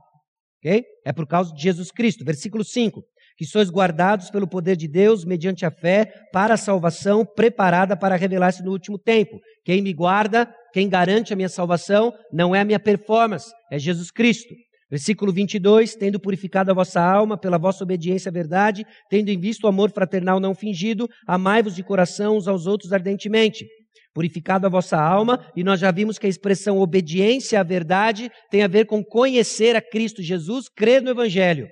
Okay? 0.64 0.86
É 1.06 1.12
por 1.12 1.28
causa 1.28 1.54
de 1.54 1.62
Jesus 1.62 1.92
Cristo. 1.92 2.24
Versículo 2.24 2.64
5 2.64 3.04
que 3.38 3.46
sois 3.46 3.70
guardados 3.70 4.32
pelo 4.32 4.48
poder 4.48 4.76
de 4.76 4.88
Deus 4.88 5.24
mediante 5.24 5.66
a 5.66 5.72
fé 5.72 6.12
para 6.34 6.56
a 6.56 6.58
salvação 6.58 7.24
preparada 7.24 7.96
para 7.96 8.16
revelar-se 8.16 8.64
no 8.64 8.72
último 8.72 8.98
tempo. 8.98 9.40
Quem 9.64 9.82
me 9.82 9.94
guarda, 9.94 10.52
quem 10.74 10.90
garante 10.90 11.32
a 11.32 11.36
minha 11.36 11.48
salvação, 11.48 12.12
não 12.34 12.56
é 12.56 12.62
a 12.62 12.66
minha 12.66 12.80
performance, 12.80 13.52
é 13.72 13.78
Jesus 13.78 14.10
Cristo. 14.10 14.54
Versículo 14.90 15.34
22, 15.34 15.96
tendo 15.96 16.20
purificado 16.20 16.72
a 16.72 16.74
vossa 16.74 17.02
alma 17.02 17.38
pela 17.38 17.58
vossa 17.58 17.84
obediência 17.84 18.30
à 18.30 18.32
verdade, 18.32 18.86
tendo 19.10 19.30
em 19.30 19.38
vista 19.38 19.68
o 19.68 19.70
amor 19.70 19.92
fraternal 19.92 20.40
não 20.40 20.56
fingido, 20.56 21.10
amai-vos 21.28 21.76
de 21.76 21.84
coração 21.84 22.38
uns 22.38 22.48
aos 22.48 22.66
outros 22.66 22.94
ardentemente. 22.94 23.66
Purificado 24.14 24.66
a 24.66 24.70
vossa 24.70 24.98
alma, 24.98 25.46
e 25.56 25.64
nós 25.64 25.80
já 25.80 25.92
vimos 25.92 26.18
que 26.18 26.26
a 26.26 26.30
expressão 26.30 26.80
obediência 26.80 27.60
à 27.60 27.64
verdade 27.64 28.32
tem 28.50 28.64
a 28.64 28.68
ver 28.68 28.86
com 28.86 29.04
conhecer 29.04 29.76
a 29.76 29.82
Cristo 29.82 30.24
Jesus, 30.24 30.70
crer 30.70 31.02
no 31.02 31.12
Evangelho. 31.12 31.68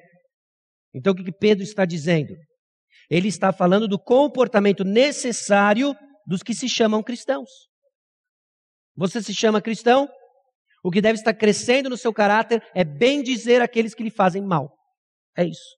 Então 0.95 1.11
o 1.11 1.15
que 1.15 1.29
Pedro 1.29 1.61
está 1.61 1.83
dizendo? 1.83 2.33
Ele 3.09 3.27
está 3.27 3.51
falando 3.51 3.85
do 3.85 3.99
comportamento 3.99 4.85
necessário 4.85 5.93
dos 6.25 6.41
que 6.41 6.55
se 6.55 6.69
chamam 6.69 7.03
cristãos. 7.03 7.49
Você 8.95 9.21
se 9.21 9.33
chama 9.33 9.61
cristão? 9.61 10.07
O 10.81 10.89
que 10.89 11.01
deve 11.01 11.19
estar 11.19 11.33
crescendo 11.33 11.89
no 11.89 11.97
seu 11.97 12.13
caráter 12.13 12.63
é 12.73 12.85
bem 12.85 13.21
dizer 13.21 13.61
aqueles 13.61 13.93
que 13.93 14.03
lhe 14.03 14.09
fazem 14.09 14.41
mal. 14.41 14.73
É 15.37 15.43
isso. 15.43 15.75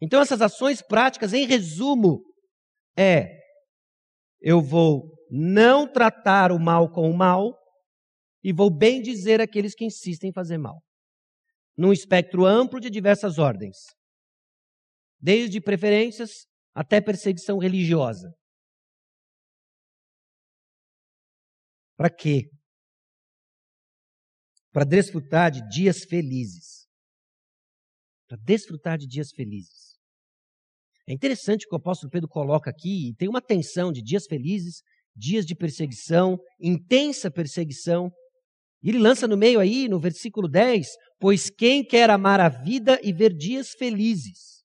Então 0.00 0.22
essas 0.22 0.40
ações 0.40 0.80
práticas, 0.80 1.34
em 1.34 1.46
resumo, 1.46 2.22
é 2.96 3.38
eu 4.40 4.62
vou 4.62 5.12
não 5.30 5.90
tratar 5.90 6.52
o 6.52 6.58
mal 6.58 6.90
com 6.90 7.10
o 7.10 7.16
mal 7.16 7.54
e 8.42 8.52
vou 8.52 8.70
bem 8.70 9.02
dizer 9.02 9.42
aqueles 9.42 9.74
que 9.74 9.84
insistem 9.84 10.30
em 10.30 10.32
fazer 10.32 10.56
mal 10.56 10.85
num 11.76 11.92
espectro 11.92 12.44
amplo 12.46 12.80
de 12.80 12.88
diversas 12.88 13.38
ordens, 13.38 13.76
desde 15.20 15.60
preferências 15.60 16.46
até 16.74 17.00
perseguição 17.00 17.58
religiosa. 17.58 18.32
Para 21.96 22.10
quê? 22.10 22.50
Para 24.72 24.84
desfrutar 24.84 25.50
de 25.50 25.66
dias 25.68 26.04
felizes. 26.04 26.86
Para 28.28 28.36
desfrutar 28.38 28.98
de 28.98 29.06
dias 29.06 29.30
felizes. 29.30 29.96
É 31.08 31.12
interessante 31.12 31.66
que 31.66 31.74
o 31.74 31.78
apóstolo 31.78 32.10
Pedro 32.10 32.28
coloca 32.28 32.68
aqui, 32.68 33.10
e 33.10 33.14
tem 33.14 33.28
uma 33.28 33.40
tensão 33.40 33.92
de 33.92 34.02
dias 34.02 34.26
felizes, 34.26 34.82
dias 35.14 35.46
de 35.46 35.54
perseguição, 35.54 36.36
intensa 36.60 37.30
perseguição, 37.30 38.10
e 38.86 38.90
ele 38.90 38.98
lança 38.98 39.26
no 39.26 39.36
meio 39.36 39.58
aí, 39.58 39.88
no 39.88 39.98
versículo 39.98 40.46
10, 40.46 40.86
pois 41.18 41.50
quem 41.50 41.84
quer 41.84 42.08
amar 42.08 42.38
a 42.38 42.48
vida 42.48 43.00
e 43.02 43.12
ver 43.12 43.34
dias 43.34 43.70
felizes? 43.76 44.62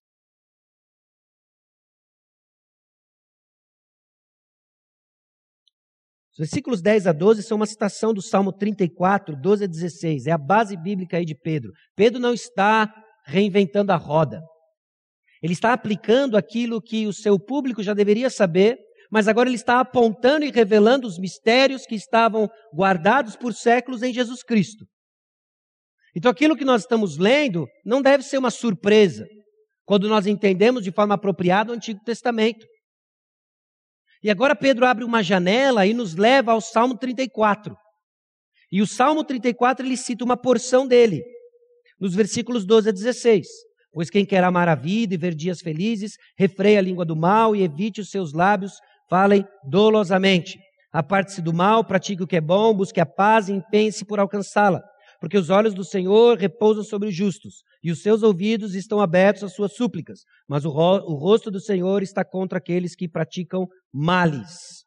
Os 6.34 6.38
versículos 6.38 6.84
10 6.84 7.08
a 7.08 7.12
12 7.12 7.42
são 7.42 7.58
uma 7.58 7.66
citação 7.66 8.14
do 8.14 8.22
Salmo 8.22 8.54
34, 8.54 9.36
12 9.36 9.64
a 9.64 9.68
16. 9.68 10.28
É 10.28 10.32
a 10.32 10.38
base 10.38 10.78
bíblica 10.78 11.18
aí 11.18 11.26
de 11.26 11.34
Pedro. 11.34 11.72
Pedro 11.96 12.20
não 12.20 12.36
está 12.36 12.94
reinventando 13.26 13.92
a 13.92 13.96
roda. 13.96 14.40
Ele 15.42 15.54
está 15.54 15.74
aplicando 15.74 16.38
aquilo 16.38 16.80
que 16.80 17.08
o 17.08 17.14
seu 17.14 17.40
público 17.40 17.82
já 17.82 17.96
deveria 17.96 18.30
saber 18.30 18.78
mas 19.12 19.28
agora 19.28 19.50
ele 19.50 19.58
está 19.58 19.82
apontando 19.82 20.46
e 20.46 20.52
revelando 20.52 21.06
os 21.06 21.20
mistérios 21.20 21.86
que 21.86 21.96
estavam 21.96 22.50
guardados 22.74 23.36
por 23.36 23.54
séculos 23.54 24.02
em 24.02 24.14
Jesus 24.14 24.42
Cristo. 24.42 24.86
Então 26.16 26.32
aquilo 26.32 26.56
que 26.56 26.64
nós 26.64 26.84
estamos 26.84 27.18
lendo 27.18 27.68
não 27.86 28.02
deve 28.02 28.24
ser 28.24 28.38
uma 28.38 28.50
surpresa 28.50 29.28
quando 29.86 30.08
nós 30.08 30.26
entendemos 30.26 30.84
de 30.84 30.92
forma 30.92 31.16
apropriada 31.16 31.72
o 31.72 31.76
Antigo 31.76 32.00
Testamento. 32.06 32.66
E 34.24 34.30
agora 34.30 34.56
Pedro 34.56 34.86
abre 34.86 35.04
uma 35.04 35.22
janela 35.22 35.86
e 35.86 35.94
nos 35.94 36.16
leva 36.16 36.54
ao 36.54 36.62
Salmo 36.62 36.98
34. 36.98 37.76
E 38.72 38.82
o 38.82 38.88
Salmo 38.88 39.26
34 39.26 39.86
ele 39.86 39.98
cita 39.98 40.24
uma 40.24 40.38
porção 40.38 40.88
dele, 40.88 41.22
nos 42.00 42.16
versículos 42.16 42.66
12 42.66 42.90
a 42.90 42.92
16. 42.94 43.48
Pois 43.92 44.10
quem 44.10 44.26
quer 44.26 44.44
amar 44.44 44.70
a 44.70 44.76
vida 44.76 45.14
e 45.14 45.18
ver 45.18 45.36
dias 45.36 45.60
felizes, 45.60 46.14
refreia 46.38 46.80
a 46.80 46.82
língua 46.82 47.04
do 47.04 47.16
mal 47.16 47.54
e 47.54 47.64
evite 47.64 48.00
os 48.00 48.10
seus 48.10 48.32
lábios, 48.32 48.74
falem 49.12 49.46
dolosamente. 49.66 50.58
Aparte-se 50.90 51.42
do 51.42 51.54
mal, 51.54 51.84
pratique 51.84 52.24
o 52.24 52.28
que 52.28 52.38
é 52.38 52.42
bom, 52.42 52.74
busque 52.74 53.02
a 53.02 53.06
paz 53.06 53.50
e 53.50 53.54
empenhe-se 53.54 54.06
por 54.06 54.22
alcançá-la. 54.22 54.82
Porque 55.20 55.38
os 55.38 55.50
olhos 55.50 55.74
do 55.74 55.84
Senhor 55.84 56.38
repousam 56.38 56.84
sobre 56.84 57.10
os 57.10 57.16
justos, 57.16 57.64
e 57.84 57.92
os 57.92 58.02
seus 58.02 58.24
ouvidos 58.24 58.74
estão 58.74 59.02
abertos 59.02 59.44
às 59.44 59.54
suas 59.54 59.76
súplicas. 59.76 60.22
Mas 60.48 60.64
o, 60.64 60.70
ro 60.70 60.96
o 61.12 61.16
rosto 61.16 61.52
do 61.52 61.60
Senhor 61.60 62.02
está 62.02 62.24
contra 62.24 62.58
aqueles 62.58 62.96
que 62.96 63.08
praticam 63.08 63.68
males. 63.94 64.86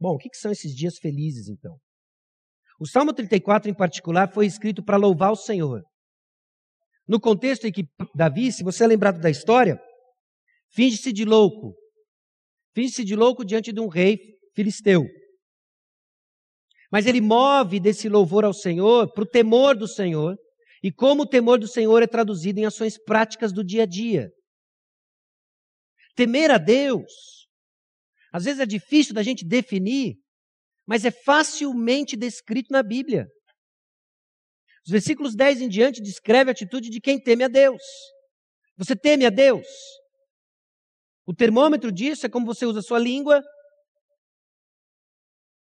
Bom, 0.00 0.14
o 0.14 0.18
que, 0.18 0.28
que 0.28 0.36
são 0.36 0.50
esses 0.50 0.74
dias 0.74 0.98
felizes, 0.98 1.48
então? 1.48 1.76
O 2.80 2.86
Salmo 2.86 3.12
34, 3.12 3.70
em 3.70 3.74
particular, 3.74 4.30
foi 4.32 4.46
escrito 4.46 4.82
para 4.82 4.96
louvar 4.96 5.32
o 5.32 5.36
Senhor. 5.36 5.82
No 7.06 7.18
contexto 7.18 7.66
em 7.66 7.72
que 7.72 7.88
Davi, 8.14 8.52
se 8.52 8.62
você 8.62 8.84
é 8.84 8.86
lembrado 8.86 9.20
da 9.20 9.30
história, 9.30 9.80
finge-se 10.70 11.12
de 11.12 11.24
louco. 11.24 11.74
Finge-se 12.74 13.04
de 13.04 13.16
louco 13.16 13.44
diante 13.44 13.72
de 13.72 13.80
um 13.80 13.88
rei 13.88 14.18
filisteu. 14.54 15.04
Mas 16.90 17.06
ele 17.06 17.20
move 17.20 17.78
desse 17.78 18.08
louvor 18.08 18.44
ao 18.44 18.54
Senhor 18.54 19.12
para 19.12 19.24
o 19.24 19.28
temor 19.28 19.76
do 19.76 19.86
Senhor, 19.86 20.36
e 20.82 20.90
como 20.92 21.22
o 21.22 21.28
temor 21.28 21.58
do 21.58 21.68
Senhor 21.68 22.02
é 22.02 22.06
traduzido 22.06 22.58
em 22.58 22.64
ações 22.64 22.96
práticas 22.96 23.52
do 23.52 23.64
dia 23.64 23.82
a 23.82 23.86
dia. 23.86 24.30
Temer 26.14 26.50
a 26.50 26.58
Deus, 26.58 27.12
às 28.32 28.44
vezes 28.44 28.60
é 28.60 28.66
difícil 28.66 29.14
da 29.14 29.22
gente 29.22 29.44
definir, 29.44 30.16
mas 30.86 31.04
é 31.04 31.10
facilmente 31.10 32.16
descrito 32.16 32.72
na 32.72 32.82
Bíblia. 32.82 33.26
Os 34.84 34.90
versículos 34.90 35.36
10 35.36 35.62
em 35.62 35.68
diante 35.68 36.00
descreve 36.00 36.50
a 36.50 36.52
atitude 36.52 36.88
de 36.88 37.00
quem 37.00 37.20
teme 37.20 37.44
a 37.44 37.48
Deus. 37.48 37.82
Você 38.76 38.96
teme 38.96 39.26
a 39.26 39.30
Deus? 39.30 39.66
O 41.28 41.34
termômetro 41.34 41.92
disso 41.92 42.24
é 42.24 42.28
como 42.30 42.46
você 42.46 42.64
usa 42.64 42.78
a 42.78 42.82
sua 42.82 42.98
língua, 42.98 43.44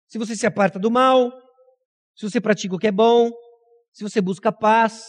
se 0.07 0.17
você 0.17 0.33
se 0.33 0.47
aparta 0.47 0.79
do 0.79 0.89
mal, 0.89 1.29
se 2.15 2.23
você 2.23 2.39
pratica 2.39 2.73
o 2.73 2.79
que 2.79 2.87
é 2.87 2.91
bom, 2.91 3.29
se 3.91 4.01
você 4.01 4.21
busca 4.21 4.49
paz 4.49 5.03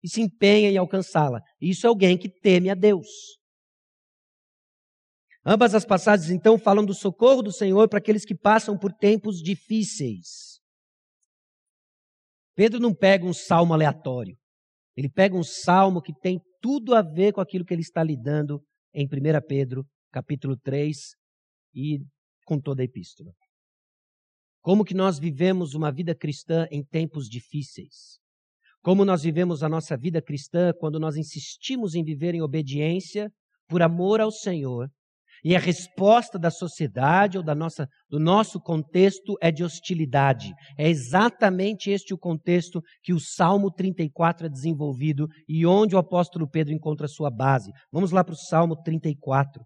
e 0.00 0.08
se 0.08 0.20
empenha 0.20 0.70
em 0.70 0.76
alcançá-la. 0.76 1.40
Isso 1.60 1.84
é 1.84 1.88
alguém 1.88 2.16
que 2.16 2.28
teme 2.28 2.70
a 2.70 2.76
Deus. 2.76 3.08
Ambas 5.44 5.74
as 5.74 5.84
passagens, 5.84 6.30
então, 6.30 6.56
falam 6.56 6.86
do 6.86 6.94
socorro 6.94 7.42
do 7.42 7.50
Senhor 7.50 7.88
para 7.88 7.98
aqueles 7.98 8.24
que 8.24 8.36
passam 8.36 8.78
por 8.78 8.92
tempos 8.92 9.42
difíceis. 9.42 10.60
Pedro 12.54 12.78
não 12.78 12.94
pega 12.94 13.26
um 13.26 13.34
salmo 13.34 13.74
aleatório. 13.74 14.38
Ele 14.96 15.10
pega 15.10 15.34
um 15.34 15.42
salmo 15.42 16.00
que 16.00 16.14
tem 16.14 16.40
tudo 16.60 16.94
a 16.94 17.02
ver 17.02 17.32
com 17.32 17.40
aquilo 17.40 17.64
que 17.64 17.74
ele 17.74 17.82
está 17.82 18.04
lidando 18.04 18.64
em 18.94 19.06
1 19.06 19.08
Pedro, 19.46 19.86
capítulo 20.10 20.56
3, 20.56 21.14
e 21.74 22.00
com 22.44 22.60
toda 22.60 22.82
a 22.82 22.84
epístola. 22.84 23.32
Como 24.60 24.84
que 24.84 24.94
nós 24.94 25.18
vivemos 25.18 25.74
uma 25.74 25.90
vida 25.90 26.14
cristã 26.14 26.66
em 26.70 26.84
tempos 26.84 27.28
difíceis? 27.28 28.20
Como 28.80 29.04
nós 29.04 29.22
vivemos 29.22 29.62
a 29.62 29.68
nossa 29.68 29.96
vida 29.96 30.20
cristã 30.20 30.72
quando 30.78 31.00
nós 31.00 31.16
insistimos 31.16 31.94
em 31.94 32.04
viver 32.04 32.34
em 32.34 32.42
obediência 32.42 33.32
por 33.68 33.82
amor 33.82 34.20
ao 34.20 34.30
Senhor 34.30 34.90
e 35.44 35.56
a 35.56 35.58
resposta 35.58 36.38
da 36.38 36.50
sociedade 36.50 37.36
ou 37.36 37.44
da 37.44 37.54
nossa, 37.54 37.88
do 38.08 38.20
nosso 38.20 38.60
contexto 38.60 39.36
é 39.40 39.50
de 39.50 39.64
hostilidade. 39.64 40.52
É 40.78 40.88
exatamente 40.88 41.90
este 41.90 42.14
o 42.14 42.18
contexto 42.18 42.82
que 43.02 43.12
o 43.12 43.20
Salmo 43.20 43.70
34 43.70 44.46
é 44.46 44.48
desenvolvido 44.48 45.28
e 45.48 45.66
onde 45.66 45.96
o 45.96 45.98
apóstolo 45.98 46.48
Pedro 46.48 46.72
encontra 46.72 47.08
sua 47.08 47.30
base. 47.30 47.72
Vamos 47.90 48.12
lá 48.12 48.22
para 48.22 48.34
o 48.34 48.36
Salmo 48.36 48.76
34. 48.76 49.62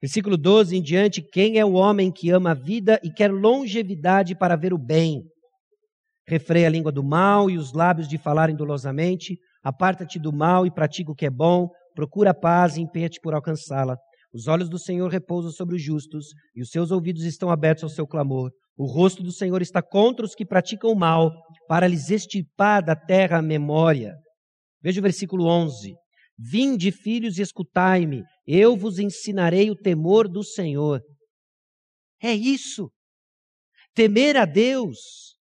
Versículo 0.00 0.36
12 0.38 0.76
em 0.76 0.82
diante: 0.82 1.20
Quem 1.20 1.58
é 1.58 1.64
o 1.64 1.72
homem 1.72 2.10
que 2.10 2.30
ama 2.30 2.52
a 2.52 2.54
vida 2.54 2.98
e 3.02 3.12
quer 3.12 3.30
longevidade 3.30 4.34
para 4.34 4.56
ver 4.56 4.72
o 4.72 4.78
bem? 4.78 5.22
Refreia 6.30 6.68
a 6.68 6.70
língua 6.70 6.92
do 6.92 7.02
mal 7.02 7.50
e 7.50 7.58
os 7.58 7.72
lábios 7.72 8.06
de 8.06 8.16
falarem 8.16 8.54
dolosamente. 8.54 9.36
Aparta-te 9.64 10.16
do 10.16 10.32
mal 10.32 10.64
e 10.64 10.70
pratica 10.70 11.10
o 11.10 11.14
que 11.14 11.26
é 11.26 11.30
bom. 11.30 11.68
Procura 11.92 12.30
a 12.30 12.34
paz 12.34 12.76
e 12.76 12.80
empenha-te 12.80 13.18
por 13.20 13.34
alcançá-la. 13.34 13.96
Os 14.32 14.46
olhos 14.46 14.68
do 14.68 14.78
Senhor 14.78 15.10
repousam 15.10 15.50
sobre 15.50 15.74
os 15.74 15.82
justos 15.82 16.26
e 16.54 16.62
os 16.62 16.70
seus 16.70 16.92
ouvidos 16.92 17.24
estão 17.24 17.50
abertos 17.50 17.82
ao 17.82 17.90
seu 17.90 18.06
clamor. 18.06 18.52
O 18.76 18.86
rosto 18.86 19.24
do 19.24 19.32
Senhor 19.32 19.60
está 19.60 19.82
contra 19.82 20.24
os 20.24 20.32
que 20.32 20.46
praticam 20.46 20.92
o 20.92 20.96
mal, 20.96 21.32
para 21.66 21.88
lhes 21.88 22.10
estipar 22.10 22.80
da 22.80 22.94
terra 22.94 23.38
a 23.38 23.42
memória. 23.42 24.14
Veja 24.80 25.00
o 25.00 25.02
versículo 25.02 25.46
11. 25.48 25.96
Vinde, 26.38 26.92
filhos, 26.92 27.38
e 27.38 27.42
escutai-me, 27.42 28.22
eu 28.46 28.76
vos 28.76 29.00
ensinarei 29.00 29.68
o 29.68 29.76
temor 29.76 30.28
do 30.28 30.44
Senhor. 30.44 31.02
É 32.22 32.32
isso. 32.32 32.88
Temer 33.96 34.36
a 34.36 34.44
Deus. 34.44 35.39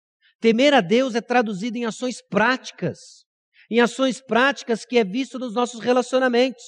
Temer 0.44 0.74
a 0.74 0.82
Deus 0.82 1.14
é 1.14 1.22
traduzido 1.22 1.78
em 1.78 1.86
ações 1.86 2.20
práticas. 2.20 3.24
Em 3.70 3.80
ações 3.80 4.20
práticas 4.20 4.84
que 4.84 4.98
é 4.98 5.02
visto 5.02 5.38
nos 5.38 5.54
nossos 5.54 5.80
relacionamentos. 5.80 6.62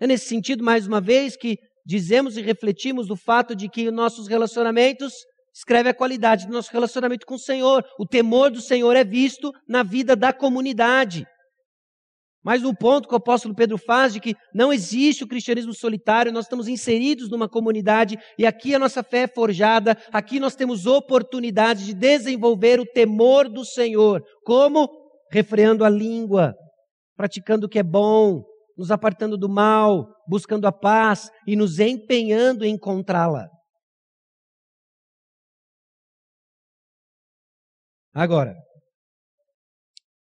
É 0.00 0.06
nesse 0.06 0.24
sentido, 0.24 0.64
mais 0.64 0.86
uma 0.86 1.02
vez, 1.02 1.36
que 1.36 1.58
dizemos 1.84 2.38
e 2.38 2.40
refletimos 2.40 3.06
do 3.08 3.14
fato 3.14 3.54
de 3.54 3.68
que 3.68 3.90
nossos 3.90 4.26
relacionamentos 4.26 5.12
escreve 5.54 5.90
a 5.90 5.94
qualidade 5.94 6.46
do 6.46 6.52
nosso 6.54 6.72
relacionamento 6.72 7.26
com 7.26 7.34
o 7.34 7.38
Senhor. 7.38 7.84
O 7.98 8.06
temor 8.06 8.50
do 8.50 8.62
Senhor 8.62 8.96
é 8.96 9.04
visto 9.04 9.52
na 9.68 9.82
vida 9.82 10.16
da 10.16 10.32
comunidade. 10.32 11.26
Mas 12.44 12.64
o 12.64 12.74
ponto 12.74 13.06
que 13.06 13.14
o 13.14 13.16
apóstolo 13.16 13.54
Pedro 13.54 13.78
faz 13.78 14.12
de 14.12 14.20
que 14.20 14.34
não 14.52 14.72
existe 14.72 15.22
o 15.22 15.28
cristianismo 15.28 15.72
solitário, 15.72 16.32
nós 16.32 16.46
estamos 16.46 16.66
inseridos 16.66 17.30
numa 17.30 17.48
comunidade 17.48 18.18
e 18.36 18.44
aqui 18.44 18.74
a 18.74 18.78
nossa 18.78 19.02
fé 19.02 19.22
é 19.22 19.28
forjada, 19.28 19.96
aqui 20.12 20.40
nós 20.40 20.56
temos 20.56 20.84
oportunidade 20.84 21.86
de 21.86 21.94
desenvolver 21.94 22.80
o 22.80 22.86
temor 22.86 23.48
do 23.48 23.64
Senhor. 23.64 24.22
Como? 24.44 24.88
Refreando 25.30 25.84
a 25.84 25.88
língua, 25.88 26.54
praticando 27.16 27.66
o 27.66 27.68
que 27.68 27.78
é 27.78 27.82
bom, 27.82 28.42
nos 28.76 28.90
apartando 28.90 29.38
do 29.38 29.48
mal, 29.48 30.08
buscando 30.26 30.66
a 30.66 30.72
paz 30.72 31.30
e 31.46 31.54
nos 31.54 31.78
empenhando 31.78 32.64
em 32.64 32.74
encontrá-la. 32.74 33.48
Agora, 38.14 38.54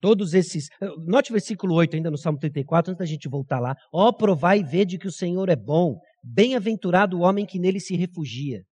Todos 0.02 0.34
esses. 0.34 0.68
Note 1.06 1.30
o 1.30 1.32
versículo 1.32 1.76
8, 1.76 1.94
ainda 1.94 2.10
no 2.10 2.18
Salmo 2.18 2.36
34, 2.36 2.90
antes 2.90 2.98
da 2.98 3.06
gente 3.06 3.28
voltar 3.28 3.60
lá. 3.60 3.76
Ó, 3.94 4.08
oh, 4.08 4.12
provai 4.12 4.58
e 4.58 4.64
vede 4.64 4.98
que 4.98 5.06
o 5.06 5.12
Senhor 5.12 5.48
é 5.48 5.54
bom. 5.54 6.00
Bem-aventurado 6.24 7.16
o 7.16 7.20
homem 7.20 7.46
que 7.46 7.56
nele 7.56 7.78
se 7.78 7.94
refugia. 7.94 8.64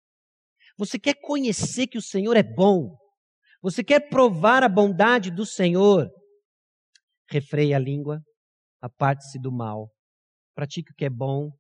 Você 0.75 0.97
quer 0.97 1.13
conhecer 1.21 1.85
que 1.85 1.99
o 1.99 2.01
Senhor 2.01 2.35
é 2.35 2.41
bom? 2.41 2.97
Você 3.61 3.83
quer 3.83 4.09
provar 4.09 4.63
a 4.63 4.67
bondade 4.67 5.29
do 5.29 5.45
Senhor? 5.45 6.09
Refreie 7.29 7.75
a 7.75 7.79
língua, 7.79 8.23
aparte-se 8.81 9.39
do 9.39 9.51
mal, 9.51 9.91
pratique 10.55 10.91
o 10.91 10.95
que 10.95 11.05
é 11.05 11.11
bom, 11.11 11.51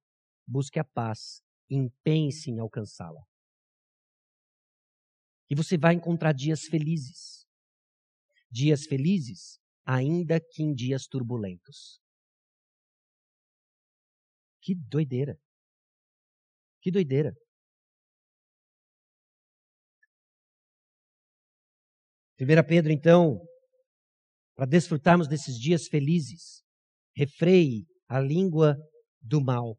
busque 0.47 0.79
a 0.79 0.83
paz, 0.83 1.43
empenhe-se 1.69 2.49
em 2.49 2.57
alcançá-la. 2.57 3.21
E 5.47 5.53
você 5.53 5.77
vai 5.77 5.93
encontrar 5.93 6.33
dias 6.33 6.61
felizes. 6.63 7.45
Dias 8.51 8.85
felizes 8.85 9.58
ainda 9.89 10.39
que 10.39 10.61
em 10.61 10.71
dias 10.71 11.07
turbulentos. 11.07 11.99
Que 14.61 14.75
doideira! 14.75 15.35
Que 16.79 16.91
doideira! 16.91 17.33
Primeira 22.35 22.63
Pedro, 22.63 22.91
então, 22.91 23.39
para 24.55 24.67
desfrutarmos 24.67 25.27
desses 25.27 25.57
dias 25.57 25.87
felizes, 25.87 26.61
refreie 27.15 27.87
a 28.07 28.19
língua 28.19 28.77
do 29.19 29.43
mal. 29.43 29.75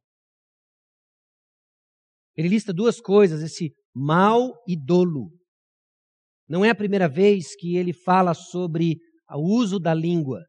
Ele 2.36 2.48
lista 2.48 2.72
duas 2.72 3.00
coisas, 3.00 3.42
esse 3.42 3.72
mal 3.94 4.60
e 4.66 4.76
dolo. 4.76 5.30
Não 6.48 6.64
é 6.64 6.70
a 6.70 6.74
primeira 6.74 7.08
vez 7.08 7.54
que 7.54 7.76
ele 7.76 7.92
fala 7.92 8.34
sobre 8.34 8.98
o 9.36 9.42
uso 9.42 9.78
da 9.78 9.94
língua. 9.94 10.40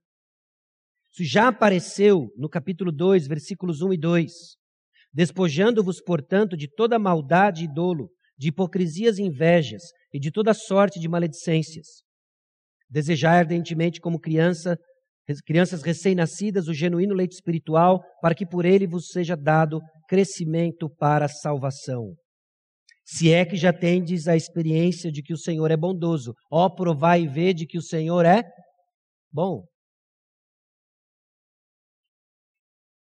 Isso 1.12 1.30
já 1.30 1.50
apareceu 1.50 2.30
no 2.38 2.50
capítulo 2.50 2.92
2, 2.92 3.28
versículos 3.28 3.82
1 3.82 3.94
e 3.94 3.98
2. 3.98 4.32
Despojando-vos, 5.14 6.02
portanto, 6.02 6.56
de 6.56 6.70
toda 6.70 6.98
maldade 6.98 7.66
e 7.66 7.68
dolo, 7.68 8.10
de 8.38 8.48
hipocrisias 8.48 9.18
e 9.18 9.24
invejas, 9.24 9.82
e 10.14 10.20
de 10.20 10.32
toda 10.32 10.54
sorte 10.54 11.00
de 11.00 11.10
maledicências. 11.10 11.88
Desejai 12.90 13.40
ardentemente, 13.40 14.00
como 14.00 14.20
criança, 14.20 14.78
crianças 15.46 15.82
recém-nascidas, 15.82 16.68
o 16.68 16.74
genuíno 16.74 17.14
leite 17.14 17.34
espiritual, 17.34 18.02
para 18.22 18.34
que 18.34 18.46
por 18.46 18.66
ele 18.66 18.88
vos 18.88 19.08
seja 19.08 19.36
dado 19.36 19.82
crescimento 20.08 20.90
para 20.98 21.26
a 21.26 21.30
salvação. 21.30 22.16
Se 23.06 23.32
é 23.32 23.46
que 23.46 23.58
já 23.58 23.74
tendes 23.74 24.28
a 24.28 24.36
experiência 24.36 25.12
de 25.12 25.22
que 25.22 25.34
o 25.34 25.38
Senhor 25.38 25.70
é 25.72 25.78
bondoso, 25.78 26.34
ó, 26.50 26.70
provai 26.70 27.24
e 27.24 27.28
vede 27.28 27.66
que 27.66 27.78
o 27.78 27.82
Senhor 27.82 28.26
é 28.26 28.44
bom. 29.32 29.66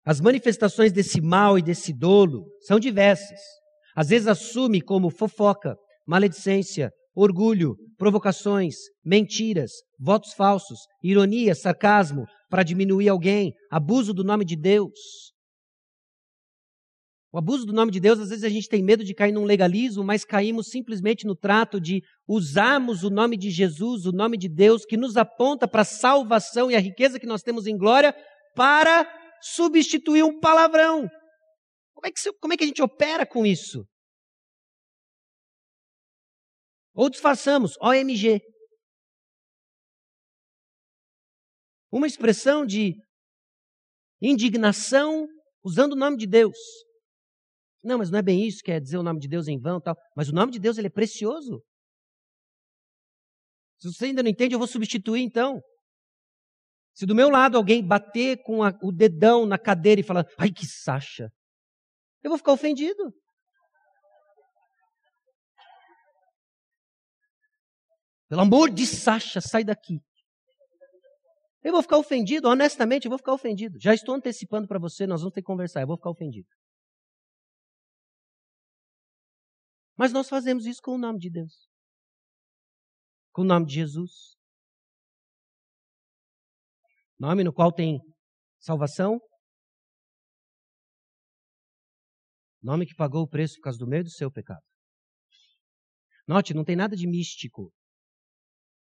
As 0.05 0.19
manifestações 0.19 0.91
desse 0.91 1.21
mal 1.21 1.57
e 1.57 1.61
desse 1.61 1.93
dolo 1.93 2.45
são 2.61 2.79
diversas. 2.79 3.39
Às 3.95 4.09
vezes 4.09 4.27
assume 4.27 4.81
como 4.81 5.09
fofoca, 5.09 5.75
maledicência, 6.05 6.91
orgulho, 7.15 7.75
provocações, 7.97 8.75
mentiras, 9.03 9.71
votos 9.99 10.33
falsos, 10.33 10.79
ironia, 11.01 11.55
sarcasmo 11.55 12.25
para 12.49 12.63
diminuir 12.63 13.07
alguém, 13.07 13.53
abuso 13.71 14.13
do 14.13 14.23
nome 14.23 14.43
de 14.43 14.55
Deus. 14.55 15.32
O 17.33 17.39
abuso 17.39 17.65
do 17.65 17.73
nome 17.73 17.91
de 17.91 17.99
Deus, 17.99 18.19
às 18.19 18.29
vezes 18.29 18.43
a 18.43 18.49
gente 18.49 18.69
tem 18.69 18.83
medo 18.83 19.03
de 19.03 19.11
cair 19.11 19.31
num 19.31 19.43
legalismo, 19.43 20.03
mas 20.03 20.23
caímos 20.23 20.67
simplesmente 20.67 21.25
no 21.25 21.35
trato 21.35 21.81
de 21.81 22.03
usarmos 22.27 23.03
o 23.03 23.09
nome 23.09 23.35
de 23.35 23.49
Jesus, 23.49 24.05
o 24.05 24.11
nome 24.11 24.37
de 24.37 24.47
Deus, 24.47 24.85
que 24.85 24.95
nos 24.95 25.17
aponta 25.17 25.67
para 25.67 25.81
a 25.81 25.85
salvação 25.85 26.69
e 26.69 26.75
a 26.75 26.79
riqueza 26.79 27.19
que 27.19 27.25
nós 27.25 27.41
temos 27.41 27.65
em 27.65 27.75
glória, 27.75 28.13
para 28.55 29.03
substituir 29.41 30.23
um 30.23 30.39
palavrão. 30.39 31.09
Como 31.95 32.05
é 32.05 32.11
que, 32.11 32.33
como 32.33 32.53
é 32.53 32.57
que 32.57 32.65
a 32.65 32.67
gente 32.67 32.83
opera 32.83 33.25
com 33.25 33.43
isso? 33.43 33.83
Ou 36.93 37.09
disfarçamos, 37.09 37.75
OMG. 37.81 38.41
Uma 41.91 42.05
expressão 42.05 42.63
de 42.63 42.93
indignação 44.21 45.27
usando 45.63 45.93
o 45.93 45.97
nome 45.97 46.15
de 46.17 46.27
Deus. 46.27 46.55
Não, 47.83 47.97
mas 47.97 48.09
não 48.09 48.19
é 48.19 48.21
bem 48.21 48.47
isso, 48.47 48.63
quer 48.63 48.79
dizer 48.79 48.97
o 48.97 49.03
nome 49.03 49.19
de 49.19 49.27
Deus 49.27 49.47
em 49.47 49.59
vão 49.59 49.81
tal. 49.81 49.95
Mas 50.15 50.29
o 50.29 50.33
nome 50.33 50.51
de 50.51 50.59
Deus 50.59 50.77
ele 50.77 50.87
é 50.87 50.91
precioso. 50.91 51.61
Se 53.77 53.91
você 53.91 54.05
ainda 54.05 54.23
não 54.23 54.29
entende, 54.29 54.55
eu 54.55 54.59
vou 54.59 54.67
substituir 54.67 55.21
então. 55.21 55.61
Se 56.93 57.05
do 57.05 57.15
meu 57.15 57.29
lado 57.29 57.57
alguém 57.57 57.85
bater 57.85 58.41
com 58.43 58.63
a, 58.63 58.71
o 58.81 58.91
dedão 58.91 59.45
na 59.45 59.57
cadeira 59.57 59.99
e 59.99 60.03
falar, 60.03 60.25
ai 60.37 60.51
que 60.51 60.65
Sacha, 60.65 61.29
eu 62.23 62.29
vou 62.29 62.37
ficar 62.37 62.53
ofendido. 62.53 63.13
Pelo 68.29 68.41
amor 68.41 68.71
de 68.71 68.87
Sasha, 68.87 69.39
sai 69.41 69.63
daqui. 69.63 69.99
Eu 71.63 71.71
vou 71.71 71.83
ficar 71.83 71.97
ofendido, 71.97 72.47
honestamente, 72.47 73.05
eu 73.05 73.09
vou 73.09 73.17
ficar 73.19 73.33
ofendido. 73.33 73.77
Já 73.79 73.93
estou 73.93 74.15
antecipando 74.15 74.67
para 74.67 74.79
você, 74.79 75.05
nós 75.05 75.21
vamos 75.21 75.33
ter 75.33 75.41
que 75.41 75.45
conversar, 75.45 75.81
eu 75.81 75.87
vou 75.87 75.97
ficar 75.97 76.09
ofendido. 76.09 76.47
Mas 79.97 80.11
nós 80.11 80.27
fazemos 80.27 80.65
isso 80.65 80.81
com 80.81 80.95
o 80.95 80.97
nome 80.97 81.19
de 81.19 81.29
Deus. 81.29 81.67
Com 83.31 83.43
o 83.43 83.45
nome 83.45 83.65
de 83.65 83.75
Jesus. 83.75 84.35
Nome 87.19 87.43
no 87.43 87.53
qual 87.53 87.71
tem 87.71 87.99
salvação. 88.59 89.19
Nome 92.61 92.85
que 92.85 92.95
pagou 92.95 93.23
o 93.23 93.29
preço 93.29 93.55
por 93.55 93.63
causa 93.63 93.79
do 93.79 93.87
meu 93.87 94.01
e 94.01 94.03
do 94.03 94.09
seu 94.09 94.31
pecado. 94.31 94.61
Note, 96.27 96.53
não 96.53 96.63
tem 96.63 96.75
nada 96.75 96.95
de 96.95 97.07
místico 97.07 97.71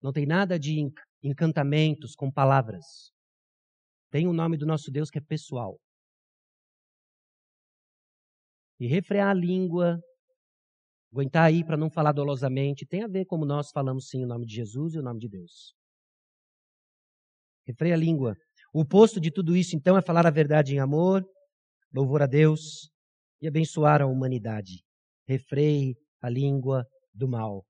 não 0.02 0.12
tem 0.12 0.26
nada 0.26 0.58
de 0.58 0.92
encantamentos 1.24 2.16
com 2.16 2.32
palavras. 2.32 3.12
Tem 4.10 4.28
o 4.28 4.34
nome 4.34 4.58
do 4.58 4.66
nosso 4.66 4.92
Deus 4.92 5.10
que 5.10 5.20
é 5.20 5.22
pessoal. 5.22 5.80
E 8.80 8.88
refrear 8.88 9.30
a 9.30 9.34
língua, 9.34 10.00
aguentar 11.12 11.44
aí 11.44 11.64
para 11.64 11.78
não 11.78 11.90
falar 11.90 12.14
dolosamente, 12.14 12.86
tem 12.86 13.04
a 13.04 13.08
ver 13.08 13.26
como 13.26 13.46
nós 13.46 13.70
falamos 13.72 14.08
sim 14.08 14.24
o 14.24 14.28
nome 14.28 14.46
de 14.46 14.56
Jesus 14.56 14.94
e 14.94 15.00
o 15.00 15.02
nome 15.02 15.20
de 15.20 15.28
Deus. 15.28 15.74
Refreia 17.68 17.96
a 17.96 17.98
língua. 17.98 18.36
O 18.74 18.82
oposto 18.82 19.20
de 19.20 19.30
tudo 19.30 19.56
isso, 19.56 19.76
então, 19.76 19.98
é 19.98 20.02
falar 20.02 20.26
a 20.26 20.32
verdade 20.32 20.74
em 20.74 20.80
amor, 20.80 21.24
louvor 21.94 22.22
a 22.22 22.26
Deus 22.26 22.90
e 23.42 23.48
abençoar 23.48 24.02
a 24.02 24.08
humanidade. 24.08 24.84
Refreie 25.28 25.96
a 26.22 26.30
língua 26.30 26.86
do 27.14 27.28
mal. 27.28 27.66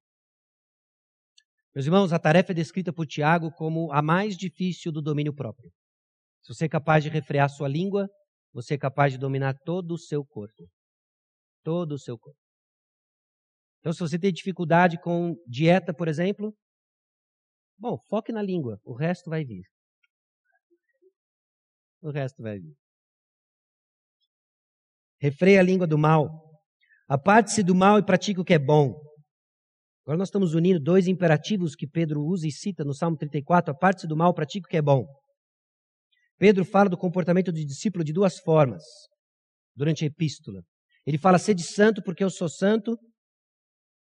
Meus 1.74 1.86
irmãos, 1.86 2.12
a 2.12 2.20
tarefa 2.20 2.52
é 2.52 2.56
descrita 2.56 2.92
por 2.94 3.08
Tiago 3.08 3.50
como 3.52 3.92
a 3.92 4.02
mais 4.02 4.36
difícil 4.36 4.92
do 4.92 5.02
domínio 5.02 5.34
próprio. 5.34 5.72
Se 6.44 6.54
você 6.54 6.66
é 6.66 6.70
capaz 6.70 7.04
de 7.04 7.10
refrear 7.10 7.50
sua 7.50 7.68
língua, 7.68 8.10
você 8.54 8.74
é 8.74 8.78
capaz 8.78 9.14
de 9.14 9.20
dominar 9.20 9.56
todo 9.64 9.94
o 9.94 9.98
seu 9.98 10.26
corpo. 10.26 10.70
Todo 11.64 11.94
o 11.94 12.00
seu 12.00 12.18
corpo. 12.18 12.41
Então, 13.82 13.92
se 13.92 14.00
você 14.00 14.18
tem 14.18 14.32
dificuldade 14.32 14.98
com 15.02 15.36
dieta, 15.48 15.94
por 15.94 16.08
exemplo, 16.08 16.56
bom, 17.78 17.98
foque 18.08 18.32
na 18.32 18.42
língua, 18.42 18.80
o 18.84 18.94
resto 18.94 19.30
vai 19.30 19.44
vir. 19.44 19.64
O 22.02 22.12
resto 22.12 22.42
vai 22.42 22.60
vir. 22.60 22.76
Refreia 25.20 25.60
a 25.60 25.64
língua 25.64 25.86
do 25.88 25.98
mal. 25.98 26.30
Aparte-se 27.08 27.64
do 27.64 27.76
mal 27.76 28.00
e 28.00 28.06
pratique 28.06 28.40
o 28.40 28.44
que 28.44 28.54
é 28.54 28.60
bom. 28.60 28.94
Agora 30.04 30.18
nós 30.18 30.30
estamos 30.30 30.54
unindo 30.54 30.80
dois 30.80 31.08
imperativos 31.08 31.76
que 31.76 31.88
Pedro 31.88 32.22
usa 32.22 32.48
e 32.48 32.52
cita 32.52 32.84
no 32.84 32.94
Salmo 32.94 33.18
34, 33.18 33.72
a 33.72 33.78
parte 33.78 34.08
do 34.08 34.16
mal, 34.16 34.34
pratique 34.34 34.66
o 34.66 34.70
que 34.70 34.78
é 34.78 34.82
bom. 34.82 35.06
Pedro 36.38 36.66
fala 36.66 36.90
do 36.90 36.98
comportamento 36.98 37.52
do 37.52 37.66
discípulo 37.66 38.04
de 38.04 38.14
duas 38.14 38.40
formas 38.40 38.84
durante 39.76 40.04
a 40.04 40.08
epístola. 40.08 40.64
Ele 41.06 41.18
fala, 41.18 41.38
sede 41.38 41.64
santo 41.64 42.02
porque 42.04 42.24
eu 42.24 42.30
sou 42.30 42.50
santo. 42.50 42.98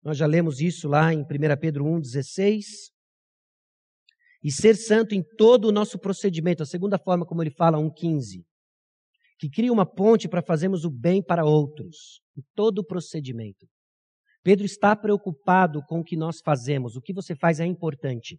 Nós 0.05 0.19
já 0.19 0.27
lemos 0.27 0.61
isso 0.61 0.87
lá 0.87 1.15
em 1.15 1.23
1 1.23 1.25
Pedro 1.59 1.85
1,16. 1.87 2.93
E 4.43 4.53
ser 4.53 4.77
santo 4.77 5.15
em 5.15 5.23
todo 5.23 5.69
o 5.69 5.73
nosso 5.73 5.99
procedimento. 5.99 6.63
A 6.63 6.67
segunda 6.67 6.99
forma 6.99 7.25
como 7.25 7.43
ele 7.43 7.51
fala, 7.51 7.79
1,15. 7.79 8.45
Que 9.39 9.49
cria 9.49 9.73
uma 9.73 9.87
ponte 9.87 10.29
para 10.29 10.43
fazermos 10.43 10.85
o 10.85 10.91
bem 10.91 11.23
para 11.23 11.47
outros. 11.47 12.21
Em 12.37 12.43
todo 12.55 12.81
o 12.81 12.85
procedimento. 12.85 13.67
Pedro 14.43 14.67
está 14.67 14.95
preocupado 14.95 15.83
com 15.89 16.01
o 16.01 16.05
que 16.05 16.19
nós 16.19 16.41
fazemos. 16.45 16.97
O 16.97 17.01
que 17.01 17.15
você 17.15 17.35
faz 17.35 17.59
é 17.59 17.65
importante. 17.65 18.39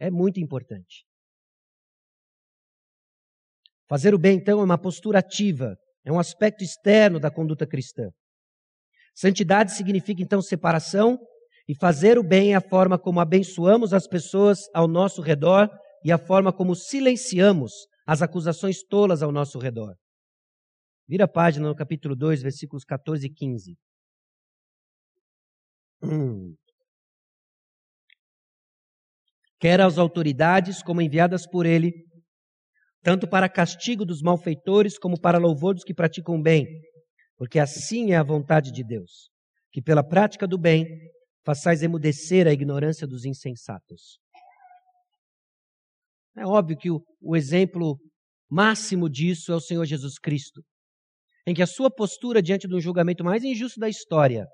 É 0.00 0.10
muito 0.10 0.40
importante. 0.40 1.06
Fazer 3.88 4.12
o 4.12 4.18
bem, 4.18 4.38
então, 4.38 4.60
é 4.60 4.64
uma 4.64 4.78
postura 4.78 5.20
ativa, 5.20 5.76
é 6.04 6.10
um 6.10 6.18
aspecto 6.18 6.64
externo 6.64 7.20
da 7.20 7.30
conduta 7.30 7.64
cristã. 7.64 8.10
Santidade 9.14 9.72
significa, 9.72 10.22
então, 10.22 10.42
separação, 10.42 11.18
e 11.68 11.74
fazer 11.74 12.18
o 12.18 12.22
bem 12.22 12.52
é 12.52 12.56
a 12.56 12.60
forma 12.60 12.98
como 12.98 13.20
abençoamos 13.20 13.94
as 13.94 14.06
pessoas 14.06 14.68
ao 14.74 14.88
nosso 14.88 15.22
redor 15.22 15.70
e 16.04 16.12
a 16.12 16.18
forma 16.18 16.52
como 16.52 16.74
silenciamos 16.74 17.72
as 18.06 18.20
acusações 18.20 18.82
tolas 18.82 19.22
ao 19.22 19.32
nosso 19.32 19.58
redor. 19.58 19.94
Vira 21.08 21.24
a 21.24 21.28
página 21.28 21.68
no 21.68 21.74
capítulo 21.74 22.14
2, 22.16 22.42
versículos 22.42 22.84
14 22.84 23.26
e 23.26 23.30
15. 23.30 23.78
Hum. 26.02 26.54
Quer 29.58 29.80
as 29.80 29.96
autoridades 29.96 30.82
como 30.82 31.00
enviadas 31.00 31.46
por 31.46 31.64
ele, 31.64 32.04
tanto 33.02 33.26
para 33.26 33.48
castigo 33.48 34.04
dos 34.04 34.20
malfeitores 34.20 34.98
como 34.98 35.18
para 35.18 35.38
louvor 35.38 35.72
dos 35.72 35.84
que 35.84 35.94
praticam 35.94 36.42
bem, 36.42 36.66
porque 37.36 37.58
assim 37.58 38.12
é 38.12 38.16
a 38.16 38.22
vontade 38.22 38.70
de 38.72 38.84
Deus, 38.84 39.30
que 39.72 39.82
pela 39.82 40.06
prática 40.06 40.46
do 40.46 40.58
bem 40.58 40.86
façais 41.44 41.82
emudecer 41.82 42.46
a 42.46 42.52
ignorância 42.52 43.06
dos 43.06 43.24
insensatos. 43.24 44.18
É 46.36 46.46
óbvio 46.46 46.76
que 46.76 46.90
o, 46.90 47.00
o 47.20 47.36
exemplo 47.36 47.98
máximo 48.50 49.08
disso 49.08 49.52
é 49.52 49.54
o 49.54 49.60
Senhor 49.60 49.84
Jesus 49.84 50.18
Cristo, 50.18 50.62
em 51.46 51.54
que 51.54 51.62
a 51.62 51.66
sua 51.66 51.90
postura 51.90 52.42
diante 52.42 52.66
um 52.66 52.80
julgamento 52.80 53.22
mais 53.22 53.44
injusto 53.44 53.78
da 53.78 53.88
história 53.88 54.46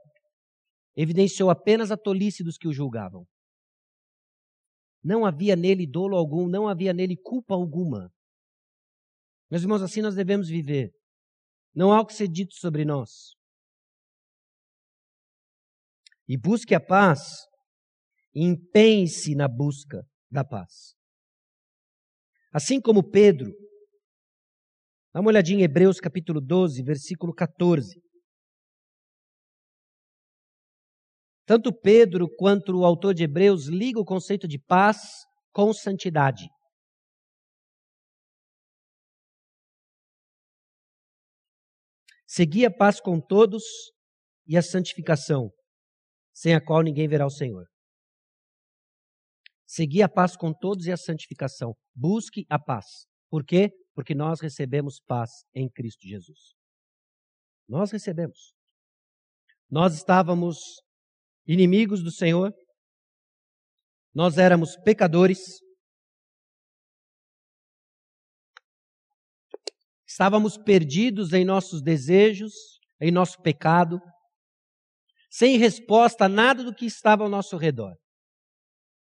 evidenciou 0.96 1.50
apenas 1.50 1.90
a 1.90 1.96
tolice 1.96 2.42
dos 2.42 2.58
que 2.58 2.68
o 2.68 2.72
julgavam. 2.72 3.24
Não 5.02 5.24
havia 5.24 5.56
nele 5.56 5.86
dolo 5.86 6.16
algum, 6.16 6.46
não 6.46 6.68
havia 6.68 6.92
nele 6.92 7.16
culpa 7.16 7.54
alguma. 7.54 8.10
Meus 9.50 9.62
irmãos, 9.62 9.82
assim 9.82 10.02
nós 10.02 10.14
devemos 10.14 10.48
viver. 10.48 10.90
Não 11.74 11.92
há 11.92 12.00
o 12.00 12.06
que 12.06 12.14
ser 12.14 12.28
dito 12.28 12.54
sobre 12.54 12.84
nós. 12.84 13.34
E 16.28 16.36
busque 16.36 16.74
a 16.74 16.80
paz, 16.80 17.20
empenhe-se 18.34 19.34
na 19.34 19.48
busca 19.48 20.06
da 20.30 20.44
paz. 20.44 20.94
Assim 22.52 22.80
como 22.80 23.08
Pedro, 23.08 23.52
dá 25.12 25.20
uma 25.20 25.30
olhadinha 25.30 25.60
em 25.60 25.64
Hebreus 25.64 26.00
capítulo 26.00 26.40
12, 26.40 26.82
versículo 26.82 27.32
14. 27.32 28.00
Tanto 31.46 31.72
Pedro 31.72 32.28
quanto 32.36 32.76
o 32.76 32.84
autor 32.84 33.12
de 33.12 33.24
Hebreus 33.24 33.66
ligam 33.66 34.02
o 34.02 34.04
conceito 34.04 34.46
de 34.46 34.58
paz 34.58 35.24
com 35.52 35.72
santidade. 35.72 36.48
Segui 42.32 42.64
a 42.64 42.70
paz 42.70 43.00
com 43.00 43.20
todos 43.20 43.64
e 44.46 44.56
a 44.56 44.62
santificação, 44.62 45.50
sem 46.32 46.54
a 46.54 46.64
qual 46.64 46.80
ninguém 46.80 47.08
verá 47.08 47.26
o 47.26 47.30
Senhor. 47.30 47.66
Segui 49.66 50.00
a 50.00 50.08
paz 50.08 50.36
com 50.36 50.52
todos 50.52 50.86
e 50.86 50.92
a 50.92 50.96
santificação. 50.96 51.74
Busque 51.92 52.46
a 52.48 52.56
paz. 52.56 52.86
Por 53.28 53.44
quê? 53.44 53.72
Porque 53.96 54.14
nós 54.14 54.40
recebemos 54.40 55.00
paz 55.04 55.28
em 55.52 55.68
Cristo 55.68 56.06
Jesus. 56.06 56.54
Nós 57.68 57.90
recebemos. 57.90 58.54
Nós 59.68 59.94
estávamos 59.94 60.56
inimigos 61.48 62.00
do 62.00 62.12
Senhor, 62.12 62.54
nós 64.14 64.38
éramos 64.38 64.76
pecadores, 64.84 65.58
estávamos 70.20 70.58
perdidos 70.58 71.32
em 71.32 71.46
nossos 71.46 71.80
desejos, 71.80 72.52
em 73.00 73.10
nosso 73.10 73.40
pecado, 73.40 73.98
sem 75.30 75.56
resposta 75.56 76.26
a 76.26 76.28
nada 76.28 76.62
do 76.62 76.74
que 76.74 76.84
estava 76.84 77.22
ao 77.22 77.30
nosso 77.30 77.56
redor. 77.56 77.96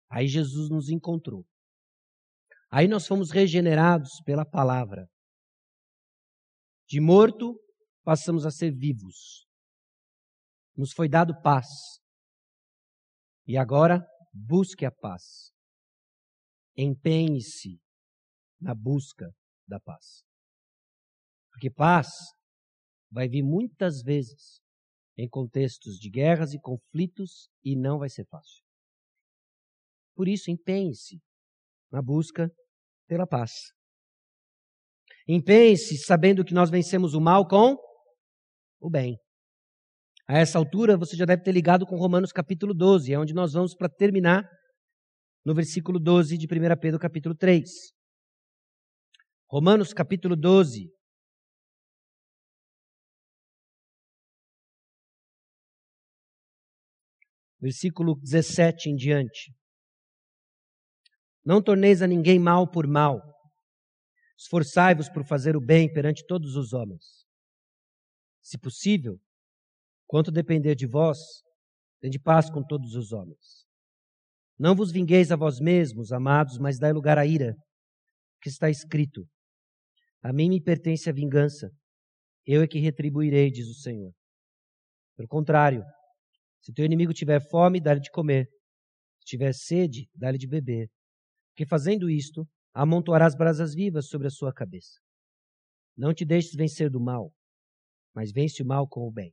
Aí 0.08 0.26
Jesus 0.26 0.70
nos 0.70 0.88
encontrou. 0.88 1.44
Aí 2.70 2.88
nós 2.88 3.06
fomos 3.06 3.30
regenerados 3.30 4.12
pela 4.24 4.46
palavra. 4.46 5.06
De 6.88 7.02
morto, 7.02 7.54
passamos 8.02 8.46
a 8.46 8.50
ser 8.50 8.74
vivos. 8.74 9.46
Nos 10.74 10.94
foi 10.94 11.06
dado 11.06 11.38
paz. 11.42 11.66
E 13.46 13.58
agora, 13.58 14.02
busque 14.32 14.86
a 14.86 14.90
paz. 14.90 15.52
Empenhe-se 16.74 17.78
na 18.58 18.74
busca 18.74 19.30
da 19.68 19.78
paz. 19.78 20.24
Porque 21.54 21.70
paz 21.70 22.08
vai 23.10 23.28
vir 23.28 23.44
muitas 23.44 24.02
vezes 24.02 24.60
em 25.16 25.28
contextos 25.28 25.98
de 25.98 26.10
guerras 26.10 26.52
e 26.52 26.60
conflitos 26.60 27.48
e 27.64 27.76
não 27.76 27.96
vai 27.96 28.08
ser 28.08 28.26
fácil. 28.26 28.64
Por 30.16 30.26
isso, 30.26 30.50
empenhe-se 30.50 31.20
na 31.92 32.02
busca 32.02 32.50
pela 33.06 33.24
paz. 33.24 33.52
Empenhe-se 35.28 35.96
sabendo 35.98 36.44
que 36.44 36.52
nós 36.52 36.70
vencemos 36.70 37.14
o 37.14 37.20
mal 37.20 37.46
com 37.46 37.76
o 38.80 38.90
bem. 38.90 39.16
A 40.26 40.38
essa 40.38 40.58
altura, 40.58 40.96
você 40.96 41.16
já 41.16 41.24
deve 41.24 41.42
ter 41.44 41.52
ligado 41.52 41.86
com 41.86 41.96
Romanos 41.96 42.32
capítulo 42.32 42.74
12, 42.74 43.12
é 43.12 43.18
onde 43.18 43.32
nós 43.32 43.52
vamos 43.52 43.76
para 43.76 43.88
terminar 43.88 44.44
no 45.44 45.54
versículo 45.54 46.00
12 46.00 46.36
de 46.36 46.46
1 46.46 46.80
Pedro 46.80 46.98
capítulo 46.98 47.36
3. 47.36 47.70
Romanos 49.48 49.92
capítulo 49.92 50.34
12. 50.34 50.90
Versículo 57.64 58.14
17 58.20 58.90
em 58.90 58.94
diante. 58.94 59.50
Não 61.42 61.62
torneis 61.62 62.02
a 62.02 62.06
ninguém 62.06 62.38
mal 62.38 62.70
por 62.70 62.86
mal. 62.86 63.22
Esforçai-vos 64.38 65.08
por 65.08 65.24
fazer 65.24 65.56
o 65.56 65.62
bem 65.62 65.90
perante 65.90 66.26
todos 66.26 66.56
os 66.56 66.74
homens. 66.74 67.24
Se 68.42 68.58
possível, 68.58 69.18
quanto 70.06 70.30
depender 70.30 70.74
de 70.74 70.86
vós, 70.86 71.16
tende 72.02 72.18
paz 72.18 72.50
com 72.50 72.62
todos 72.62 72.94
os 72.94 73.12
homens. 73.12 73.64
Não 74.58 74.76
vos 74.76 74.92
vingueis 74.92 75.32
a 75.32 75.36
vós 75.36 75.58
mesmos, 75.58 76.12
amados, 76.12 76.58
mas 76.58 76.78
dai 76.78 76.92
lugar 76.92 77.16
à 77.16 77.24
ira, 77.24 77.56
que 78.42 78.50
está 78.50 78.68
escrito: 78.68 79.26
A 80.22 80.34
mim 80.34 80.50
me 80.50 80.60
pertence 80.60 81.08
a 81.08 81.14
vingança, 81.14 81.70
eu 82.44 82.60
é 82.60 82.68
que 82.68 82.78
retribuirei, 82.78 83.50
diz 83.50 83.68
o 83.68 83.80
Senhor. 83.80 84.12
Pelo 85.16 85.28
contrário, 85.28 85.82
se 86.64 86.72
teu 86.72 86.84
inimigo 86.84 87.12
tiver 87.12 87.40
fome, 87.48 87.80
dá-lhe 87.80 88.00
de 88.00 88.10
comer. 88.10 88.48
Se 89.20 89.26
tiver 89.26 89.52
sede, 89.54 90.08
dá-lhe 90.14 90.38
de 90.38 90.48
beber 90.48 90.90
que 91.54 91.64
fazendo 91.64 92.10
isto, 92.10 92.46
amontoarás 92.72 93.34
brasas 93.36 93.74
vivas 93.74 94.08
sobre 94.08 94.26
a 94.26 94.30
sua 94.30 94.52
cabeça. 94.52 94.98
Não 95.96 96.12
te 96.12 96.24
deixes 96.24 96.54
vencer 96.54 96.90
do 96.90 97.00
mal, 97.00 97.32
mas 98.14 98.32
vence 98.32 98.62
o 98.62 98.66
mal 98.66 98.88
com 98.88 99.06
o 99.06 99.12
bem. 99.12 99.32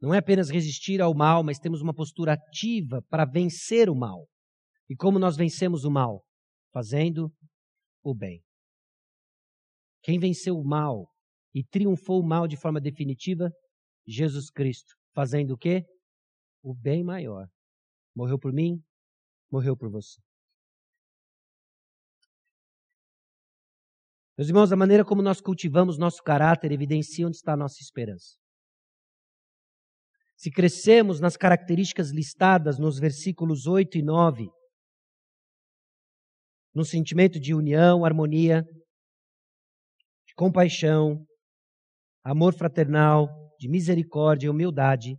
Não 0.00 0.14
é 0.14 0.18
apenas 0.18 0.48
resistir 0.48 1.00
ao 1.00 1.14
mal, 1.14 1.42
mas 1.42 1.58
temos 1.58 1.82
uma 1.82 1.92
postura 1.92 2.34
ativa 2.34 3.02
para 3.10 3.24
vencer 3.24 3.90
o 3.90 3.94
mal. 3.94 4.26
E 4.88 4.96
como 4.96 5.18
nós 5.18 5.36
vencemos 5.36 5.84
o 5.84 5.90
mal? 5.90 6.24
Fazendo 6.72 7.30
o 8.02 8.14
bem. 8.14 8.40
Quem 10.02 10.18
venceu 10.18 10.56
o 10.56 10.64
mal 10.64 11.08
e 11.54 11.62
triunfou 11.64 12.20
o 12.20 12.26
mal 12.26 12.46
de 12.46 12.56
forma 12.56 12.80
definitiva? 12.80 13.50
Jesus 14.06 14.50
Cristo. 14.50 14.94
Fazendo 15.12 15.52
o 15.52 15.58
quê? 15.58 15.84
O 16.62 16.74
bem 16.74 17.02
maior. 17.02 17.48
Morreu 18.14 18.38
por 18.38 18.52
mim, 18.52 18.82
morreu 19.50 19.76
por 19.76 19.90
você. 19.90 20.20
Meus 24.36 24.48
irmãos, 24.48 24.72
a 24.72 24.76
maneira 24.76 25.04
como 25.04 25.20
nós 25.20 25.40
cultivamos 25.40 25.98
nosso 25.98 26.22
caráter 26.22 26.72
evidencia 26.72 27.26
onde 27.26 27.36
está 27.36 27.52
a 27.52 27.56
nossa 27.56 27.76
esperança. 27.82 28.38
Se 30.34 30.50
crescemos 30.50 31.20
nas 31.20 31.36
características 31.36 32.10
listadas 32.10 32.78
nos 32.78 32.98
versículos 32.98 33.66
8 33.66 33.98
e 33.98 34.02
9, 34.02 34.48
no 36.74 36.84
sentimento 36.84 37.38
de 37.38 37.52
união, 37.52 38.04
harmonia, 38.04 38.62
de 40.26 40.34
compaixão, 40.34 41.26
amor 42.24 42.54
fraternal, 42.54 43.28
de 43.58 43.68
misericórdia 43.68 44.46
e 44.46 44.50
humildade, 44.50 45.16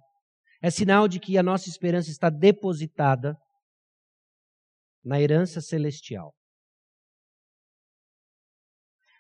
é 0.61 0.69
sinal 0.69 1.07
de 1.07 1.19
que 1.19 1.37
a 1.37 1.43
nossa 1.43 1.67
esperança 1.67 2.09
está 2.11 2.29
depositada 2.29 3.35
na 5.03 5.19
herança 5.19 5.59
celestial. 5.59 6.33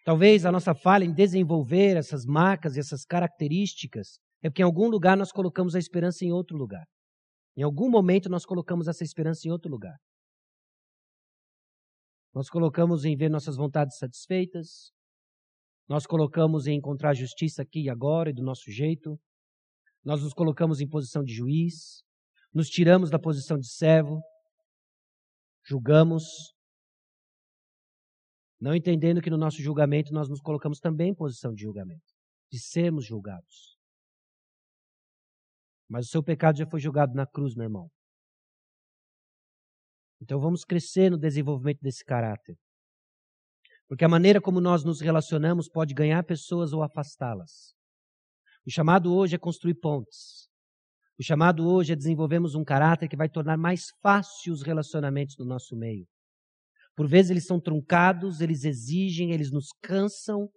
Talvez 0.05 0.45
a 0.45 0.51
nossa 0.51 0.73
falha 0.73 1.03
em 1.03 1.13
desenvolver 1.13 1.97
essas 1.97 2.25
marcas 2.25 2.75
e 2.75 2.79
essas 2.79 3.03
características 3.05 4.19
é 4.43 4.49
porque 4.49 4.61
em 4.61 4.65
algum 4.65 4.87
lugar 4.87 5.15
nós 5.15 5.31
colocamos 5.31 5.75
a 5.75 5.79
esperança 5.79 6.25
em 6.25 6.31
outro 6.31 6.57
lugar. 6.57 6.85
Em 7.55 7.63
algum 7.63 7.89
momento 7.89 8.29
nós 8.29 8.45
colocamos 8.45 8.87
essa 8.87 9.03
esperança 9.03 9.47
em 9.47 9.51
outro 9.51 9.69
lugar. 9.69 9.97
Nós 12.33 12.49
colocamos 12.49 13.03
em 13.03 13.15
ver 13.15 13.29
nossas 13.29 13.57
vontades 13.57 13.97
satisfeitas, 13.97 14.91
nós 15.87 16.05
colocamos 16.05 16.65
em 16.65 16.77
encontrar 16.77 17.13
justiça 17.13 17.61
aqui 17.61 17.83
e 17.83 17.89
agora 17.89 18.29
e 18.29 18.33
do 18.33 18.41
nosso 18.41 18.71
jeito, 18.71 19.19
nós 20.03 20.21
nos 20.21 20.33
colocamos 20.33 20.81
em 20.81 20.87
posição 20.87 21.23
de 21.23 21.33
juiz, 21.33 22.03
nos 22.53 22.67
tiramos 22.69 23.09
da 23.09 23.19
posição 23.19 23.57
de 23.57 23.67
servo, 23.67 24.21
julgamos, 25.63 26.53
não 28.59 28.75
entendendo 28.75 29.21
que 29.21 29.29
no 29.29 29.37
nosso 29.37 29.61
julgamento 29.61 30.13
nós 30.13 30.29
nos 30.29 30.41
colocamos 30.41 30.79
também 30.79 31.09
em 31.09 31.15
posição 31.15 31.53
de 31.53 31.61
julgamento, 31.61 32.13
de 32.51 32.59
sermos 32.59 33.05
julgados. 33.05 33.77
Mas 35.87 36.07
o 36.07 36.09
seu 36.09 36.23
pecado 36.23 36.57
já 36.57 36.65
foi 36.65 36.79
julgado 36.79 37.13
na 37.13 37.27
cruz, 37.27 37.55
meu 37.55 37.65
irmão. 37.65 37.91
Então 40.21 40.39
vamos 40.39 40.63
crescer 40.63 41.09
no 41.09 41.17
desenvolvimento 41.17 41.81
desse 41.81 42.05
caráter. 42.05 42.55
Porque 43.87 44.05
a 44.05 44.09
maneira 44.09 44.39
como 44.39 44.61
nós 44.61 44.85
nos 44.85 45.01
relacionamos 45.01 45.67
pode 45.67 45.93
ganhar 45.93 46.23
pessoas 46.23 46.71
ou 46.71 46.81
afastá-las. 46.83 47.75
O 48.65 48.69
chamado 48.69 49.13
hoje 49.13 49.35
é 49.35 49.39
construir 49.39 49.75
pontes. 49.75 50.47
O 51.19 51.23
chamado 51.23 51.67
hoje 51.67 51.93
é 51.93 51.95
desenvolvermos 51.95 52.53
um 52.53 52.63
caráter 52.63 53.07
que 53.07 53.15
vai 53.15 53.27
tornar 53.27 53.57
mais 53.57 53.89
fácil 54.01 54.53
os 54.53 54.61
relacionamentos 54.61 55.35
no 55.37 55.45
nosso 55.45 55.75
meio. 55.75 56.07
Por 56.95 57.07
vezes 57.07 57.31
eles 57.31 57.45
são 57.45 57.59
truncados, 57.59 58.39
eles 58.39 58.63
exigem, 58.63 59.31
eles 59.31 59.51
nos 59.51 59.69
cansam, 59.81 60.49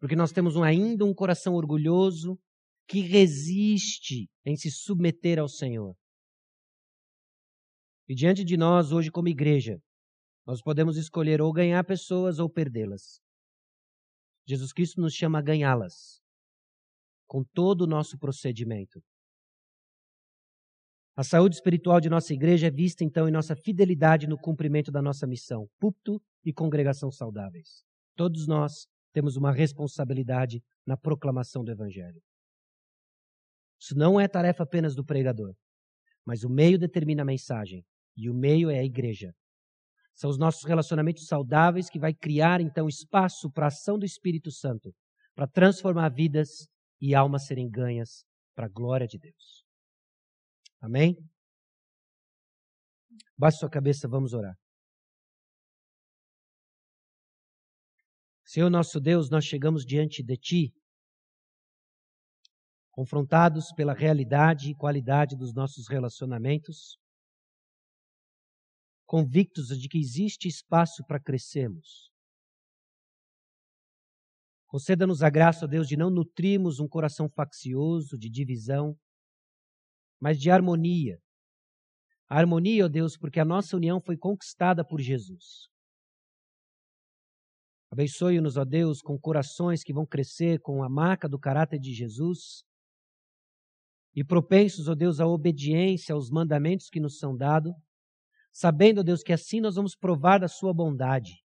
porque 0.00 0.16
nós 0.16 0.32
temos 0.32 0.56
ainda 0.56 1.04
um 1.04 1.14
coração 1.14 1.54
orgulhoso 1.54 2.38
que 2.86 3.00
resiste 3.00 4.28
em 4.44 4.56
se 4.56 4.70
submeter 4.70 5.38
ao 5.38 5.48
Senhor. 5.48 5.94
E 8.08 8.14
diante 8.14 8.44
de 8.44 8.56
nós, 8.56 8.92
hoje, 8.92 9.10
como 9.10 9.28
igreja, 9.28 9.78
nós 10.46 10.62
podemos 10.62 10.96
escolher 10.96 11.40
ou 11.40 11.52
ganhar 11.52 11.82
pessoas 11.84 12.38
ou 12.38 12.48
perdê-las. 12.50 13.20
Jesus 14.46 14.72
Cristo 14.72 15.00
nos 15.00 15.14
chama 15.14 15.38
a 15.38 15.42
ganhá-las 15.42 16.23
com 17.34 17.42
todo 17.42 17.80
o 17.80 17.86
nosso 17.88 18.16
procedimento. 18.16 19.02
A 21.16 21.24
saúde 21.24 21.56
espiritual 21.56 22.00
de 22.00 22.08
nossa 22.08 22.32
igreja 22.32 22.68
é 22.68 22.70
vista 22.70 23.02
então 23.02 23.28
em 23.28 23.32
nossa 23.32 23.56
fidelidade 23.56 24.28
no 24.28 24.38
cumprimento 24.38 24.92
da 24.92 25.02
nossa 25.02 25.26
missão, 25.26 25.68
púlpito 25.80 26.22
e 26.44 26.52
congregação 26.52 27.10
saudáveis. 27.10 27.82
Todos 28.14 28.46
nós 28.46 28.86
temos 29.12 29.36
uma 29.36 29.50
responsabilidade 29.50 30.62
na 30.86 30.96
proclamação 30.96 31.64
do 31.64 31.72
Evangelho. 31.72 32.22
Isso 33.80 33.98
não 33.98 34.20
é 34.20 34.28
tarefa 34.28 34.62
apenas 34.62 34.94
do 34.94 35.04
pregador, 35.04 35.56
mas 36.24 36.44
o 36.44 36.48
meio 36.48 36.78
determina 36.78 37.22
a 37.22 37.26
mensagem 37.26 37.84
e 38.16 38.30
o 38.30 38.34
meio 38.34 38.70
é 38.70 38.78
a 38.78 38.84
igreja. 38.84 39.34
São 40.14 40.30
os 40.30 40.38
nossos 40.38 40.62
relacionamentos 40.62 41.26
saudáveis 41.26 41.90
que 41.90 41.98
vai 41.98 42.14
criar 42.14 42.60
então 42.60 42.86
espaço 42.86 43.50
para 43.50 43.64
a 43.64 43.74
ação 43.74 43.98
do 43.98 44.06
Espírito 44.06 44.52
Santo, 44.52 44.94
para 45.34 45.48
transformar 45.48 46.10
vidas 46.10 46.72
e 47.00 47.14
almas 47.14 47.46
serem 47.46 47.68
ganhas 47.68 48.24
para 48.54 48.66
a 48.66 48.68
glória 48.68 49.06
de 49.06 49.18
Deus. 49.18 49.64
Amém? 50.80 51.16
Baixe 53.36 53.58
sua 53.58 53.70
cabeça, 53.70 54.08
vamos 54.08 54.32
orar. 54.32 54.56
Senhor 58.44 58.70
nosso 58.70 59.00
Deus, 59.00 59.30
nós 59.30 59.44
chegamos 59.44 59.84
diante 59.84 60.22
de 60.22 60.36
Ti, 60.36 60.74
confrontados 62.92 63.72
pela 63.72 63.92
realidade 63.92 64.70
e 64.70 64.76
qualidade 64.76 65.36
dos 65.36 65.52
nossos 65.52 65.88
relacionamentos, 65.88 66.96
convictos 69.04 69.68
de 69.80 69.88
que 69.88 69.98
existe 69.98 70.46
espaço 70.46 71.04
para 71.04 71.18
crescermos. 71.18 72.13
Conceda-nos 74.74 75.22
a 75.22 75.30
graça, 75.30 75.66
ó 75.66 75.68
Deus, 75.68 75.86
de 75.86 75.96
não 75.96 76.10
nutrirmos 76.10 76.80
um 76.80 76.88
coração 76.88 77.28
faccioso, 77.28 78.18
de 78.18 78.28
divisão, 78.28 78.98
mas 80.20 80.36
de 80.36 80.50
harmonia. 80.50 81.22
A 82.28 82.40
harmonia, 82.40 82.86
ó 82.86 82.88
Deus, 82.88 83.16
porque 83.16 83.38
a 83.38 83.44
nossa 83.44 83.76
união 83.76 84.00
foi 84.00 84.16
conquistada 84.16 84.84
por 84.84 85.00
Jesus. 85.00 85.68
Abençoe-nos, 87.88 88.56
ó 88.56 88.64
Deus, 88.64 89.00
com 89.00 89.16
corações 89.16 89.84
que 89.84 89.92
vão 89.92 90.04
crescer 90.04 90.58
com 90.58 90.82
a 90.82 90.88
marca 90.88 91.28
do 91.28 91.38
caráter 91.38 91.78
de 91.78 91.94
Jesus 91.94 92.64
e 94.12 94.24
propensos, 94.24 94.88
ó 94.88 94.96
Deus, 94.96 95.20
à 95.20 95.26
obediência 95.28 96.16
aos 96.16 96.30
mandamentos 96.30 96.90
que 96.90 96.98
nos 96.98 97.18
são 97.18 97.36
dados, 97.36 97.72
sabendo, 98.52 99.02
ó 99.02 99.04
Deus, 99.04 99.22
que 99.22 99.32
assim 99.32 99.60
nós 99.60 99.76
vamos 99.76 99.94
provar 99.94 100.40
da 100.40 100.48
Sua 100.48 100.74
bondade. 100.74 101.43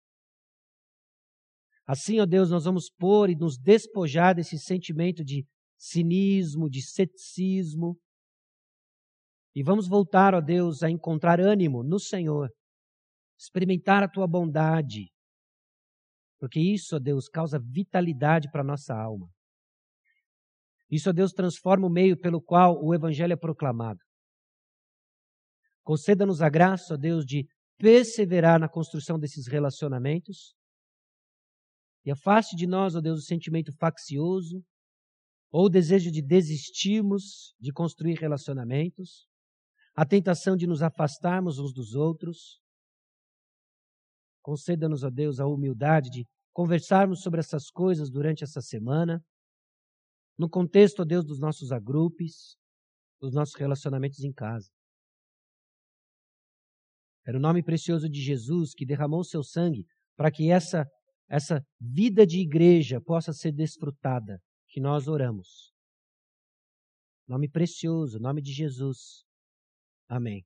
Assim, 1.86 2.18
ó 2.20 2.26
Deus, 2.26 2.50
nós 2.50 2.64
vamos 2.64 2.90
pôr 2.90 3.28
e 3.28 3.36
nos 3.36 3.58
despojar 3.58 4.34
desse 4.34 4.58
sentimento 4.58 5.22
de 5.22 5.46
cinismo, 5.76 6.70
de 6.70 6.82
ceticismo, 6.82 7.98
e 9.54 9.62
vamos 9.62 9.86
voltar, 9.86 10.34
ó 10.34 10.40
Deus, 10.40 10.82
a 10.82 10.90
encontrar 10.90 11.40
ânimo 11.40 11.84
no 11.84 12.00
Senhor, 12.00 12.50
experimentar 13.38 14.02
a 14.02 14.08
tua 14.08 14.26
bondade, 14.26 15.10
porque 16.40 16.58
isso, 16.58 16.96
ó 16.96 16.98
Deus, 16.98 17.28
causa 17.28 17.58
vitalidade 17.58 18.50
para 18.50 18.62
a 18.62 18.66
nossa 18.66 18.94
alma. 18.94 19.28
Isso, 20.90 21.08
ó 21.08 21.12
Deus, 21.12 21.32
transforma 21.32 21.86
o 21.86 21.90
meio 21.90 22.18
pelo 22.18 22.40
qual 22.40 22.82
o 22.82 22.94
Evangelho 22.94 23.32
é 23.32 23.36
proclamado. 23.36 24.00
Conceda-nos 25.82 26.42
a 26.42 26.48
graça, 26.48 26.94
ó 26.94 26.96
Deus, 26.96 27.24
de 27.24 27.46
perseverar 27.78 28.58
na 28.58 28.68
construção 28.68 29.18
desses 29.18 29.46
relacionamentos 29.46 30.54
e 32.04 32.10
afaste 32.10 32.54
de 32.56 32.66
nós, 32.66 32.94
ó 32.94 33.00
Deus, 33.00 33.20
o 33.20 33.26
sentimento 33.26 33.72
faccioso 33.72 34.64
ou 35.50 35.66
o 35.66 35.70
desejo 35.70 36.10
de 36.10 36.20
desistirmos 36.20 37.54
de 37.60 37.72
construir 37.72 38.14
relacionamentos 38.14 39.26
a 39.94 40.04
tentação 40.04 40.56
de 40.56 40.66
nos 40.66 40.82
afastarmos 40.82 41.58
uns 41.58 41.72
dos 41.72 41.94
outros. 41.94 42.60
Conceda-nos, 44.42 45.04
ó 45.04 45.10
Deus, 45.10 45.38
a 45.38 45.46
humildade 45.46 46.10
de 46.10 46.26
conversarmos 46.52 47.22
sobre 47.22 47.40
essas 47.40 47.70
coisas 47.70 48.10
durante 48.10 48.42
essa 48.42 48.60
semana, 48.60 49.24
no 50.36 50.48
contexto, 50.48 51.02
ó 51.02 51.04
Deus, 51.04 51.24
dos 51.24 51.38
nossos 51.38 51.70
agrupes, 51.70 52.56
dos 53.20 53.32
nossos 53.32 53.54
relacionamentos 53.54 54.20
em 54.24 54.32
casa. 54.32 54.68
Era 57.26 57.38
o 57.38 57.40
nome 57.40 57.62
precioso 57.62 58.08
de 58.08 58.20
Jesus 58.20 58.74
que 58.74 58.84
derramou 58.84 59.24
seu 59.24 59.42
sangue 59.42 59.86
para 60.16 60.30
que 60.30 60.50
essa, 60.50 60.84
essa 61.34 61.66
vida 61.80 62.24
de 62.24 62.38
igreja 62.38 63.00
possa 63.00 63.32
ser 63.32 63.50
desfrutada, 63.50 64.40
que 64.68 64.80
nós 64.80 65.08
oramos. 65.08 65.74
Nome 67.26 67.48
precioso, 67.48 68.20
nome 68.20 68.40
de 68.40 68.52
Jesus. 68.52 69.24
Amém. 70.08 70.42